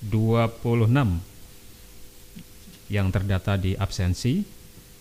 26 0.04 0.64
yang 2.92 3.08
terdata 3.12 3.56
di 3.56 3.76
absensi. 3.76 4.44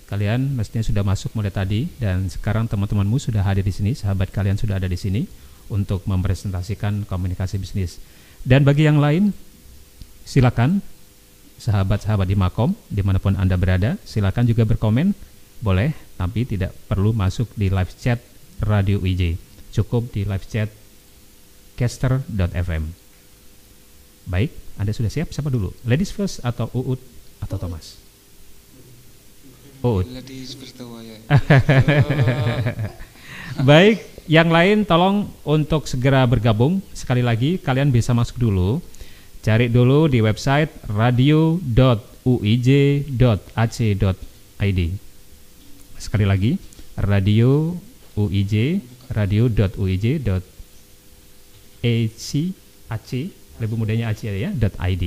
Kalian 0.08 0.56
mestinya 0.56 0.80
sudah 0.80 1.04
masuk 1.04 1.36
mulai 1.36 1.52
tadi 1.52 1.84
dan 2.00 2.32
sekarang 2.32 2.64
teman-temanmu 2.64 3.20
sudah 3.20 3.44
hadir 3.44 3.60
di 3.60 3.74
sini, 3.76 3.92
sahabat 3.92 4.32
kalian 4.32 4.56
sudah 4.56 4.80
ada 4.80 4.88
di 4.88 4.96
sini 4.96 5.28
untuk 5.68 6.08
mempresentasikan 6.08 7.04
komunikasi 7.04 7.60
bisnis. 7.60 8.00
Dan 8.40 8.64
bagi 8.64 8.88
yang 8.88 8.96
lain, 8.96 9.36
silakan 10.24 10.80
sahabat-sahabat 11.60 12.24
di 12.24 12.36
Makom 12.40 12.72
di 12.88 13.04
mana 13.04 13.20
pun 13.20 13.36
anda 13.36 13.60
berada, 13.60 14.00
silakan 14.08 14.48
juga 14.48 14.64
berkomen, 14.64 15.12
boleh, 15.60 15.92
tapi 16.16 16.48
tidak 16.48 16.72
perlu 16.88 17.12
masuk 17.12 17.50
di 17.52 17.68
live 17.68 17.92
chat 18.00 18.22
Radio 18.64 19.04
IJ, 19.04 19.36
cukup 19.78 20.10
di 20.10 20.26
live 20.26 20.42
chat 20.50 20.66
caster.fm. 21.78 22.90
Baik, 24.26 24.50
anda 24.74 24.90
sudah 24.90 25.08
siap? 25.08 25.30
Siapa 25.30 25.48
dulu? 25.48 25.70
Ladies 25.86 26.10
first 26.10 26.42
atau 26.42 26.66
Uut 26.74 26.98
atau 27.38 27.56
Thomas? 27.56 27.94
Uut. 29.86 30.02
Ladies 30.10 30.58
ya. 30.58 31.18
Baik, 33.70 34.02
yang 34.26 34.50
lain 34.50 34.82
tolong 34.82 35.30
untuk 35.46 35.86
segera 35.86 36.26
bergabung. 36.26 36.82
Sekali 36.90 37.22
lagi 37.22 37.62
kalian 37.62 37.94
bisa 37.94 38.10
masuk 38.10 38.42
dulu. 38.42 38.82
Cari 39.38 39.70
dulu 39.70 40.10
di 40.10 40.18
website 40.18 40.74
radio.uij.ac.id. 40.90 41.60
Sekali 45.98 46.26
lagi, 46.26 46.58
radio 46.98 47.78
uij 48.18 48.82
radio.uij.ac 49.12 50.30
lebih 53.58 53.76
mudahnya 53.76 54.06
ac 54.12 54.22
ya 54.22 54.50
.id. 54.54 55.04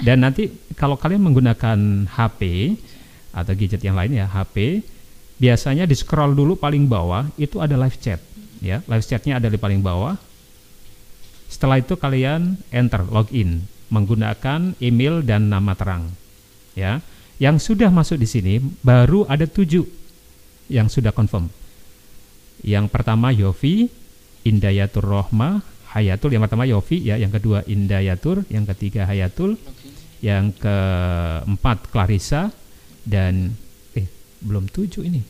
Dan 0.00 0.24
nanti 0.24 0.48
kalau 0.76 0.96
kalian 0.96 1.20
menggunakan 1.24 2.08
HP 2.08 2.40
atau 3.36 3.52
gadget 3.54 3.84
yang 3.84 3.94
lain 3.94 4.16
ya 4.16 4.26
HP 4.26 4.82
biasanya 5.40 5.84
di 5.86 5.94
scroll 5.96 6.34
dulu 6.34 6.56
paling 6.56 6.88
bawah 6.88 7.28
itu 7.40 7.62
ada 7.62 7.78
live 7.78 7.96
chat 7.96 8.20
ya 8.58 8.82
live 8.84 9.06
chatnya 9.06 9.38
ada 9.38 9.48
di 9.48 9.56
paling 9.56 9.80
bawah 9.80 10.18
Setelah 11.50 11.82
itu 11.82 11.98
kalian 11.98 12.62
enter 12.70 13.02
login 13.10 13.66
menggunakan 13.90 14.78
email 14.78 15.18
dan 15.26 15.50
nama 15.50 15.74
terang. 15.74 16.06
Ya, 16.78 17.02
yang 17.42 17.58
sudah 17.58 17.90
masuk 17.90 18.22
di 18.22 18.30
sini 18.30 18.62
baru 18.86 19.26
ada 19.26 19.50
tujuh 19.50 19.82
yang 20.70 20.86
sudah 20.86 21.10
confirm. 21.10 21.50
Yang 22.60 22.92
pertama 22.92 23.32
Yofi, 23.32 23.88
Indayatur 24.44 25.04
Rohmah, 25.04 25.64
Hayatul. 25.96 26.36
Yang 26.36 26.42
pertama 26.48 26.64
Yofi 26.68 27.02
ya, 27.02 27.16
yang 27.16 27.32
kedua 27.32 27.64
Indayatur, 27.66 28.46
yang 28.52 28.64
ketiga 28.68 29.08
Hayatul, 29.08 29.56
yang 30.20 30.52
keempat 30.54 31.88
Clarissa 31.88 32.52
dan 33.02 33.56
eh 33.96 34.06
belum 34.44 34.68
tujuh 34.68 35.02
ini. 35.04 35.22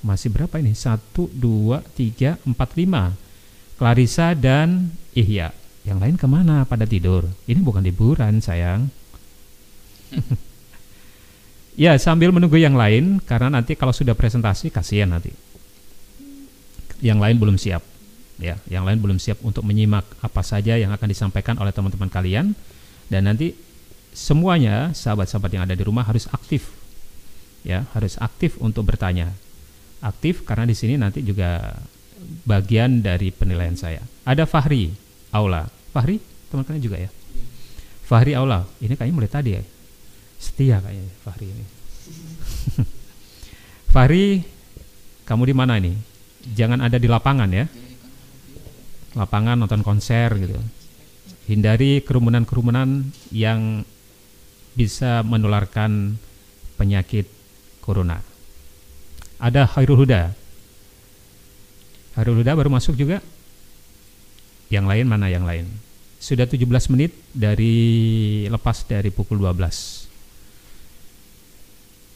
Masih 0.00 0.32
berapa 0.32 0.56
ini? 0.60 0.72
Satu, 0.72 1.28
dua, 1.28 1.84
tiga, 1.84 2.40
empat, 2.48 2.72
lima. 2.76 3.12
Clarissa 3.76 4.32
dan 4.32 4.92
Ihya. 5.12 5.52
Yang 5.84 5.98
lain 6.00 6.16
ke 6.16 6.26
mana? 6.28 6.64
Pada 6.64 6.84
tidur. 6.88 7.28
Ini 7.44 7.60
bukan 7.60 7.84
liburan, 7.84 8.40
sayang. 8.40 8.88
ya, 11.84 11.96
sambil 12.00 12.32
menunggu 12.32 12.56
yang 12.56 12.76
lain, 12.76 13.20
karena 13.24 13.60
nanti 13.60 13.76
kalau 13.76 13.92
sudah 13.92 14.16
presentasi, 14.16 14.72
kasihan 14.72 15.12
nanti. 15.12 15.49
Yang 17.00 17.18
lain 17.18 17.36
belum 17.40 17.56
siap. 17.56 17.82
Ya, 18.40 18.56
yang 18.72 18.88
lain 18.88 19.04
belum 19.04 19.20
siap 19.20 19.44
untuk 19.44 19.68
menyimak 19.68 20.04
apa 20.24 20.40
saja 20.40 20.72
yang 20.80 20.88
akan 20.96 21.08
disampaikan 21.12 21.60
oleh 21.60 21.72
teman-teman 21.76 22.08
kalian. 22.08 22.56
Dan 23.12 23.28
nanti 23.28 23.52
semuanya, 24.16 24.96
sahabat-sahabat 24.96 25.50
yang 25.52 25.64
ada 25.68 25.76
di 25.76 25.84
rumah 25.84 26.08
harus 26.08 26.24
aktif. 26.32 26.72
Ya, 27.60 27.84
harus 27.92 28.16
aktif 28.16 28.56
untuk 28.56 28.88
bertanya. 28.88 29.28
Aktif 30.00 30.48
karena 30.48 30.64
di 30.64 30.72
sini 30.72 30.96
nanti 30.96 31.20
juga 31.20 31.76
bagian 32.48 33.04
dari 33.04 33.28
penilaian 33.28 33.76
saya. 33.76 34.00
Ada 34.24 34.48
Fahri, 34.48 34.88
Aula. 35.36 35.68
Fahri, 35.92 36.16
teman 36.48 36.64
kalian 36.64 36.80
juga 36.80 36.96
ya? 36.96 37.10
Fahri 38.08 38.32
Aula. 38.32 38.64
Ini 38.80 38.96
kayaknya 38.96 39.16
mulai 39.16 39.30
tadi 39.30 39.50
ya. 39.52 39.62
Setia 40.40 40.80
kayaknya 40.80 41.12
Fahri 41.20 41.46
ini. 41.52 41.64
Fahri, 43.94 44.24
kamu 45.28 45.42
di 45.44 45.54
mana 45.54 45.76
ini? 45.76 45.92
Jangan 46.40 46.80
ada 46.80 46.96
di 46.96 47.08
lapangan 47.08 47.50
ya. 47.52 47.68
Lapangan 49.16 49.60
nonton 49.60 49.84
konser 49.84 50.32
gitu. 50.40 50.56
Hindari 51.50 52.00
kerumunan-kerumunan 52.06 53.10
yang 53.34 53.82
bisa 54.78 55.26
menularkan 55.26 56.16
penyakit 56.78 57.26
corona. 57.82 58.22
Ada 59.40 59.66
Hairul 59.76 60.06
Huda. 60.06 60.30
Hairul 62.16 62.40
Huda 62.40 62.52
baru 62.54 62.70
masuk 62.70 62.94
juga. 62.96 63.18
Yang 64.70 64.86
lain 64.86 65.06
mana 65.10 65.26
yang 65.26 65.42
lain? 65.42 65.66
Sudah 66.22 66.46
17 66.46 66.68
menit 66.92 67.16
dari 67.34 68.46
lepas 68.46 68.86
dari 68.86 69.10
pukul 69.10 69.42
12. 69.42 70.06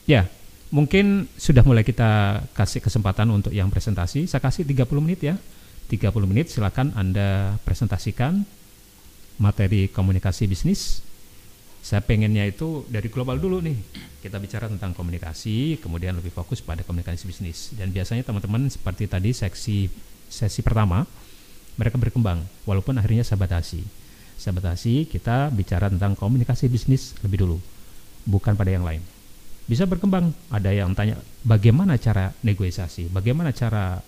Ya, 0.04 0.28
mungkin 0.74 1.30
sudah 1.38 1.62
mulai 1.62 1.86
kita 1.86 2.42
kasih 2.58 2.82
kesempatan 2.82 3.30
untuk 3.30 3.54
yang 3.54 3.70
presentasi. 3.70 4.26
Saya 4.26 4.42
kasih 4.42 4.66
30 4.66 4.90
menit 4.98 5.22
ya. 5.22 5.38
30 5.86 6.10
menit 6.26 6.50
silakan 6.50 6.90
Anda 6.98 7.54
presentasikan 7.62 8.42
materi 9.38 9.86
komunikasi 9.86 10.50
bisnis. 10.50 11.06
Saya 11.84 12.00
pengennya 12.02 12.48
itu 12.48 12.82
dari 12.90 13.06
global 13.06 13.38
dulu 13.38 13.62
nih. 13.62 13.78
Kita 14.24 14.40
bicara 14.40 14.66
tentang 14.66 14.96
komunikasi, 14.96 15.78
kemudian 15.78 16.16
lebih 16.16 16.32
fokus 16.32 16.64
pada 16.64 16.82
komunikasi 16.82 17.28
bisnis. 17.28 17.70
Dan 17.76 17.94
biasanya 17.94 18.26
teman-teman 18.26 18.66
seperti 18.66 19.06
tadi 19.06 19.30
seksi 19.36 19.92
sesi 20.34 20.60
pertama 20.66 21.06
mereka 21.78 21.98
berkembang 21.98 22.42
walaupun 22.66 22.98
akhirnya 22.98 23.22
saya 23.26 23.38
batasi 23.38 23.82
saya 24.34 24.54
batasi 24.56 25.06
kita 25.06 25.50
bicara 25.54 25.86
tentang 25.90 26.18
komunikasi 26.18 26.66
bisnis 26.66 27.14
lebih 27.22 27.46
dulu 27.46 27.58
bukan 28.26 28.58
pada 28.58 28.74
yang 28.74 28.82
lain 28.82 29.02
bisa 29.64 29.88
berkembang. 29.88 30.32
Ada 30.52 30.70
yang 30.72 30.92
tanya 30.92 31.20
bagaimana 31.44 31.96
cara 31.96 32.32
negosiasi? 32.44 33.08
Bagaimana 33.08 33.52
cara 33.52 34.00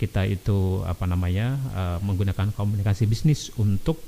kita 0.00 0.24
itu 0.24 0.80
apa 0.88 1.04
namanya 1.04 1.60
uh, 1.76 1.98
menggunakan 2.00 2.56
komunikasi 2.56 3.04
bisnis 3.04 3.52
untuk 3.60 4.00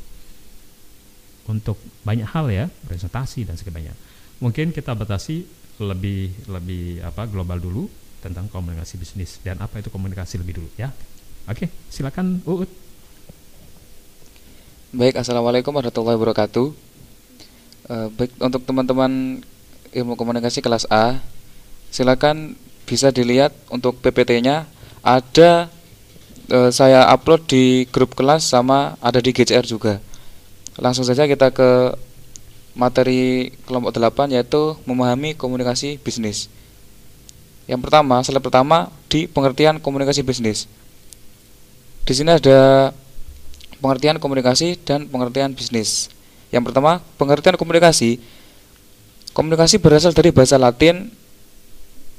untuk 1.44 1.76
banyak 2.06 2.24
hal 2.32 2.48
ya 2.48 2.66
presentasi 2.86 3.44
dan 3.44 3.58
sebagainya. 3.58 3.92
Mungkin 4.40 4.72
kita 4.72 4.94
batasi 4.94 5.44
lebih 5.82 6.48
lebih 6.48 7.02
apa 7.02 7.26
global 7.28 7.58
dulu 7.58 7.90
tentang 8.22 8.46
komunikasi 8.48 8.96
bisnis. 8.96 9.42
Dan 9.42 9.60
apa 9.60 9.82
itu 9.82 9.90
komunikasi 9.90 10.40
lebih 10.40 10.62
dulu 10.62 10.68
ya? 10.78 10.88
Oke 11.50 11.68
silakan 11.90 12.40
Uut. 12.46 12.70
Baik, 14.92 15.16
Assalamualaikum 15.16 15.72
warahmatullahi 15.72 16.20
wabarakatuh. 16.20 16.66
Uh, 17.88 18.08
Baik, 18.12 18.36
untuk 18.36 18.60
teman-teman 18.68 19.40
ilmu 19.92 20.16
komunikasi 20.16 20.64
kelas 20.64 20.88
A 20.88 21.20
Silakan 21.92 22.56
bisa 22.88 23.12
dilihat 23.12 23.52
untuk 23.68 24.00
PPT-nya 24.00 24.66
Ada 25.04 25.68
uh, 26.50 26.70
saya 26.72 27.08
upload 27.12 27.46
di 27.48 27.84
grup 27.88 28.16
kelas 28.16 28.48
sama 28.48 28.96
ada 29.04 29.20
di 29.20 29.30
GCR 29.30 29.68
juga 29.68 30.00
Langsung 30.80 31.04
saja 31.04 31.28
kita 31.28 31.52
ke 31.52 31.94
materi 32.72 33.52
kelompok 33.68 33.92
8 33.92 34.32
yaitu 34.32 34.74
memahami 34.88 35.36
komunikasi 35.36 36.00
bisnis 36.00 36.48
Yang 37.68 37.86
pertama, 37.88 38.24
slide 38.24 38.40
pertama 38.40 38.88
di 39.12 39.28
pengertian 39.28 39.76
komunikasi 39.78 40.24
bisnis 40.24 40.64
Di 42.08 42.16
sini 42.16 42.32
ada 42.32 42.90
pengertian 43.82 44.22
komunikasi 44.22 44.78
dan 44.86 45.10
pengertian 45.10 45.50
bisnis. 45.58 46.06
Yang 46.54 46.70
pertama, 46.70 47.02
pengertian 47.18 47.58
komunikasi. 47.58 48.22
Komunikasi 49.32 49.80
berasal 49.80 50.12
dari 50.12 50.28
bahasa 50.28 50.60
Latin 50.60 51.08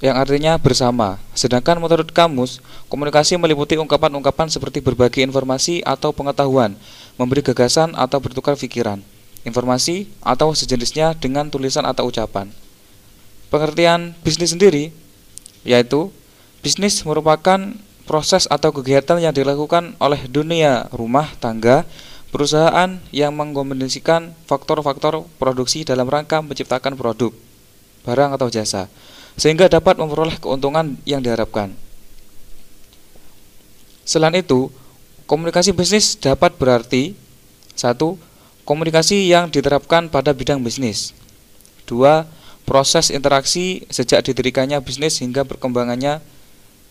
yang 0.02 0.18
artinya 0.18 0.58
bersama. 0.58 1.22
Sedangkan 1.38 1.78
menurut 1.78 2.10
kamus, 2.10 2.58
komunikasi 2.90 3.38
meliputi 3.38 3.78
ungkapan-ungkapan 3.78 4.50
seperti 4.50 4.82
berbagi 4.82 5.22
informasi 5.22 5.86
atau 5.86 6.10
pengetahuan, 6.10 6.74
memberi 7.16 7.46
gagasan 7.46 7.94
atau 7.94 8.18
bertukar 8.18 8.58
pikiran, 8.58 8.98
informasi 9.46 10.10
atau 10.26 10.58
sejenisnya 10.58 11.14
dengan 11.14 11.54
tulisan 11.54 11.86
atau 11.86 12.10
ucapan. 12.10 12.50
Pengertian 13.54 14.18
bisnis 14.26 14.52
sendiri 14.52 14.90
yaitu 15.64 16.10
bisnis 16.66 17.00
merupakan 17.06 17.62
proses 18.04 18.50
atau 18.50 18.74
kegiatan 18.76 19.22
yang 19.22 19.32
dilakukan 19.32 19.96
oleh 20.02 20.26
dunia 20.28 20.92
rumah 20.92 21.32
tangga 21.40 21.86
perusahaan 22.34 22.98
yang 23.14 23.30
mengkombinasikan 23.38 24.34
faktor-faktor 24.50 25.30
produksi 25.38 25.86
dalam 25.86 26.10
rangka 26.10 26.42
menciptakan 26.42 26.98
produk, 26.98 27.30
barang 28.02 28.34
atau 28.34 28.50
jasa, 28.50 28.90
sehingga 29.38 29.70
dapat 29.70 30.02
memperoleh 30.02 30.42
keuntungan 30.42 30.98
yang 31.06 31.22
diharapkan. 31.22 31.78
Selain 34.02 34.34
itu, 34.34 34.74
komunikasi 35.30 35.78
bisnis 35.78 36.18
dapat 36.18 36.58
berarti 36.58 37.14
satu, 37.78 38.18
komunikasi 38.66 39.30
yang 39.30 39.54
diterapkan 39.54 40.10
pada 40.10 40.34
bidang 40.34 40.58
bisnis. 40.66 41.14
Dua, 41.86 42.26
proses 42.66 43.14
interaksi 43.14 43.86
sejak 43.94 44.26
didirikannya 44.26 44.82
bisnis 44.82 45.22
hingga 45.22 45.46
perkembangannya 45.46 46.18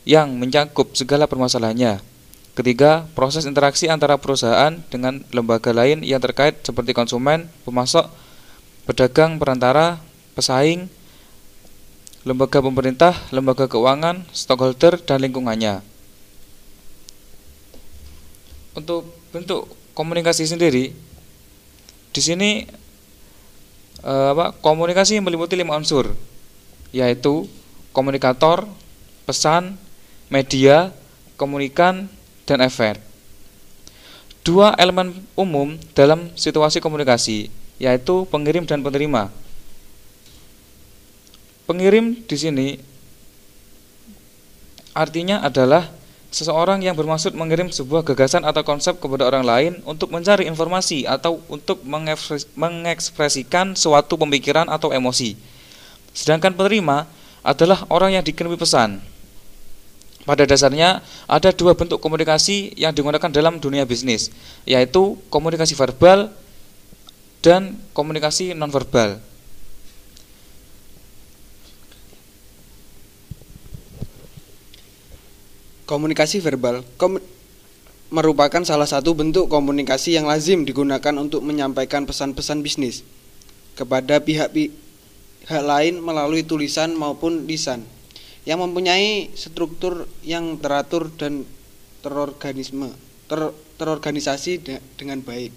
yang 0.07 0.38
mencakup 0.38 0.95
segala 0.95 1.26
permasalahannya. 1.26 2.12
Ketiga, 2.53 3.09
proses 3.16 3.48
interaksi 3.48 3.88
antara 3.88 4.20
perusahaan 4.20 4.76
dengan 4.92 5.24
lembaga 5.32 5.72
lain 5.72 6.05
yang 6.05 6.20
terkait 6.20 6.61
seperti 6.61 6.92
konsumen, 6.92 7.48
pemasok, 7.64 8.12
pedagang, 8.84 9.40
perantara, 9.40 10.05
pesaing, 10.36 10.84
lembaga 12.28 12.61
pemerintah, 12.61 13.16
lembaga 13.32 13.64
keuangan, 13.72 14.28
stockholder, 14.36 15.00
dan 15.00 15.24
lingkungannya. 15.24 15.80
Untuk 18.76 19.09
bentuk 19.32 19.72
komunikasi 19.96 20.44
sendiri, 20.44 20.92
di 22.12 22.20
sini 22.20 22.68
eh, 24.05 24.32
komunikasi 24.61 25.24
meliputi 25.24 25.57
lima 25.57 25.80
unsur, 25.80 26.12
yaitu 26.92 27.48
komunikator, 27.96 28.68
pesan, 29.24 29.80
media, 30.28 30.92
komunikan, 31.40 32.12
dan 32.47 32.62
efek. 32.64 32.99
Dua 34.43 34.74
elemen 34.74 35.22
umum 35.38 35.78
dalam 35.95 36.34
situasi 36.34 36.82
komunikasi, 36.82 37.47
yaitu 37.78 38.26
pengirim 38.26 38.66
dan 38.66 38.82
penerima. 38.82 39.30
Pengirim 41.62 42.18
di 42.26 42.36
sini 42.36 42.68
artinya 44.93 45.47
adalah 45.47 45.88
seseorang 46.32 46.82
yang 46.82 46.99
bermaksud 46.99 47.36
mengirim 47.38 47.70
sebuah 47.70 48.03
gagasan 48.03 48.43
atau 48.43 48.64
konsep 48.66 48.99
kepada 48.99 49.30
orang 49.30 49.45
lain 49.47 49.72
untuk 49.86 50.11
mencari 50.11 50.49
informasi 50.49 51.07
atau 51.07 51.38
untuk 51.47 51.84
mengekspresikan 52.57 53.78
suatu 53.78 54.18
pemikiran 54.18 54.66
atau 54.66 54.90
emosi. 54.90 55.38
Sedangkan 56.11 56.57
penerima 56.57 57.07
adalah 57.47 57.86
orang 57.93 58.18
yang 58.18 58.24
dikirimi 58.24 58.59
pesan 58.59 59.12
Pada 60.23 60.47
dasarnya 60.47 61.03
ada 61.27 61.51
dua 61.51 61.75
bentuk 61.75 61.99
komunikasi 61.99 62.79
yang 62.79 62.95
digunakan 62.95 63.27
dalam 63.27 63.59
dunia 63.59 63.83
bisnis, 63.83 64.31
yaitu 64.62 65.18
komunikasi 65.27 65.75
verbal 65.75 66.31
dan 67.43 67.75
komunikasi 67.91 68.55
nonverbal. 68.55 69.18
Komunikasi 75.91 76.39
verbal 76.39 76.87
kom- 76.95 77.20
merupakan 78.14 78.62
salah 78.62 78.87
satu 78.87 79.18
bentuk 79.18 79.51
komunikasi 79.51 80.14
yang 80.14 80.31
lazim 80.31 80.62
digunakan 80.62 81.16
untuk 81.18 81.43
menyampaikan 81.43 82.07
pesan-pesan 82.07 82.62
bisnis 82.62 83.03
kepada 83.75 84.23
pihak-pihak 84.23 85.64
lain 85.66 85.99
melalui 85.99 86.47
tulisan 86.47 86.95
maupun 86.95 87.49
lisan 87.51 87.83
yang 88.43 88.59
mempunyai 88.59 89.30
struktur 89.38 90.11
yang 90.26 90.59
teratur 90.59 91.11
dan 91.14 91.47
terorganisme 92.03 92.90
ter, 93.30 93.55
terorganisasi 93.78 94.53
de- 94.59 94.82
dengan 94.99 95.22
baik. 95.22 95.55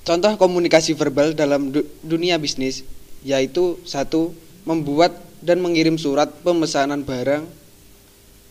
Contoh 0.00 0.32
komunikasi 0.40 0.96
verbal 0.96 1.36
dalam 1.36 1.70
du- 1.70 1.86
dunia 2.00 2.40
bisnis 2.40 2.82
yaitu 3.20 3.76
satu 3.84 4.32
membuat 4.64 5.12
dan 5.44 5.60
mengirim 5.60 6.00
surat 6.00 6.28
pemesanan 6.40 7.04
barang 7.04 7.44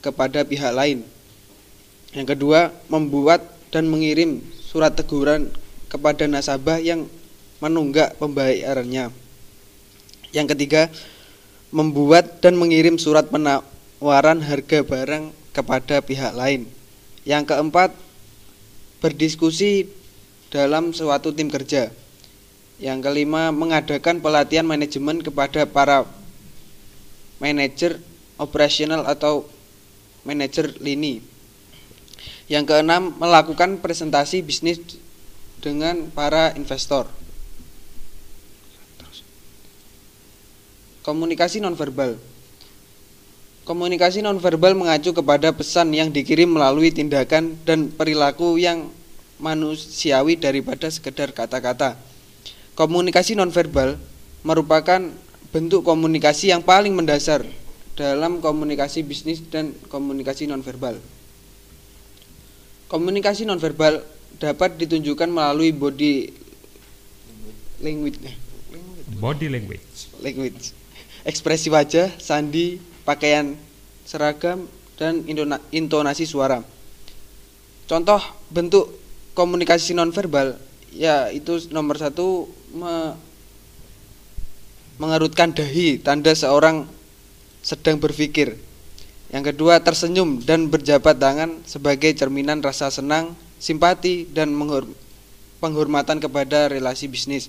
kepada 0.01 0.45
pihak 0.45 0.73
lain. 0.73 1.01
Yang 2.13 2.37
kedua, 2.37 2.73
membuat 2.89 3.45
dan 3.69 3.85
mengirim 3.85 4.41
surat 4.57 4.93
teguran 4.97 5.49
kepada 5.89 6.25
nasabah 6.25 6.81
yang 6.81 7.05
menunggak 7.61 8.17
pembayarannya. 8.17 9.13
Yang 10.33 10.47
ketiga, 10.55 10.89
membuat 11.69 12.41
dan 12.41 12.57
mengirim 12.57 12.97
surat 12.97 13.29
penawaran 13.29 14.41
harga 14.41 14.81
barang 14.81 15.29
kepada 15.53 16.01
pihak 16.01 16.33
lain. 16.33 16.65
Yang 17.25 17.53
keempat, 17.53 17.93
berdiskusi 18.99 19.89
dalam 20.49 20.91
suatu 20.91 21.29
tim 21.29 21.47
kerja. 21.47 21.93
Yang 22.81 22.99
kelima, 23.05 23.53
mengadakan 23.53 24.23
pelatihan 24.23 24.65
manajemen 24.65 25.21
kepada 25.21 25.67
para 25.67 26.07
manajer 27.37 27.99
operasional 28.39 29.05
atau 29.05 29.45
manajer 30.23 30.73
lini. 30.79 31.21
Yang 32.49 32.65
keenam, 32.73 33.13
melakukan 33.19 33.77
presentasi 33.77 34.41
bisnis 34.41 34.81
dengan 35.59 36.09
para 36.09 36.55
investor. 36.55 37.05
Komunikasi 41.09 41.57
nonverbal. 41.57 42.21
Komunikasi 43.65 44.21
nonverbal 44.21 44.77
mengacu 44.77 45.09
kepada 45.09 45.49
pesan 45.49 45.89
yang 45.89 46.13
dikirim 46.13 46.45
melalui 46.45 46.93
tindakan 46.93 47.57
dan 47.65 47.89
perilaku 47.89 48.61
yang 48.61 48.93
manusiawi 49.41 50.37
daripada 50.37 50.85
sekedar 50.85 51.33
kata-kata. 51.33 51.97
Komunikasi 52.77 53.33
nonverbal 53.33 53.97
merupakan 54.45 55.09
bentuk 55.49 55.81
komunikasi 55.81 56.53
yang 56.53 56.61
paling 56.61 56.93
mendasar 56.93 57.41
dalam 57.97 58.37
komunikasi 58.37 59.01
bisnis 59.01 59.41
dan 59.49 59.73
komunikasi 59.89 60.45
nonverbal. 60.45 61.01
Komunikasi 62.85 63.49
nonverbal 63.49 64.05
dapat 64.37 64.77
ditunjukkan 64.77 65.25
melalui 65.25 65.73
body 65.73 66.29
language, 67.81 68.21
Body 69.17 69.49
language. 69.49 69.81
language, 70.21 70.77
ekspresi 71.27 71.71
wajah, 71.71 72.11
sandi, 72.19 72.79
pakaian 73.03 73.55
seragam, 74.03 74.67
dan 74.99 75.23
intona- 75.25 75.63
intonasi 75.71 76.27
suara. 76.27 76.59
Contoh 77.87 78.21
bentuk 78.51 78.91
komunikasi 79.33 79.95
nonverbal 79.95 80.59
yaitu 80.93 81.69
nomor 81.69 81.95
satu 81.95 82.49
me- 82.73 83.15
mengerutkan 84.99 85.55
dahi, 85.55 85.95
tanda 86.01 86.35
seorang 86.35 86.83
sedang 87.63 87.95
berpikir. 87.95 88.59
Yang 89.31 89.55
kedua, 89.55 89.79
tersenyum 89.79 90.43
dan 90.43 90.67
berjabat 90.67 91.15
tangan 91.15 91.63
sebagai 91.63 92.11
cerminan 92.17 92.59
rasa 92.59 92.91
senang, 92.91 93.31
simpati, 93.61 94.27
dan 94.27 94.51
penghormatan 95.63 96.19
kepada 96.19 96.67
relasi 96.67 97.07
bisnis. 97.07 97.47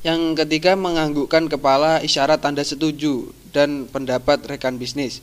Yang 0.00 0.44
ketiga, 0.44 0.80
menganggukkan 0.80 1.52
kepala 1.52 2.00
isyarat 2.00 2.40
tanda 2.40 2.64
setuju 2.64 3.36
dan 3.52 3.84
pendapat 3.84 4.40
rekan 4.48 4.80
bisnis. 4.80 5.20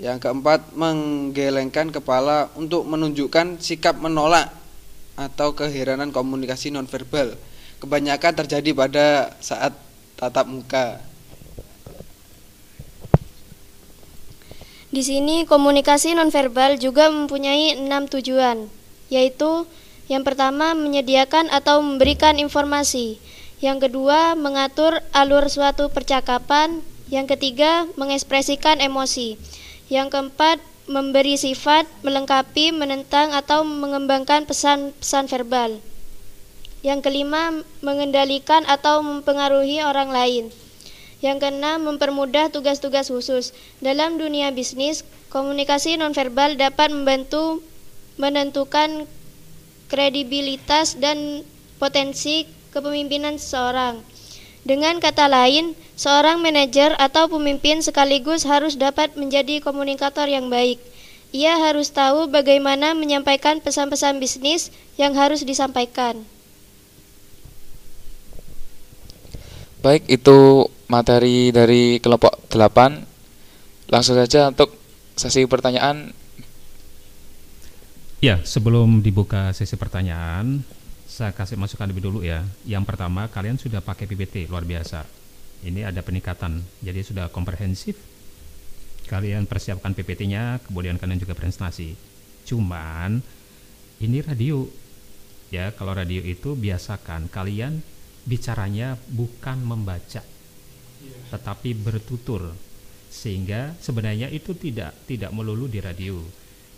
Yang 0.00 0.24
keempat, 0.24 0.72
menggelengkan 0.72 1.92
kepala 1.92 2.48
untuk 2.56 2.88
menunjukkan 2.88 3.60
sikap 3.60 4.00
menolak 4.00 4.48
atau 5.16 5.52
keheranan 5.52 6.08
komunikasi 6.08 6.72
nonverbal. 6.72 7.36
Kebanyakan 7.76 8.32
terjadi 8.32 8.70
pada 8.72 9.36
saat 9.44 9.76
tatap 10.16 10.48
muka. 10.48 11.00
Di 14.88 15.04
sini 15.04 15.44
komunikasi 15.44 16.16
nonverbal 16.16 16.80
juga 16.80 17.12
mempunyai 17.12 17.76
enam 17.76 18.08
tujuan, 18.08 18.72
yaitu 19.12 19.68
yang 20.08 20.24
pertama 20.24 20.72
menyediakan 20.72 21.52
atau 21.52 21.84
memberikan 21.84 22.40
informasi, 22.40 23.20
yang 23.64 23.80
kedua 23.80 24.36
mengatur 24.36 25.00
alur 25.16 25.48
suatu 25.48 25.88
percakapan, 25.88 26.84
yang 27.08 27.24
ketiga 27.24 27.88
mengekspresikan 27.96 28.84
emosi, 28.84 29.40
yang 29.88 30.12
keempat 30.12 30.60
memberi 30.86 31.34
sifat, 31.34 31.88
melengkapi, 32.06 32.70
menentang 32.70 33.34
atau 33.34 33.66
mengembangkan 33.66 34.46
pesan-pesan 34.46 35.26
verbal. 35.26 35.82
Yang 36.86 37.10
kelima 37.10 37.66
mengendalikan 37.82 38.62
atau 38.70 39.02
mempengaruhi 39.02 39.82
orang 39.82 40.14
lain. 40.14 40.44
Yang 41.18 41.48
keenam, 41.48 41.90
mempermudah 41.90 42.54
tugas-tugas 42.54 43.10
khusus. 43.10 43.50
Dalam 43.82 44.20
dunia 44.20 44.54
bisnis, 44.54 45.02
komunikasi 45.32 45.98
nonverbal 45.98 46.54
dapat 46.54 46.94
membantu 46.94 47.64
menentukan 48.20 49.10
kredibilitas 49.90 50.94
dan 51.02 51.42
potensi 51.82 52.46
kepemimpinan 52.76 53.40
seseorang. 53.40 54.04
Dengan 54.68 55.00
kata 55.00 55.32
lain, 55.32 55.72
seorang 55.96 56.44
manajer 56.44 56.92
atau 57.00 57.32
pemimpin 57.32 57.80
sekaligus 57.80 58.44
harus 58.44 58.76
dapat 58.76 59.16
menjadi 59.16 59.64
komunikator 59.64 60.28
yang 60.28 60.52
baik. 60.52 60.76
Ia 61.32 61.56
harus 61.56 61.88
tahu 61.88 62.28
bagaimana 62.28 62.92
menyampaikan 62.92 63.64
pesan-pesan 63.64 64.20
bisnis 64.20 64.68
yang 65.00 65.16
harus 65.16 65.46
disampaikan. 65.46 66.20
Baik, 69.86 70.02
itu 70.10 70.66
materi 70.90 71.54
dari 71.54 72.02
kelompok 72.02 72.50
8. 72.50 73.06
Langsung 73.86 74.18
saja 74.18 74.50
untuk 74.50 74.74
sesi 75.14 75.46
pertanyaan. 75.46 76.10
Ya, 78.18 78.42
sebelum 78.42 78.98
dibuka 79.04 79.54
sesi 79.54 79.78
pertanyaan, 79.78 80.66
saya 81.16 81.32
kasih 81.32 81.56
masukan 81.56 81.88
lebih 81.88 82.04
dulu 82.04 82.20
ya. 82.20 82.44
Yang 82.68 82.92
pertama, 82.92 83.24
kalian 83.32 83.56
sudah 83.56 83.80
pakai 83.80 84.04
PPT, 84.04 84.52
luar 84.52 84.68
biasa. 84.68 85.08
Ini 85.64 85.88
ada 85.88 86.04
peningkatan, 86.04 86.60
jadi 86.84 87.00
sudah 87.00 87.32
komprehensif. 87.32 87.96
Kalian 89.08 89.48
persiapkan 89.48 89.96
PPT-nya, 89.96 90.60
kemudian 90.68 91.00
kalian 91.00 91.16
juga 91.16 91.32
presentasi. 91.32 91.96
Cuman 92.44 93.24
ini 94.04 94.20
radio. 94.20 94.68
Ya, 95.48 95.72
kalau 95.72 95.96
radio 95.96 96.20
itu 96.20 96.52
biasakan 96.52 97.32
kalian 97.32 97.80
bicaranya 98.28 99.00
bukan 99.08 99.56
membaca, 99.64 100.20
tetapi 101.32 101.70
bertutur. 101.80 102.52
Sehingga 103.08 103.72
sebenarnya 103.80 104.28
itu 104.28 104.52
tidak 104.52 104.92
tidak 105.08 105.32
melulu 105.32 105.64
di 105.64 105.80
radio 105.80 106.20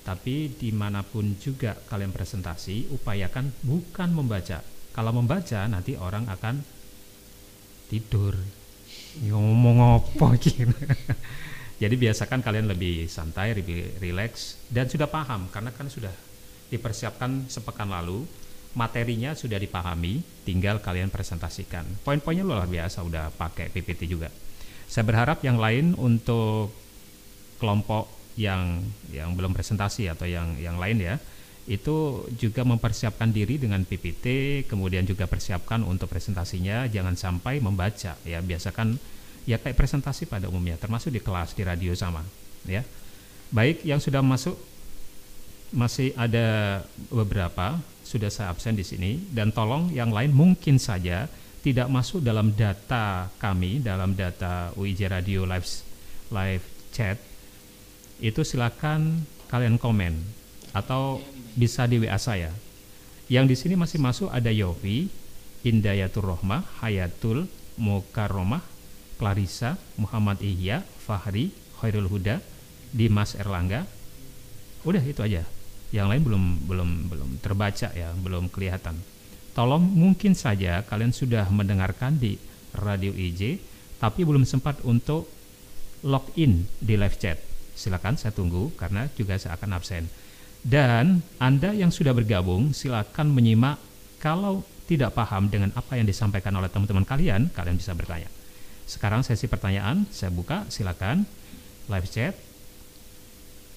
tapi 0.09 0.49
di 0.57 0.73
mana 0.73 1.05
pun 1.05 1.37
juga 1.37 1.77
kalian 1.77 2.17
presentasi 2.17 2.89
upayakan 2.97 3.53
bukan 3.61 4.09
membaca. 4.17 4.65
Kalau 4.97 5.13
membaca 5.13 5.69
nanti 5.69 6.01
orang 6.01 6.25
akan 6.33 6.65
tidur. 7.93 8.33
Ngomong 9.21 10.01
apa 10.01 10.33
gitu 10.41 10.73
jadi 11.83 11.93
biasakan 11.93 12.41
kalian 12.41 12.73
lebih 12.73 13.05
santai 13.05 13.53
lebih 13.53 14.01
rileks 14.01 14.57
dan 14.73 14.89
sudah 14.89 15.13
paham. 15.13 15.53
Karena 15.53 15.77
kan 15.77 15.93
sudah 15.93 16.13
dipersiapkan 16.73 17.53
sepekan 17.53 17.93
lalu 17.93 18.25
materinya 18.73 19.37
sudah 19.37 19.61
dipahami 19.61 20.25
tinggal 20.49 20.81
kalian 20.81 21.13
presentasikan. 21.13 21.85
Poin-poinnya 22.01 22.49
luar 22.49 22.65
biasa 22.65 23.05
udah 23.05 23.29
pakai 23.37 23.69
PPT 23.69 24.09
juga. 24.09 24.33
Saya 24.89 25.05
berharap 25.05 25.45
yang 25.45 25.61
lain 25.61 25.93
untuk 26.01 26.73
kelompok 27.61 28.18
yang 28.39 28.86
yang 29.11 29.34
belum 29.34 29.51
presentasi 29.51 30.07
atau 30.07 30.30
yang 30.30 30.55
yang 30.62 30.78
lain 30.78 31.03
ya 31.03 31.16
itu 31.68 32.24
juga 32.39 32.64
mempersiapkan 32.64 33.28
diri 33.28 33.59
dengan 33.61 33.82
PPT 33.84 34.64
kemudian 34.70 35.05
juga 35.05 35.28
persiapkan 35.28 35.82
untuk 35.84 36.09
presentasinya 36.09 36.86
jangan 36.89 37.18
sampai 37.18 37.61
membaca 37.61 38.16
ya 38.22 38.39
biasakan 38.41 38.97
ya 39.45 39.59
kayak 39.59 39.76
presentasi 39.76 40.30
pada 40.30 40.47
umumnya 40.49 40.80
termasuk 40.80 41.12
di 41.12 41.20
kelas 41.20 41.53
di 41.53 41.66
radio 41.66 41.93
sama 41.93 42.22
ya. 42.64 42.84
Baik, 43.49 43.80
yang 43.80 43.97
sudah 43.97 44.20
masuk 44.20 44.61
masih 45.72 46.16
ada 46.16 46.80
beberapa 47.12 47.76
sudah 48.01 48.32
saya 48.32 48.53
absen 48.53 48.72
di 48.72 48.84
sini 48.84 49.20
dan 49.32 49.53
tolong 49.53 49.93
yang 49.93 50.09
lain 50.09 50.32
mungkin 50.32 50.80
saja 50.80 51.28
tidak 51.61 51.93
masuk 51.93 52.24
dalam 52.24 52.57
data 52.57 53.28
kami 53.36 53.84
dalam 53.84 54.16
data 54.16 54.72
UIJ 54.80 55.12
Radio 55.12 55.45
live 55.45 55.68
live 56.32 56.64
chat 56.89 57.20
itu 58.19 58.43
silakan 58.43 59.23
kalian 59.49 59.79
komen 59.79 60.19
atau 60.75 61.23
bisa 61.55 61.87
di 61.89 62.03
WA 62.03 62.19
saya. 62.21 62.53
Yang 63.29 63.45
di 63.51 63.57
sini 63.57 63.75
masih 63.77 63.99
masuk 64.01 64.29
ada 64.33 64.49
Yofi, 64.49 65.11
Indayatul 65.66 66.33
Rohmah, 66.33 66.64
Hayatul, 66.81 67.45
Mukarromah, 67.77 68.64
Clarissa, 69.21 69.77
Muhammad 70.01 70.41
Ihya, 70.41 70.81
Fahri, 70.83 71.53
Khairul 71.79 72.09
Huda, 72.09 72.41
Dimas 72.95 73.37
Erlangga. 73.37 73.85
Udah 74.87 75.03
itu 75.03 75.21
aja. 75.21 75.45
Yang 75.93 76.07
lain 76.09 76.23
belum 76.25 76.45
belum 76.69 76.91
belum 77.09 77.31
terbaca 77.41 77.89
ya, 77.93 78.12
belum 78.16 78.49
kelihatan. 78.53 78.97
Tolong 79.57 79.83
mungkin 79.83 80.39
saja 80.39 80.87
kalian 80.87 81.11
sudah 81.11 81.49
mendengarkan 81.51 82.21
di 82.21 82.39
Radio 82.77 83.11
IJ 83.11 83.59
tapi 83.99 84.23
belum 84.23 84.47
sempat 84.47 84.79
untuk 84.87 85.27
login 86.07 86.71
di 86.79 86.95
live 86.95 87.19
chat. 87.19 87.47
Silakan 87.79 88.18
saya 88.18 88.35
tunggu 88.35 88.74
karena 88.74 89.07
juga 89.14 89.39
saya 89.39 89.55
akan 89.55 89.79
absen. 89.79 90.11
Dan 90.66 91.22
Anda 91.39 91.70
yang 91.70 91.95
sudah 91.95 92.11
bergabung 92.11 92.74
silakan 92.74 93.31
menyimak 93.31 93.79
kalau 94.18 94.66
tidak 94.91 95.14
paham 95.14 95.47
dengan 95.47 95.70
apa 95.79 95.95
yang 95.95 96.09
disampaikan 96.09 96.51
oleh 96.59 96.66
teman-teman 96.66 97.07
kalian, 97.07 97.55
kalian 97.55 97.79
bisa 97.79 97.95
bertanya. 97.95 98.26
Sekarang 98.89 99.22
sesi 99.22 99.47
pertanyaan 99.47 100.09
saya 100.11 100.35
buka, 100.35 100.66
silakan 100.72 101.22
live 101.87 102.09
chat. 102.11 102.35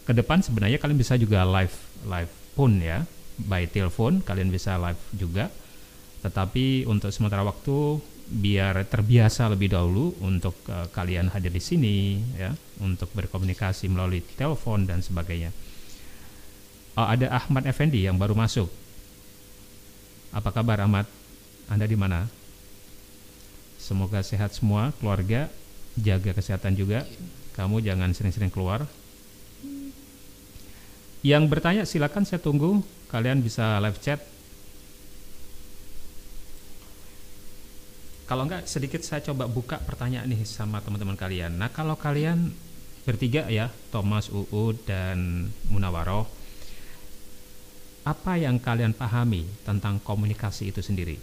Ke 0.08 0.18
depan 0.18 0.42
sebenarnya 0.42 0.82
kalian 0.82 0.98
bisa 0.98 1.14
juga 1.20 1.46
live 1.46 1.76
live 2.10 2.32
phone 2.58 2.82
ya, 2.82 3.06
by 3.38 3.70
telepon 3.70 4.26
kalian 4.26 4.50
bisa 4.50 4.82
live 4.82 5.00
juga. 5.14 5.54
Tetapi 6.26 6.90
untuk 6.90 7.14
sementara 7.14 7.46
waktu 7.46 8.02
biar 8.32 8.88
terbiasa 8.88 9.52
lebih 9.52 9.76
dahulu 9.76 10.16
untuk 10.24 10.56
uh, 10.72 10.88
kalian 10.96 11.28
hadir 11.36 11.52
di 11.52 11.60
sini 11.60 11.96
ya, 12.40 12.56
untuk 12.80 13.12
berkomunikasi 13.12 13.92
melalui 13.92 14.24
telepon 14.24 14.88
dan 14.88 15.04
sebagainya. 15.04 15.52
Oh, 16.96 17.08
ada 17.08 17.28
Ahmad 17.28 17.68
Effendi 17.68 18.08
yang 18.08 18.16
baru 18.16 18.32
masuk. 18.32 18.72
Apa 20.32 20.56
kabar 20.56 20.80
Ahmad? 20.80 21.04
Anda 21.68 21.84
di 21.84 22.00
mana? 22.00 22.32
Semoga 23.76 24.24
sehat 24.24 24.56
semua, 24.56 24.96
keluarga, 25.00 25.52
jaga 26.00 26.32
kesehatan 26.32 26.80
juga. 26.80 27.04
Kamu 27.56 27.84
jangan 27.84 28.16
sering-sering 28.16 28.52
keluar. 28.52 28.88
Yang 31.22 31.44
bertanya 31.52 31.84
silakan 31.84 32.24
saya 32.24 32.40
tunggu. 32.40 32.80
Kalian 33.12 33.44
bisa 33.44 33.78
live 33.84 34.00
chat. 34.00 34.24
Kalau 38.32 38.48
enggak 38.48 38.64
sedikit 38.64 39.04
saya 39.04 39.20
coba 39.28 39.44
buka 39.44 39.76
pertanyaan 39.84 40.24
nih 40.32 40.48
sama 40.48 40.80
teman-teman 40.80 41.20
kalian. 41.20 41.52
Nah, 41.52 41.68
kalau 41.68 42.00
kalian 42.00 42.56
bertiga 43.04 43.44
ya, 43.52 43.68
Thomas, 43.92 44.32
Uu 44.32 44.72
dan 44.88 45.52
Munawaroh, 45.68 46.24
apa 48.08 48.40
yang 48.40 48.56
kalian 48.56 48.96
pahami 48.96 49.44
tentang 49.68 50.00
komunikasi 50.00 50.72
itu 50.72 50.80
sendiri? 50.80 51.20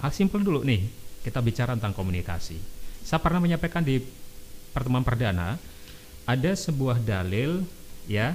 Hal 0.00 0.16
simpel 0.16 0.40
dulu 0.40 0.64
nih, 0.64 0.88
kita 1.28 1.44
bicara 1.44 1.76
tentang 1.76 1.92
komunikasi. 1.92 2.56
Saya 3.04 3.20
pernah 3.20 3.44
menyampaikan 3.44 3.84
di 3.84 4.00
pertemuan 4.72 5.04
perdana, 5.04 5.60
ada 6.24 6.52
sebuah 6.56 7.04
dalil 7.04 7.68
ya 8.08 8.32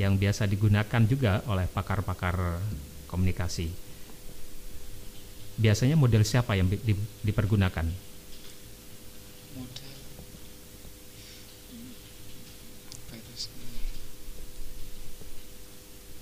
yang 0.00 0.16
biasa 0.16 0.48
digunakan 0.48 1.04
juga 1.04 1.44
oleh 1.52 1.68
pakar-pakar 1.68 2.64
komunikasi. 3.12 3.83
Biasanya 5.54 5.94
model 5.94 6.26
siapa 6.26 6.58
yang 6.58 6.66
di- 6.66 6.82
di- 6.82 7.06
dipergunakan? 7.22 7.86
model 9.54 9.94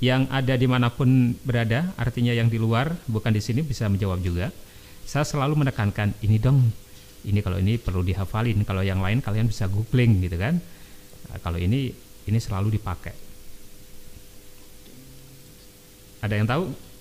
yang 0.03 0.27
ada 0.35 0.59
di 0.59 0.67
mana 0.67 0.91
pun 0.91 1.39
berada, 1.47 1.95
artinya 1.95 2.35
yang 2.35 2.51
di 2.51 2.59
luar 2.59 2.91
bukan 3.07 3.31
di 3.31 3.39
sini 3.39 3.63
bisa 3.63 3.87
menjawab 3.87 4.19
juga. 4.19 4.51
Saya 5.07 5.23
selalu 5.23 5.63
menekankan 5.63 6.19
ini 6.27 6.43
dong, 6.43 6.75
ini 7.23 7.39
kalau 7.39 7.63
ini 7.63 7.79
perlu 7.79 8.03
dihafalin, 8.03 8.67
kalau 8.67 8.83
yang 8.83 8.99
lain 8.99 9.23
kalian 9.23 9.47
bisa 9.47 9.71
googling 9.71 10.19
gitu 10.19 10.35
kan. 10.35 10.59
Nah, 11.31 11.39
kalau 11.39 11.55
ini 11.63 11.95
ini 12.27 12.39
selalu 12.43 12.75
dipakai. 12.75 13.15
Ada 16.23 16.35
yang 16.35 16.51
tahu? 16.51 16.92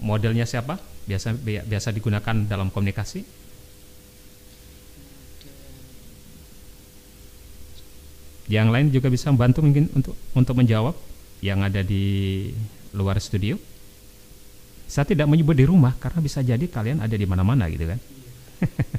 Modelnya 0.00 0.48
siapa? 0.48 0.80
Biasa 1.04 1.36
bi- 1.36 1.64
biasa 1.64 1.92
digunakan 1.92 2.36
dalam 2.48 2.72
komunikasi? 2.72 3.20
Yang 8.50 8.68
lain 8.74 8.86
juga 8.90 9.08
bisa 9.12 9.30
membantu 9.30 9.62
mungkin 9.62 9.86
untuk 9.94 10.16
untuk 10.34 10.54
menjawab 10.58 10.96
yang 11.38 11.62
ada 11.62 11.86
di 11.86 12.48
luar 12.96 13.20
studio. 13.22 13.54
Saya 14.90 15.06
tidak 15.06 15.30
menyebut 15.30 15.54
di 15.54 15.62
rumah 15.62 15.94
karena 16.02 16.18
bisa 16.18 16.42
jadi 16.42 16.66
kalian 16.66 16.98
ada 16.98 17.14
di 17.14 17.26
mana-mana 17.28 17.70
gitu 17.70 17.86
kan. 17.86 18.00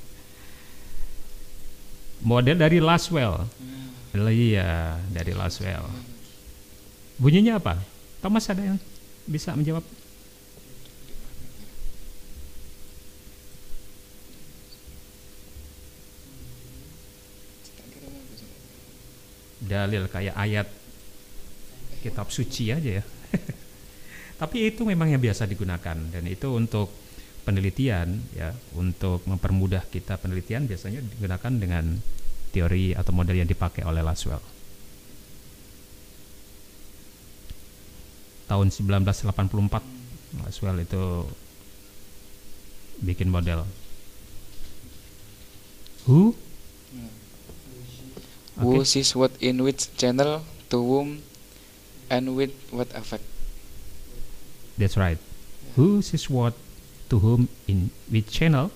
Model 2.32 2.56
dari 2.56 2.80
Laswell. 2.80 3.44
Iya, 4.16 4.96
dari 5.12 5.36
Laswell. 5.36 5.84
Bunyinya 7.20 7.60
apa? 7.60 7.76
Thomas 8.24 8.48
ada 8.48 8.64
yang 8.64 8.80
bisa 9.28 9.52
menjawab? 9.52 9.84
Dalil 19.62 20.10
kayak 20.10 20.36
ayat 20.36 20.68
kitab 22.02 22.34
suci 22.34 22.74
aja 22.74 23.02
ya. 23.02 23.04
Tapi 24.42 24.74
itu 24.74 24.82
memang 24.84 25.14
yang 25.14 25.22
biasa 25.22 25.46
digunakan 25.46 25.94
dan 25.94 26.24
itu 26.26 26.50
untuk 26.50 26.90
penelitian 27.46 28.22
ya, 28.34 28.54
untuk 28.74 29.22
mempermudah 29.30 29.86
kita 29.90 30.18
penelitian 30.18 30.66
biasanya 30.66 31.02
digunakan 31.02 31.54
dengan 31.54 31.86
teori 32.50 32.98
atau 32.98 33.14
model 33.14 33.38
yang 33.38 33.50
dipakai 33.50 33.86
oleh 33.86 34.02
Laswell. 34.02 34.42
Tahun 38.50 38.68
1984 38.68 40.42
Laswell 40.44 40.78
itu 40.84 41.04
bikin 43.02 43.30
model. 43.32 43.66
Who? 46.10 46.34
Who 48.60 48.84
Oke. 48.84 48.90
sees 48.90 49.16
what 49.16 49.32
in 49.40 49.64
which 49.64 49.94
channel 49.96 50.44
to 50.68 50.78
whom 50.80 51.24
and 52.12 52.36
with 52.36 52.52
what 52.74 52.92
effect 52.92 53.24
That's 54.82 54.98
right. 54.98 55.22
Who 55.78 56.02
says 56.02 56.26
what 56.26 56.58
to 57.14 57.22
whom 57.22 57.52
in 57.70 57.94
which 58.10 58.34
channel 58.34 58.74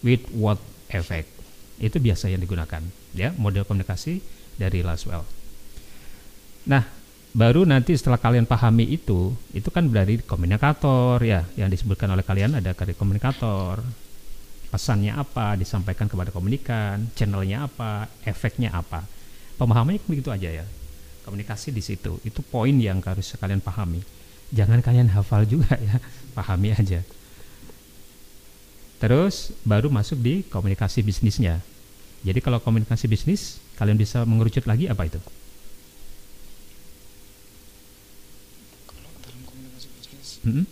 with 0.00 0.24
what 0.32 0.56
effect. 0.88 1.28
Itu 1.76 2.00
biasa 2.00 2.32
yang 2.32 2.40
digunakan 2.40 2.80
ya 3.12 3.36
model 3.36 3.68
komunikasi 3.68 4.24
dari 4.56 4.80
Laswell. 4.80 5.22
Nah, 6.64 6.82
baru 7.36 7.68
nanti 7.68 7.92
setelah 7.92 8.18
kalian 8.18 8.48
pahami 8.48 8.88
itu, 8.88 9.36
itu 9.52 9.68
kan 9.68 9.92
dari 9.92 10.18
komunikator 10.24 11.20
ya 11.22 11.46
yang 11.54 11.68
disebutkan 11.68 12.08
oleh 12.08 12.24
kalian 12.24 12.56
ada 12.58 12.72
dari 12.74 12.96
komunikator. 12.96 13.84
Pesannya 14.68 15.16
apa, 15.16 15.56
disampaikan 15.56 16.06
kepada 16.06 16.28
komunikan, 16.28 17.08
channelnya 17.16 17.64
apa, 17.64 18.12
efeknya 18.24 18.72
apa. 18.76 19.08
Pemahamannya 19.56 20.04
begitu 20.04 20.28
aja 20.28 20.52
ya. 20.52 20.66
Komunikasi 21.24 21.72
di 21.72 21.80
situ, 21.80 22.20
itu 22.24 22.40
poin 22.44 22.76
yang 22.76 23.00
harus 23.00 23.32
kalian 23.40 23.64
pahami 23.64 24.00
jangan 24.52 24.80
kalian 24.80 25.12
hafal 25.12 25.44
juga 25.44 25.76
ya 25.76 26.00
pahami 26.36 26.72
aja 26.72 27.04
terus 28.98 29.54
baru 29.62 29.92
masuk 29.92 30.18
di 30.18 30.42
komunikasi 30.48 31.04
bisnisnya 31.04 31.60
jadi 32.24 32.40
kalau 32.42 32.58
komunikasi 32.58 33.06
bisnis 33.06 33.62
kalian 33.78 34.00
bisa 34.00 34.24
mengerucut 34.26 34.66
lagi 34.66 34.90
apa 34.90 35.06
itu 35.06 35.20
kalau 38.88 39.10
dalam 39.22 39.40
komunikasi 39.46 39.86
bisnis 40.00 40.28
Mm-mm. 40.42 40.64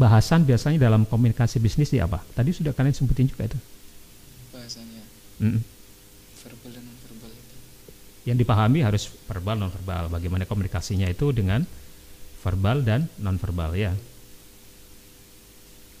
Bahasan 0.00 0.48
biasanya 0.48 0.88
dalam 0.88 1.04
komunikasi 1.04 1.60
bisnis 1.60 1.92
di 1.92 2.00
apa 2.00 2.24
tadi 2.32 2.56
sudah 2.56 2.72
kalian 2.72 2.96
sebutin 2.96 3.28
juga 3.28 3.44
itu 3.52 3.58
bahasanya 4.56 5.02
Mm-mm. 5.44 5.60
verbal 6.40 6.70
dan 6.72 6.82
non 6.88 6.96
verbal 7.04 7.30
itu 7.36 7.56
yang 8.24 8.40
dipahami 8.40 8.80
harus 8.80 9.12
verbal 9.28 9.60
non 9.60 9.68
verbal 9.68 10.08
bagaimana 10.08 10.48
komunikasinya 10.48 11.04
itu 11.04 11.36
dengan 11.36 11.68
verbal 12.40 12.80
dan 12.80 13.12
non 13.20 13.36
verbal 13.36 13.76
ya 13.76 13.92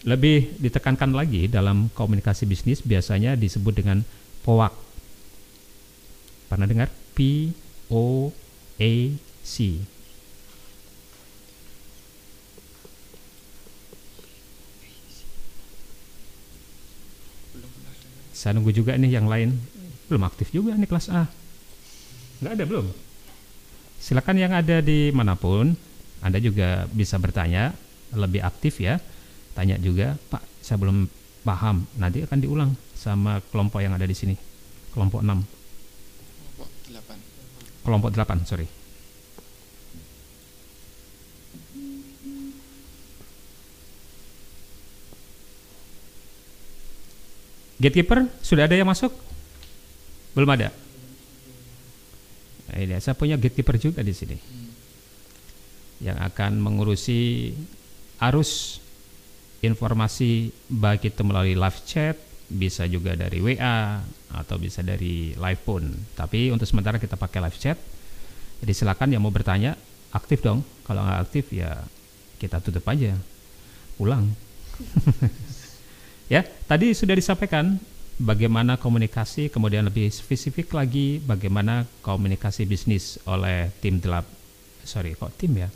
Lebih 0.00 0.56
ditekankan 0.56 1.12
lagi 1.12 1.44
dalam 1.44 1.92
komunikasi 1.92 2.48
bisnis 2.48 2.80
biasanya 2.80 3.36
disebut 3.36 3.84
dengan 3.84 4.00
POAC. 4.40 4.72
Pernah 6.48 6.64
dengar? 6.64 6.88
P 7.12 7.52
O 7.92 8.32
A 8.80 8.92
C. 9.44 9.84
Saya 18.40 18.56
nunggu 18.56 18.72
juga 18.72 18.96
nih 18.96 19.20
yang 19.20 19.28
lain. 19.28 19.52
Belum 20.08 20.24
aktif 20.24 20.48
juga 20.48 20.72
nih 20.72 20.88
kelas 20.88 21.12
A. 21.12 21.28
Nggak 22.40 22.52
ada 22.56 22.64
belum? 22.64 22.86
Silakan 24.00 24.36
yang 24.40 24.56
ada 24.56 24.80
di 24.80 25.12
mana 25.12 25.36
pun, 25.36 25.76
Anda 26.24 26.40
juga 26.40 26.88
bisa 26.88 27.20
bertanya, 27.20 27.76
lebih 28.16 28.40
aktif 28.40 28.80
ya. 28.80 28.96
Tanya 29.52 29.76
juga, 29.76 30.16
Pak, 30.32 30.40
saya 30.64 30.80
belum 30.80 31.04
paham. 31.44 31.84
Nanti 32.00 32.24
akan 32.24 32.40
diulang 32.40 32.72
sama 32.96 33.44
kelompok 33.52 33.84
yang 33.84 33.92
ada 33.92 34.08
di 34.08 34.16
sini. 34.16 34.32
Kelompok 34.96 35.20
6. 35.20 35.44
Kelompok 36.56 36.68
8. 36.88 37.84
Kelompok 37.84 38.10
8, 38.16 38.48
sorry. 38.48 38.79
Gatekeeper, 47.80 48.28
sudah 48.44 48.68
ada 48.68 48.76
yang 48.76 48.84
masuk? 48.84 49.08
Belum 50.36 50.52
ada? 50.52 50.68
Nah, 52.70 52.76
ini 52.76 52.94
saya 53.00 53.16
punya 53.16 53.40
gatekeeper 53.40 53.80
juga 53.80 54.04
di 54.04 54.12
sini. 54.12 54.36
Yang 56.04 56.18
akan 56.28 56.60
mengurusi 56.60 57.50
arus 58.20 58.78
informasi 59.64 60.52
baik 60.68 61.08
itu 61.08 61.24
melalui 61.24 61.56
live 61.56 61.80
chat, 61.88 62.20
bisa 62.52 62.84
juga 62.84 63.16
dari 63.16 63.40
WA 63.40 64.00
atau 64.36 64.56
bisa 64.60 64.84
dari 64.84 65.32
live 65.32 65.62
phone. 65.64 65.90
Tapi 66.14 66.52
untuk 66.52 66.68
sementara 66.68 67.00
kita 67.00 67.16
pakai 67.16 67.40
live 67.48 67.58
chat. 67.58 67.80
Jadi 68.60 68.72
silakan 68.76 69.08
yang 69.16 69.24
mau 69.24 69.32
bertanya 69.32 69.72
aktif 70.12 70.44
dong. 70.44 70.60
Kalau 70.84 71.00
nggak 71.00 71.20
aktif 71.26 71.48
ya 71.48 71.80
kita 72.36 72.60
tutup 72.60 72.84
aja, 72.86 73.16
pulang. 73.96 74.28
ya, 76.30 76.46
tadi 76.46 76.94
sudah 76.94 77.18
disampaikan 77.18 77.76
bagaimana 78.16 78.78
komunikasi, 78.78 79.50
kemudian 79.50 79.90
lebih 79.90 80.06
spesifik 80.08 80.72
lagi 80.72 81.18
bagaimana 81.18 81.84
komunikasi 82.00 82.64
bisnis 82.64 83.18
oleh 83.26 83.74
tim 83.82 83.98
delap, 83.98 84.24
sorry 84.86 85.18
kok 85.18 85.34
tim 85.34 85.58
ya, 85.58 85.68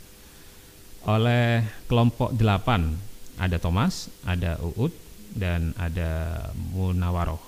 oleh 1.05 1.61
kelompok 1.85 2.31
delapan 2.33 2.95
ada 3.35 3.59
Thomas, 3.59 4.07
ada 4.23 4.55
Uut, 4.63 4.95
dan 5.35 5.75
ada 5.75 6.39
Munawaroh. 6.71 7.43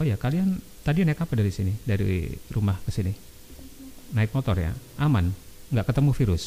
Oh 0.00 0.06
ya, 0.08 0.16
kalian 0.16 0.58
tadi 0.80 1.04
naik 1.04 1.20
apa 1.20 1.36
dari 1.36 1.52
sini? 1.52 1.76
Dari 1.84 2.32
rumah 2.56 2.80
ke 2.80 2.88
sini? 2.88 3.12
Naik 4.16 4.32
motor 4.32 4.56
ya? 4.56 4.72
Aman? 4.96 5.49
Nggak 5.70 5.86
ketemu 5.90 6.10
virus? 6.14 6.44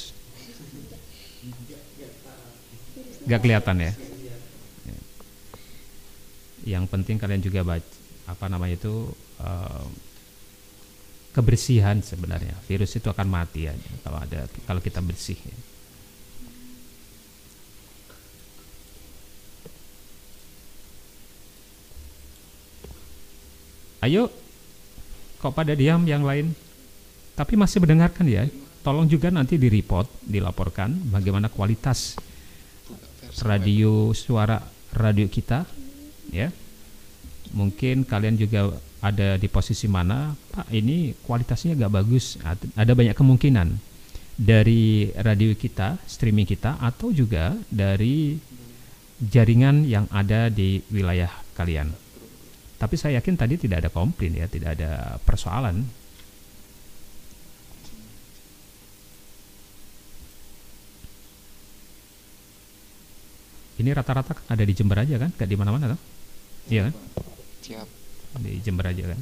Nggak 3.24 3.39
kelihatan 3.39 3.78
ya? 3.80 3.93
Yang 6.63 6.86
penting 6.91 7.15
kalian 7.19 7.43
juga 7.43 7.63
baca 7.63 7.88
apa 8.24 8.47
namanya 8.47 8.80
itu 8.80 9.11
uh, 9.43 9.88
kebersihan 11.36 11.99
sebenarnya. 11.99 12.55
Virus 12.67 12.95
itu 12.95 13.07
akan 13.11 13.28
mati 13.28 13.67
ya 13.67 13.76
kalau 14.03 14.19
ada 14.19 14.47
kalau 14.63 14.80
kita 14.80 15.03
bersih. 15.03 15.36
Ya. 15.36 15.57
Ayo, 24.03 24.28
kok 25.39 25.55
pada 25.55 25.71
diam 25.80 26.03
yang 26.03 26.28
lain? 26.28 26.51
Tapi 27.39 27.55
masih 27.55 27.80
mendengarkan 27.80 28.28
ya. 28.28 28.51
Tolong 28.84 29.07
juga 29.07 29.31
nanti 29.31 29.55
di 29.55 29.71
report, 29.71 30.27
dilaporkan 30.27 31.07
bagaimana 31.07 31.47
kualitas 31.47 32.19
radio 33.47 34.11
suara 34.11 34.59
radio 34.91 35.25
kita, 35.31 35.63
ya. 36.29 36.51
Mungkin 37.55 38.03
kalian 38.03 38.36
juga 38.36 38.75
ada 38.99 39.39
di 39.39 39.47
posisi 39.47 39.88
mana, 39.88 40.36
Pak? 40.36 40.67
Ini 40.67 41.15
kualitasnya 41.23 41.79
gak 41.79 41.95
bagus. 41.95 42.36
Ada 42.75 42.91
banyak 42.91 43.15
kemungkinan 43.15 43.67
dari 44.36 45.07
radio 45.15 45.55
kita, 45.55 46.03
streaming 46.03 46.43
kita, 46.43 46.75
atau 46.81 47.15
juga 47.15 47.55
dari 47.71 48.36
jaringan 49.23 49.88
yang 49.88 50.11
ada 50.11 50.51
di 50.51 50.84
wilayah 50.91 51.31
kalian. 51.55 51.88
Tapi 52.75 52.95
saya 52.99 53.23
yakin 53.23 53.39
tadi 53.39 53.55
tidak 53.55 53.88
ada 53.88 53.89
komplain 53.93 54.36
ya, 54.36 54.51
tidak 54.51 54.75
ada 54.75 55.15
persoalan. 55.23 56.03
Ini 63.84 63.91
rata-rata 63.91 64.31
ada 64.47 64.63
di 64.63 64.71
Jember 64.71 65.03
aja 65.03 65.19
kan, 65.19 65.27
gak 65.36 65.43
di 65.43 65.59
mana-mana 65.59 65.91
kan? 65.91 65.99
Iya 66.71 66.88
kan? 66.88 66.93
Siap. 67.59 67.88
Di 68.39 68.63
Jember 68.63 68.88
aja 68.88 69.11
kan? 69.11 69.19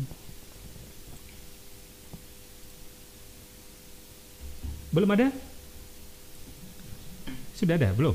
Belum 4.93 5.09
ada? 5.17 5.33
Sudah 7.57 7.73
ada, 7.73 7.89
belum? 7.89 8.13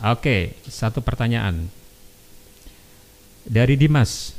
Oke, 0.00 0.56
satu 0.64 1.04
pertanyaan 1.04 1.68
dari 3.44 3.76
Dimas. 3.76 4.32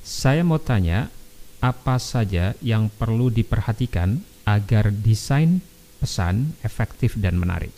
Saya 0.00 0.40
mau 0.40 0.56
tanya, 0.56 1.12
apa 1.60 2.00
saja 2.00 2.56
yang 2.64 2.88
perlu 2.88 3.28
diperhatikan 3.28 4.24
agar 4.48 4.88
desain 4.88 5.60
pesan 6.04 6.52
efektif 6.60 7.16
dan 7.16 7.40
menarik? 7.40 7.72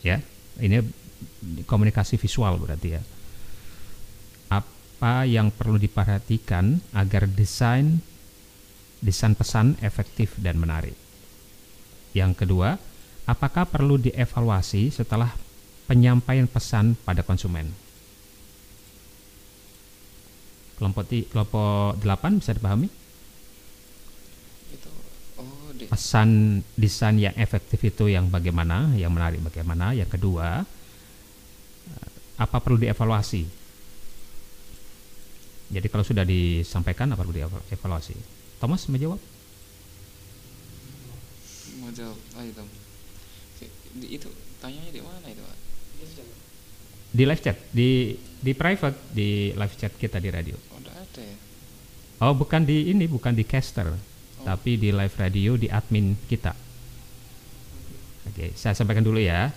Ya, 0.00 0.24
ini 0.56 0.80
komunikasi 1.68 2.16
visual 2.16 2.56
berarti 2.56 2.96
ya. 2.96 3.02
Apa 4.48 5.28
yang 5.28 5.52
perlu 5.52 5.76
diperhatikan 5.76 6.80
agar 6.96 7.28
desain 7.28 8.00
desain 9.04 9.36
pesan 9.36 9.76
efektif 9.84 10.32
dan 10.40 10.56
menarik? 10.56 10.96
Yang 12.16 12.48
kedua, 12.48 12.80
apakah 13.28 13.68
perlu 13.68 14.00
dievaluasi 14.00 14.88
setelah 14.88 15.36
penyampaian 15.84 16.48
pesan 16.48 16.96
pada 17.04 17.20
konsumen? 17.20 17.86
kelompok 20.76 21.08
kelompok 21.08 21.96
8 22.04 22.40
bisa 22.40 22.52
dipahami 22.52 22.88
pesan 25.84 26.60
desain 26.74 27.16
yang 27.20 27.36
efektif 27.36 27.80
itu 27.84 28.08
yang 28.08 28.32
bagaimana 28.32 28.96
yang 28.96 29.12
menarik 29.12 29.44
bagaimana. 29.44 29.92
Yang 29.92 30.16
kedua 30.16 30.64
apa 32.36 32.56
perlu 32.60 32.80
dievaluasi? 32.80 33.44
Jadi 35.66 35.86
kalau 35.90 36.04
sudah 36.06 36.22
disampaikan 36.22 37.12
apa 37.12 37.20
perlu 37.20 37.36
dievaluasi? 37.36 38.14
Thomas 38.56 38.88
menjawab 38.88 39.20
mau 41.86 41.94
jawab. 41.94 42.18
Ayo, 42.42 42.50
Tom. 42.56 42.68
Di, 43.96 44.06
itu 44.18 44.28
tanyanya 44.60 44.92
di 44.92 45.00
mana 45.00 45.26
itu, 45.30 45.40
di 47.14 47.24
live 47.24 47.40
chat. 47.40 47.56
Di 47.72 48.12
di 48.42 48.52
private 48.52 48.98
di 49.14 49.54
live 49.54 49.74
chat 49.78 49.94
kita 49.94 50.18
di 50.20 50.28
radio. 50.28 50.56
Oh, 50.74 50.80
ada 50.82 51.22
ya. 51.22 51.36
oh 52.26 52.34
bukan 52.36 52.66
di 52.66 52.92
ini 52.92 53.06
bukan 53.08 53.32
di 53.32 53.46
caster 53.46 53.88
tapi 54.46 54.78
di 54.78 54.94
live 54.94 55.16
radio 55.18 55.58
di 55.58 55.66
admin 55.66 56.14
kita. 56.30 56.54
Oke 58.30 58.54
saya 58.54 58.78
sampaikan 58.78 59.02
dulu 59.02 59.18
ya. 59.18 59.50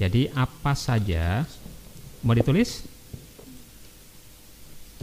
Jadi 0.00 0.32
apa 0.32 0.72
saja? 0.72 1.44
Mau 2.24 2.32
ditulis? 2.32 2.88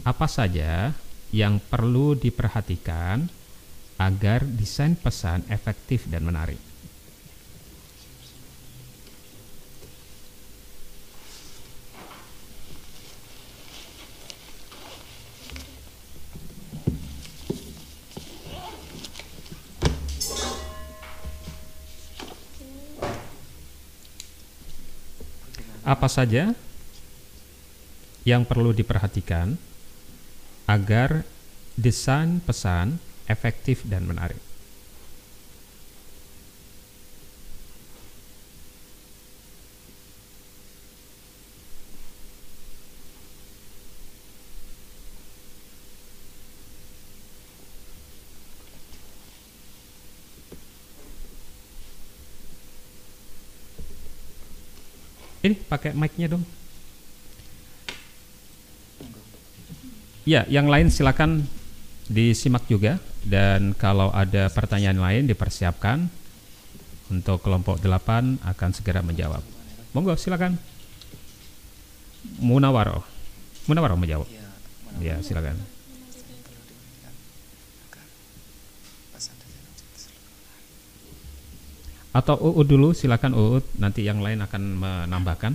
Apa 0.01 0.25
saja 0.25 0.97
yang 1.29 1.61
perlu 1.61 2.17
diperhatikan 2.17 3.29
agar 4.01 4.41
desain 4.47 4.97
pesan 4.97 5.45
efektif 5.53 6.09
dan 6.09 6.25
menarik 6.25 6.68
apa 25.89 26.05
saja 26.05 26.53
yang 28.21 28.45
perlu 28.45 28.69
diperhatikan 28.77 29.57
agar 30.69 31.25
desain 31.73 32.37
pesan 32.45 33.01
efektif 33.25 33.81
dan 33.89 34.05
menarik. 34.05 34.37
Ini 55.39 55.55
pakai 55.69 55.93
mic-nya 55.93 56.33
dong. 56.33 56.43
Ya, 60.25 60.45
yang 60.49 60.67
lain 60.67 60.89
silakan 60.89 61.45
disimak 62.09 62.65
juga 62.65 62.97
dan 63.21 63.77
kalau 63.77 64.09
ada 64.09 64.49
pertanyaan 64.49 64.97
lain 64.97 65.23
dipersiapkan 65.29 66.09
untuk 67.09 67.41
kelompok 67.41 67.81
8 67.81 68.41
akan 68.41 68.69
segera 68.73 69.01
menjawab. 69.01 69.41
Monggo 69.93 70.13
silakan. 70.17 70.57
Munawaro. 72.41 73.01
Munawaro 73.65 73.95
menjawab. 73.97 74.27
Ya, 75.01 75.17
silakan. 75.25 75.57
Atau 82.09 82.35
UU 82.41 82.61
dulu 82.65 82.89
silakan 82.97 83.37
UU 83.37 83.61
nanti 83.77 84.01
yang 84.01 84.19
lain 84.25 84.41
akan 84.41 84.63
menambahkan. 84.81 85.53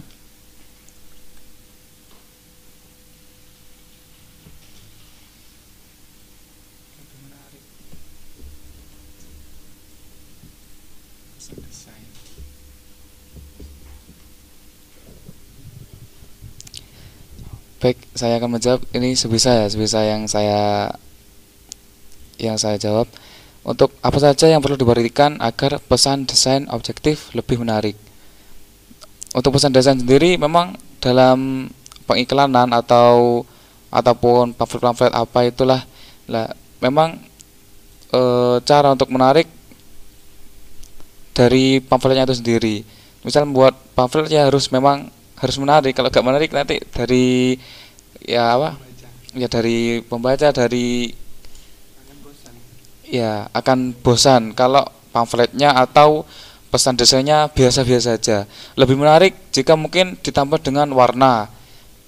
Baik, 17.85 18.01
saya 18.17 18.41
akan 18.41 18.57
menjawab 18.57 18.81
ini 18.97 19.13
sebisa 19.13 19.61
ya, 19.61 19.67
sebisa 19.69 20.01
yang 20.09 20.25
saya 20.25 20.89
yang 22.41 22.57
saya 22.57 22.81
jawab. 22.81 23.05
Untuk 23.65 23.97
apa 24.05 24.21
saja 24.21 24.45
yang 24.45 24.61
perlu 24.61 24.77
diperhatikan 24.77 25.41
agar 25.41 25.81
pesan 25.81 26.29
desain 26.29 26.69
objektif 26.69 27.33
lebih 27.33 27.57
menarik. 27.65 27.97
Untuk 29.33 29.57
pesan 29.57 29.73
desain 29.73 29.97
sendiri 29.97 30.37
memang 30.37 30.77
dalam 31.01 31.73
pengiklanan 32.05 32.69
atau 32.77 33.43
ataupun 33.89 34.53
pamflet-pamflet 34.53 35.17
apa 35.17 35.49
itulah 35.49 35.81
lah 36.29 36.53
memang 36.85 37.17
e, 38.13 38.21
cara 38.69 38.93
untuk 38.93 39.09
menarik 39.09 39.49
dari 41.33 41.81
pamfletnya 41.81 42.29
itu 42.29 42.37
sendiri. 42.37 42.77
Misal 43.25 43.49
membuat 43.49 43.81
pamfletnya 43.97 44.45
harus 44.45 44.69
memang 44.69 45.09
harus 45.41 45.57
menarik. 45.57 45.97
Kalau 45.97 46.13
gak 46.13 46.21
menarik 46.21 46.53
nanti 46.53 46.85
dari 46.93 47.57
ya 48.21 48.61
apa? 48.61 48.77
Ya 49.33 49.49
dari 49.49 50.05
pembaca 50.05 50.53
dari 50.53 51.11
ya 53.05 53.47
akan 53.53 53.93
bosan 54.01 54.57
kalau 54.57 54.83
pamfletnya 55.13 55.77
atau 55.77 56.25
pesan 56.75 56.99
desainnya 56.99 57.47
biasa-biasa 57.55 58.19
saja. 58.19 58.51
Lebih 58.75 58.99
menarik 58.99 59.39
jika 59.55 59.79
mungkin 59.79 60.19
ditambah 60.19 60.59
dengan 60.59 60.91
warna. 60.91 61.47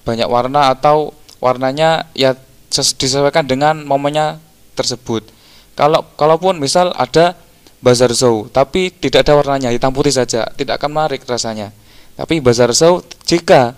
Banyak 0.02 0.27
warna 0.27 0.74
atau 0.74 1.14
warnanya 1.39 2.10
ya 2.18 2.35
ses- 2.70 2.98
disesuaikan 2.98 3.47
dengan 3.47 3.86
momennya 3.86 4.43
tersebut. 4.74 5.23
Kalau 5.78 6.02
kalaupun 6.18 6.59
misal 6.59 6.90
ada 6.98 7.39
bazar 7.78 8.10
show 8.16 8.48
tapi 8.51 8.90
tidak 8.90 9.23
ada 9.28 9.39
warnanya, 9.39 9.70
hitam 9.70 9.94
putih 9.94 10.10
saja, 10.10 10.48
tidak 10.59 10.82
akan 10.82 10.90
menarik 10.90 11.23
rasanya. 11.28 11.70
Tapi 12.16 12.43
bazar 12.43 12.74
show 12.74 13.05
jika 13.23 13.77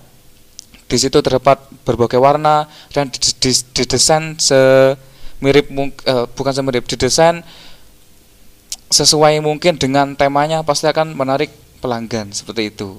di 0.88 0.96
situ 0.96 1.20
terdapat 1.20 1.60
berbagai 1.84 2.16
warna 2.16 2.64
dan 2.96 3.12
didesain 3.12 4.40
semirip 4.40 5.07
mung- 5.70 5.94
eh, 6.04 6.26
bukan 6.34 6.52
semirip 6.52 6.84
didesain 6.86 7.42
sesuai 8.88 9.38
mungkin 9.44 9.76
dengan 9.76 10.16
temanya 10.16 10.64
pasti 10.64 10.88
akan 10.88 11.12
menarik 11.12 11.52
pelanggan 11.78 12.32
seperti 12.32 12.72
itu. 12.72 12.98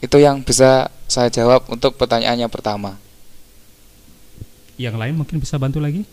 Itu 0.00 0.16
yang 0.16 0.40
bisa 0.40 0.88
saya 1.04 1.28
jawab 1.28 1.68
untuk 1.68 2.00
pertanyaannya 2.00 2.48
pertama. 2.48 2.96
Yang 4.80 4.96
lain 4.96 5.14
mungkin 5.20 5.36
bisa 5.44 5.60
bantu 5.60 5.76
lagi? 5.76 6.08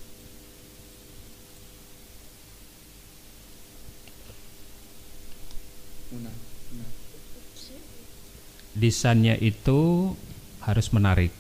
Desainnya 8.77 9.33
itu 9.41 10.13
harus 10.61 10.93
menarik. 10.93 11.33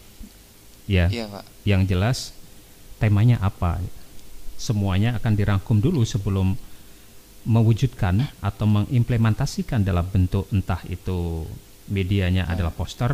Ya. 0.89 1.05
Iya, 1.11 1.29
Pak. 1.29 1.45
Yang 1.67 1.81
jelas 1.91 2.17
temanya 3.03 3.43
apa. 3.43 3.83
Semuanya 4.55 5.19
akan 5.19 5.33
dirangkum 5.35 5.83
dulu 5.83 6.07
sebelum 6.07 6.55
mewujudkan 7.47 8.27
atau 8.39 8.65
mengimplementasikan 8.67 9.83
dalam 9.83 10.07
bentuk 10.07 10.47
entah 10.55 10.79
itu 10.87 11.43
medianya 11.87 12.47
adalah 12.47 12.71
poster, 12.75 13.11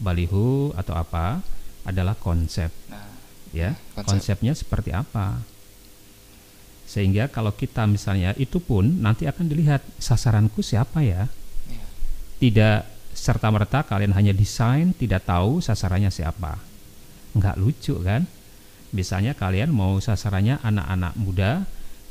baliho 0.00 0.72
atau 0.74 0.96
apa 0.96 1.40
adalah 1.86 2.18
konsep 2.18 2.70
Nah, 2.90 3.10
ya 3.52 3.76
Konsep. 3.94 4.06
konsepnya 4.08 4.52
seperti 4.56 4.90
apa 4.90 5.42
sehingga 6.88 7.30
kalau 7.30 7.54
kita 7.54 7.88
misalnya 7.88 8.36
itu 8.36 8.58
pun 8.60 8.84
nanti 9.00 9.24
akan 9.24 9.48
dilihat 9.48 9.80
sasaranku 9.96 10.60
siapa 10.60 11.00
ya 11.00 11.30
iya. 11.70 11.86
tidak 12.42 12.78
serta 13.12 13.48
merta 13.48 13.86
kalian 13.86 14.12
hanya 14.12 14.32
desain 14.34 14.92
tidak 14.92 15.24
tahu 15.24 15.62
sasarannya 15.62 16.12
siapa 16.12 16.58
nggak 17.36 17.56
lucu 17.60 17.96
kan? 18.02 18.24
Misalnya 18.92 19.32
kalian 19.32 19.72
mau 19.72 19.96
sasarannya 19.98 20.60
anak-anak 20.60 21.14
muda 21.16 21.64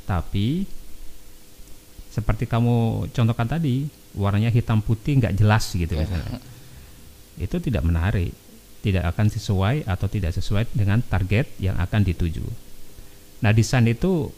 tapi 0.09 0.65
seperti 2.11 2.49
kamu 2.49 3.07
contohkan 3.13 3.47
tadi 3.47 3.87
warnanya 4.17 4.51
hitam 4.51 4.83
putih 4.83 5.21
nggak 5.21 5.37
jelas 5.37 5.71
gitu 5.71 5.93
Iya. 5.93 6.01
misalnya. 6.03 6.39
Itu 7.39 7.57
tidak 7.63 7.85
menarik 7.85 8.33
tidak 8.81 9.13
akan 9.13 9.29
sesuai 9.29 9.85
atau 9.85 10.09
tidak 10.09 10.33
sesuai 10.33 10.73
dengan 10.73 10.99
target 11.05 11.47
yang 11.61 11.77
akan 11.77 12.01
dituju. 12.01 12.43
Nah 13.45 13.53
desain 13.53 13.85
itu 13.85 14.33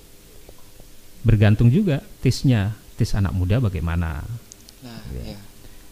bergantung 1.23 1.71
juga 1.71 2.03
tisnya 2.19 2.75
tis 2.99 3.15
anak 3.15 3.31
muda 3.31 3.63
bagaimana. 3.63 4.19
Nah, 4.83 4.99
iya. 5.15 5.39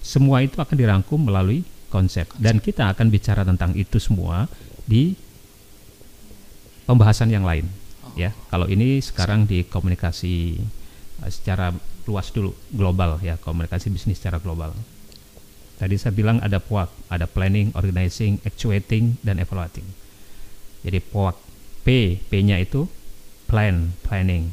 semua 0.04 0.44
itu 0.44 0.60
akan 0.60 0.76
dirangkum 0.76 1.32
melalui 1.32 1.64
konsep. 1.88 2.28
Dan 2.36 2.60
kita 2.60 2.92
akan 2.92 3.08
bicara 3.08 3.48
tentang 3.48 3.72
itu 3.80 3.98
semua 4.04 4.52
di 4.92 5.16
pembahasan 6.84 7.32
yang 7.32 7.48
lain 7.48 7.72
ya. 8.20 8.36
Kalau 8.52 8.68
ini 8.68 9.00
sekarang 9.00 9.48
di 9.48 9.64
komunikasi 9.64 10.60
eh, 11.24 11.32
secara 11.32 11.72
luas 12.04 12.28
dulu 12.36 12.52
global 12.76 13.24
ya 13.24 13.40
komunikasi 13.40 13.88
bisnis 13.88 14.20
secara 14.20 14.44
global. 14.44 14.76
Tadi 15.80 15.96
saya 15.96 16.12
bilang 16.12 16.44
ada 16.44 16.60
POAK 16.60 17.08
ada 17.08 17.24
planning 17.24 17.72
organizing 17.72 18.44
actuating 18.44 19.16
dan 19.24 19.40
evaluating. 19.40 19.88
Jadi 20.84 21.00
POAK 21.00 21.36
P 21.88 22.20
P 22.28 22.32
nya 22.44 22.60
itu 22.60 22.92
plan 23.48 23.96
planning. 24.04 24.52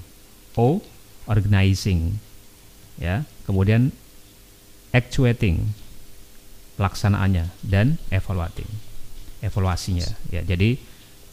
O 0.55 0.79
organizing 1.27 2.23
ya. 2.97 3.27
Kemudian 3.45 3.91
actuating 4.95 5.73
pelaksanaannya 6.81 7.53
dan 7.65 8.01
evaluating 8.09 8.69
evaluasinya. 9.45 10.09
Ya 10.33 10.43
jadi 10.43 10.79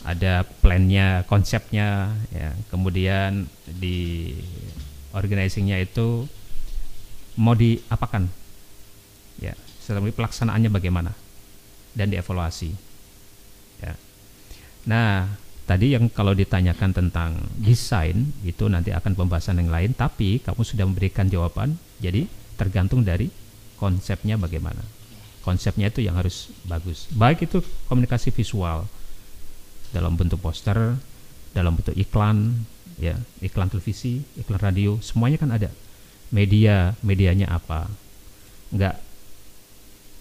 ada 0.06 0.46
plannya 0.62 1.26
konsepnya 1.26 2.14
ya. 2.30 2.54
Kemudian 2.70 3.50
di 3.66 4.32
organizingnya 5.16 5.82
itu 5.82 6.30
mau 7.40 7.58
diapakan? 7.58 8.30
Ya 9.42 9.58
setelah 9.82 10.06
pelaksanaannya 10.10 10.70
bagaimana? 10.70 11.12
Dan 11.96 12.12
dievaluasi. 12.12 12.70
Ya. 13.82 13.96
Nah 14.86 15.28
tadi 15.66 15.98
yang 15.98 16.14
kalau 16.14 16.38
ditanyakan 16.38 16.94
tentang 16.94 17.42
desain 17.58 18.30
itu 18.46 18.70
nanti 18.70 18.94
akan 18.94 19.18
pembahasan 19.18 19.58
yang 19.58 19.74
lain 19.74 19.98
tapi 19.98 20.38
kamu 20.46 20.62
sudah 20.62 20.86
memberikan 20.86 21.26
jawaban 21.26 21.82
jadi 21.98 22.30
tergantung 22.54 23.02
dari 23.02 23.34
konsepnya 23.82 24.38
bagaimana 24.38 24.86
konsepnya 25.46 25.94
itu 25.94 26.02
yang 26.02 26.18
harus 26.18 26.50
bagus. 26.66 27.06
Baik 27.14 27.46
itu 27.46 27.62
komunikasi 27.86 28.34
visual 28.34 28.90
dalam 29.94 30.18
bentuk 30.18 30.42
poster 30.42 30.98
dalam 31.54 31.78
bentuk 31.78 31.96
iklan 31.96 32.66
ya 33.00 33.16
iklan 33.40 33.70
televisi 33.70 34.26
iklan 34.42 34.58
radio 34.58 34.98
semuanya 35.06 35.38
kan 35.38 35.54
ada. 35.54 35.70
Media 36.34 36.98
medianya 37.06 37.54
apa? 37.54 37.86
Nggak 38.74 38.98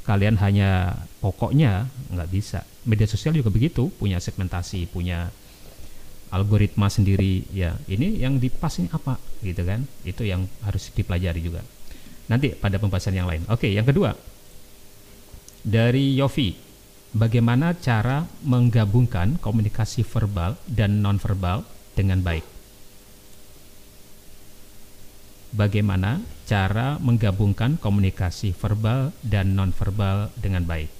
kalian 0.05 0.36
hanya 0.44 1.01
pokoknya 1.24 1.88
nggak 2.12 2.28
bisa. 2.28 2.60
Media 2.84 3.09
sosial 3.09 3.32
juga 3.32 3.48
begitu 3.48 3.88
punya 3.96 4.20
segmentasi 4.20 4.92
punya 4.92 5.32
algoritma 6.28 6.92
sendiri 6.92 7.48
ya. 7.51 7.80
Ini 7.88 8.20
yang 8.20 8.36
di 8.36 8.52
pas 8.52 8.76
ini 8.76 8.92
apa 8.92 9.16
gitu 9.40 9.64
kan? 9.64 9.88
Itu 10.05 10.28
yang 10.28 10.44
harus 10.60 10.92
dipelajari 10.92 11.40
juga. 11.40 11.64
Nanti 12.28 12.52
pada 12.52 12.76
pembahasan 12.76 13.16
yang 13.16 13.24
lain. 13.24 13.48
Oke 13.48 13.72
yang 13.72 13.88
kedua 13.88 14.12
dari 15.65 16.12
Yofi. 16.15 16.53
Bagaimana 17.15 17.73
cara 17.73 18.28
menggabungkan 18.45 19.41
komunikasi 19.41 20.05
verbal 20.05 20.61
dan 20.69 21.01
nonverbal 21.01 21.65
dengan 21.97 22.20
baik? 22.20 22.45
Bagaimana 25.55 26.19
cara 26.45 26.99
menggabungkan 26.99 27.78
komunikasi 27.78 28.53
verbal 28.53 29.15
dan 29.23 29.55
nonverbal 29.55 30.28
dengan 30.36 30.66
baik? 30.66 30.91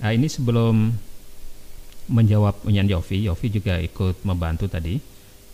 Nah, 0.00 0.12
ini 0.16 0.28
sebelum 0.28 0.96
menjawab 2.08 2.64
Unyan 2.68 2.88
Yofi, 2.88 3.24
Yofi 3.24 3.48
juga 3.52 3.80
ikut 3.80 4.20
membantu 4.24 4.68
tadi. 4.68 5.09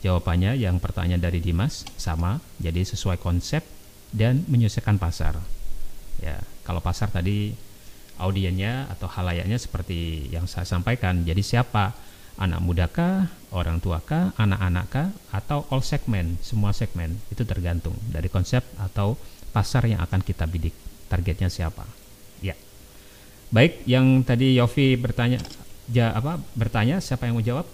Jawabannya 0.07 0.55
yang 0.55 0.78
pertanyaan 0.78 1.19
dari 1.19 1.43
Dimas 1.43 1.83
sama, 1.99 2.39
jadi 2.62 2.87
sesuai 2.87 3.19
konsep 3.19 3.66
dan 4.15 4.47
menyesuaikan 4.47 5.03
pasar. 5.03 5.35
Ya, 6.23 6.39
kalau 6.62 6.78
pasar 6.78 7.11
tadi 7.11 7.51
audiennya 8.23 8.87
atau 8.87 9.11
halayaknya 9.11 9.59
seperti 9.59 10.31
yang 10.31 10.47
saya 10.47 10.62
sampaikan. 10.62 11.27
Jadi 11.27 11.43
siapa? 11.43 11.91
Anak 12.39 12.62
mudakah, 12.62 13.27
orang 13.51 13.83
tuakah, 13.83 14.31
anak-anakkah, 14.39 15.11
atau 15.35 15.66
all 15.74 15.83
segmen, 15.83 16.39
semua 16.39 16.70
segmen 16.70 17.19
itu 17.35 17.43
tergantung 17.43 17.99
dari 18.07 18.31
konsep 18.31 18.62
atau 18.78 19.19
pasar 19.51 19.91
yang 19.91 20.05
akan 20.07 20.23
kita 20.23 20.47
bidik. 20.47 20.77
Targetnya 21.11 21.51
siapa? 21.51 21.83
Ya. 22.45 22.55
Baik, 23.51 23.83
yang 23.91 24.23
tadi 24.23 24.55
Yofi 24.55 24.95
bertanya 24.95 25.43
ja, 25.91 26.15
apa 26.15 26.39
bertanya 26.55 27.03
siapa 27.03 27.27
yang 27.27 27.41
mau 27.41 27.43
jawab? 27.43 27.66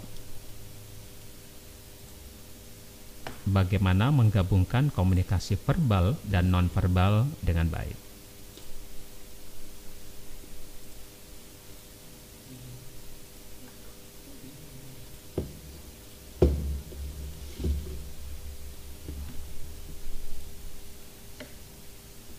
Bagaimana 3.43 4.15
menggabungkan 4.15 4.95
komunikasi 4.95 5.59
verbal 5.59 6.15
dan 6.23 6.55
nonverbal 6.55 7.27
dengan 7.43 7.67
baik? 7.67 7.99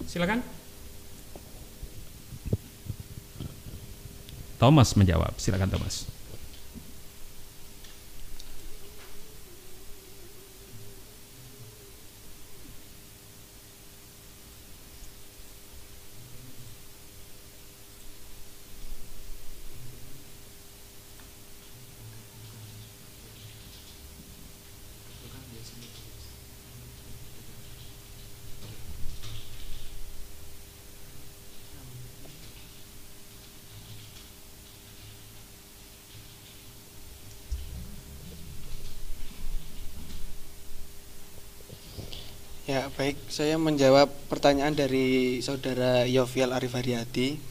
Silakan. 0.07 0.39
Thomas 4.61 4.95
menjawab. 4.95 5.35
Silakan 5.35 5.67
Thomas. 5.67 6.07
Ya, 42.63 42.89
baik. 42.97 43.22
Saya 43.33 43.57
menjawab 43.57 44.13
pertanyaan 44.29 44.77
dari 44.77 45.41
saudara 45.41 46.05
Yofial 46.05 46.53
Arif 46.53 46.77
Haryadi. 46.77 47.41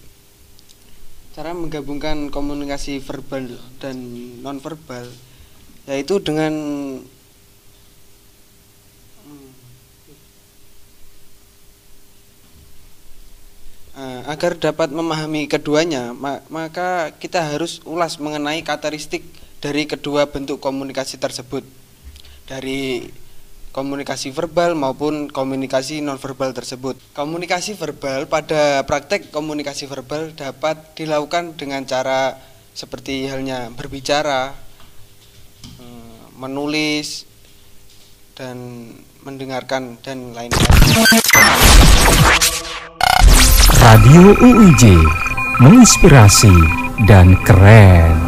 Cara 1.35 1.51
menggabungkan 1.59 2.31
komunikasi 2.31 3.03
verbal 3.03 3.51
dan 3.83 3.99
nonverbal 4.47 5.11
yaitu 5.91 6.23
dengan 6.23 6.55
Eh, 13.93 14.23
agar 14.25 14.57
dapat 14.57 14.89
memahami 14.89 15.45
keduanya, 15.53 16.17
ma- 16.17 16.41
maka 16.49 17.13
kita 17.13 17.45
harus 17.45 17.85
ulas 17.85 18.17
mengenai 18.17 18.65
karakteristik 18.65 19.21
dari 19.61 19.85
kedua 19.85 20.25
bentuk 20.33 20.65
komunikasi 20.65 21.21
tersebut. 21.21 21.61
Dari 22.49 23.05
komunikasi 23.73 24.29
verbal 24.31 24.77
maupun 24.77 25.33
komunikasi 25.33 26.05
nonverbal 26.05 26.53
tersebut. 26.53 27.01
Komunikasi 27.17 27.75
verbal 27.75 28.29
pada 28.29 28.85
praktek 28.85 29.33
komunikasi 29.33 29.89
verbal 29.89 30.37
dapat 30.37 30.93
dilakukan 30.95 31.57
dengan 31.57 31.83
cara 31.89 32.37
seperti 32.77 33.27
halnya 33.29 33.73
berbicara, 33.73 34.53
eh, 35.81 36.23
menulis, 36.37 37.25
dan 38.37 38.57
mendengarkan 39.25 40.01
dan 40.01 40.33
lain-lain. 40.33 40.69
Radio 43.83 44.25
UIJ 44.41 44.85
menginspirasi 45.61 46.55
dan 47.05 47.37
keren. 47.45 48.22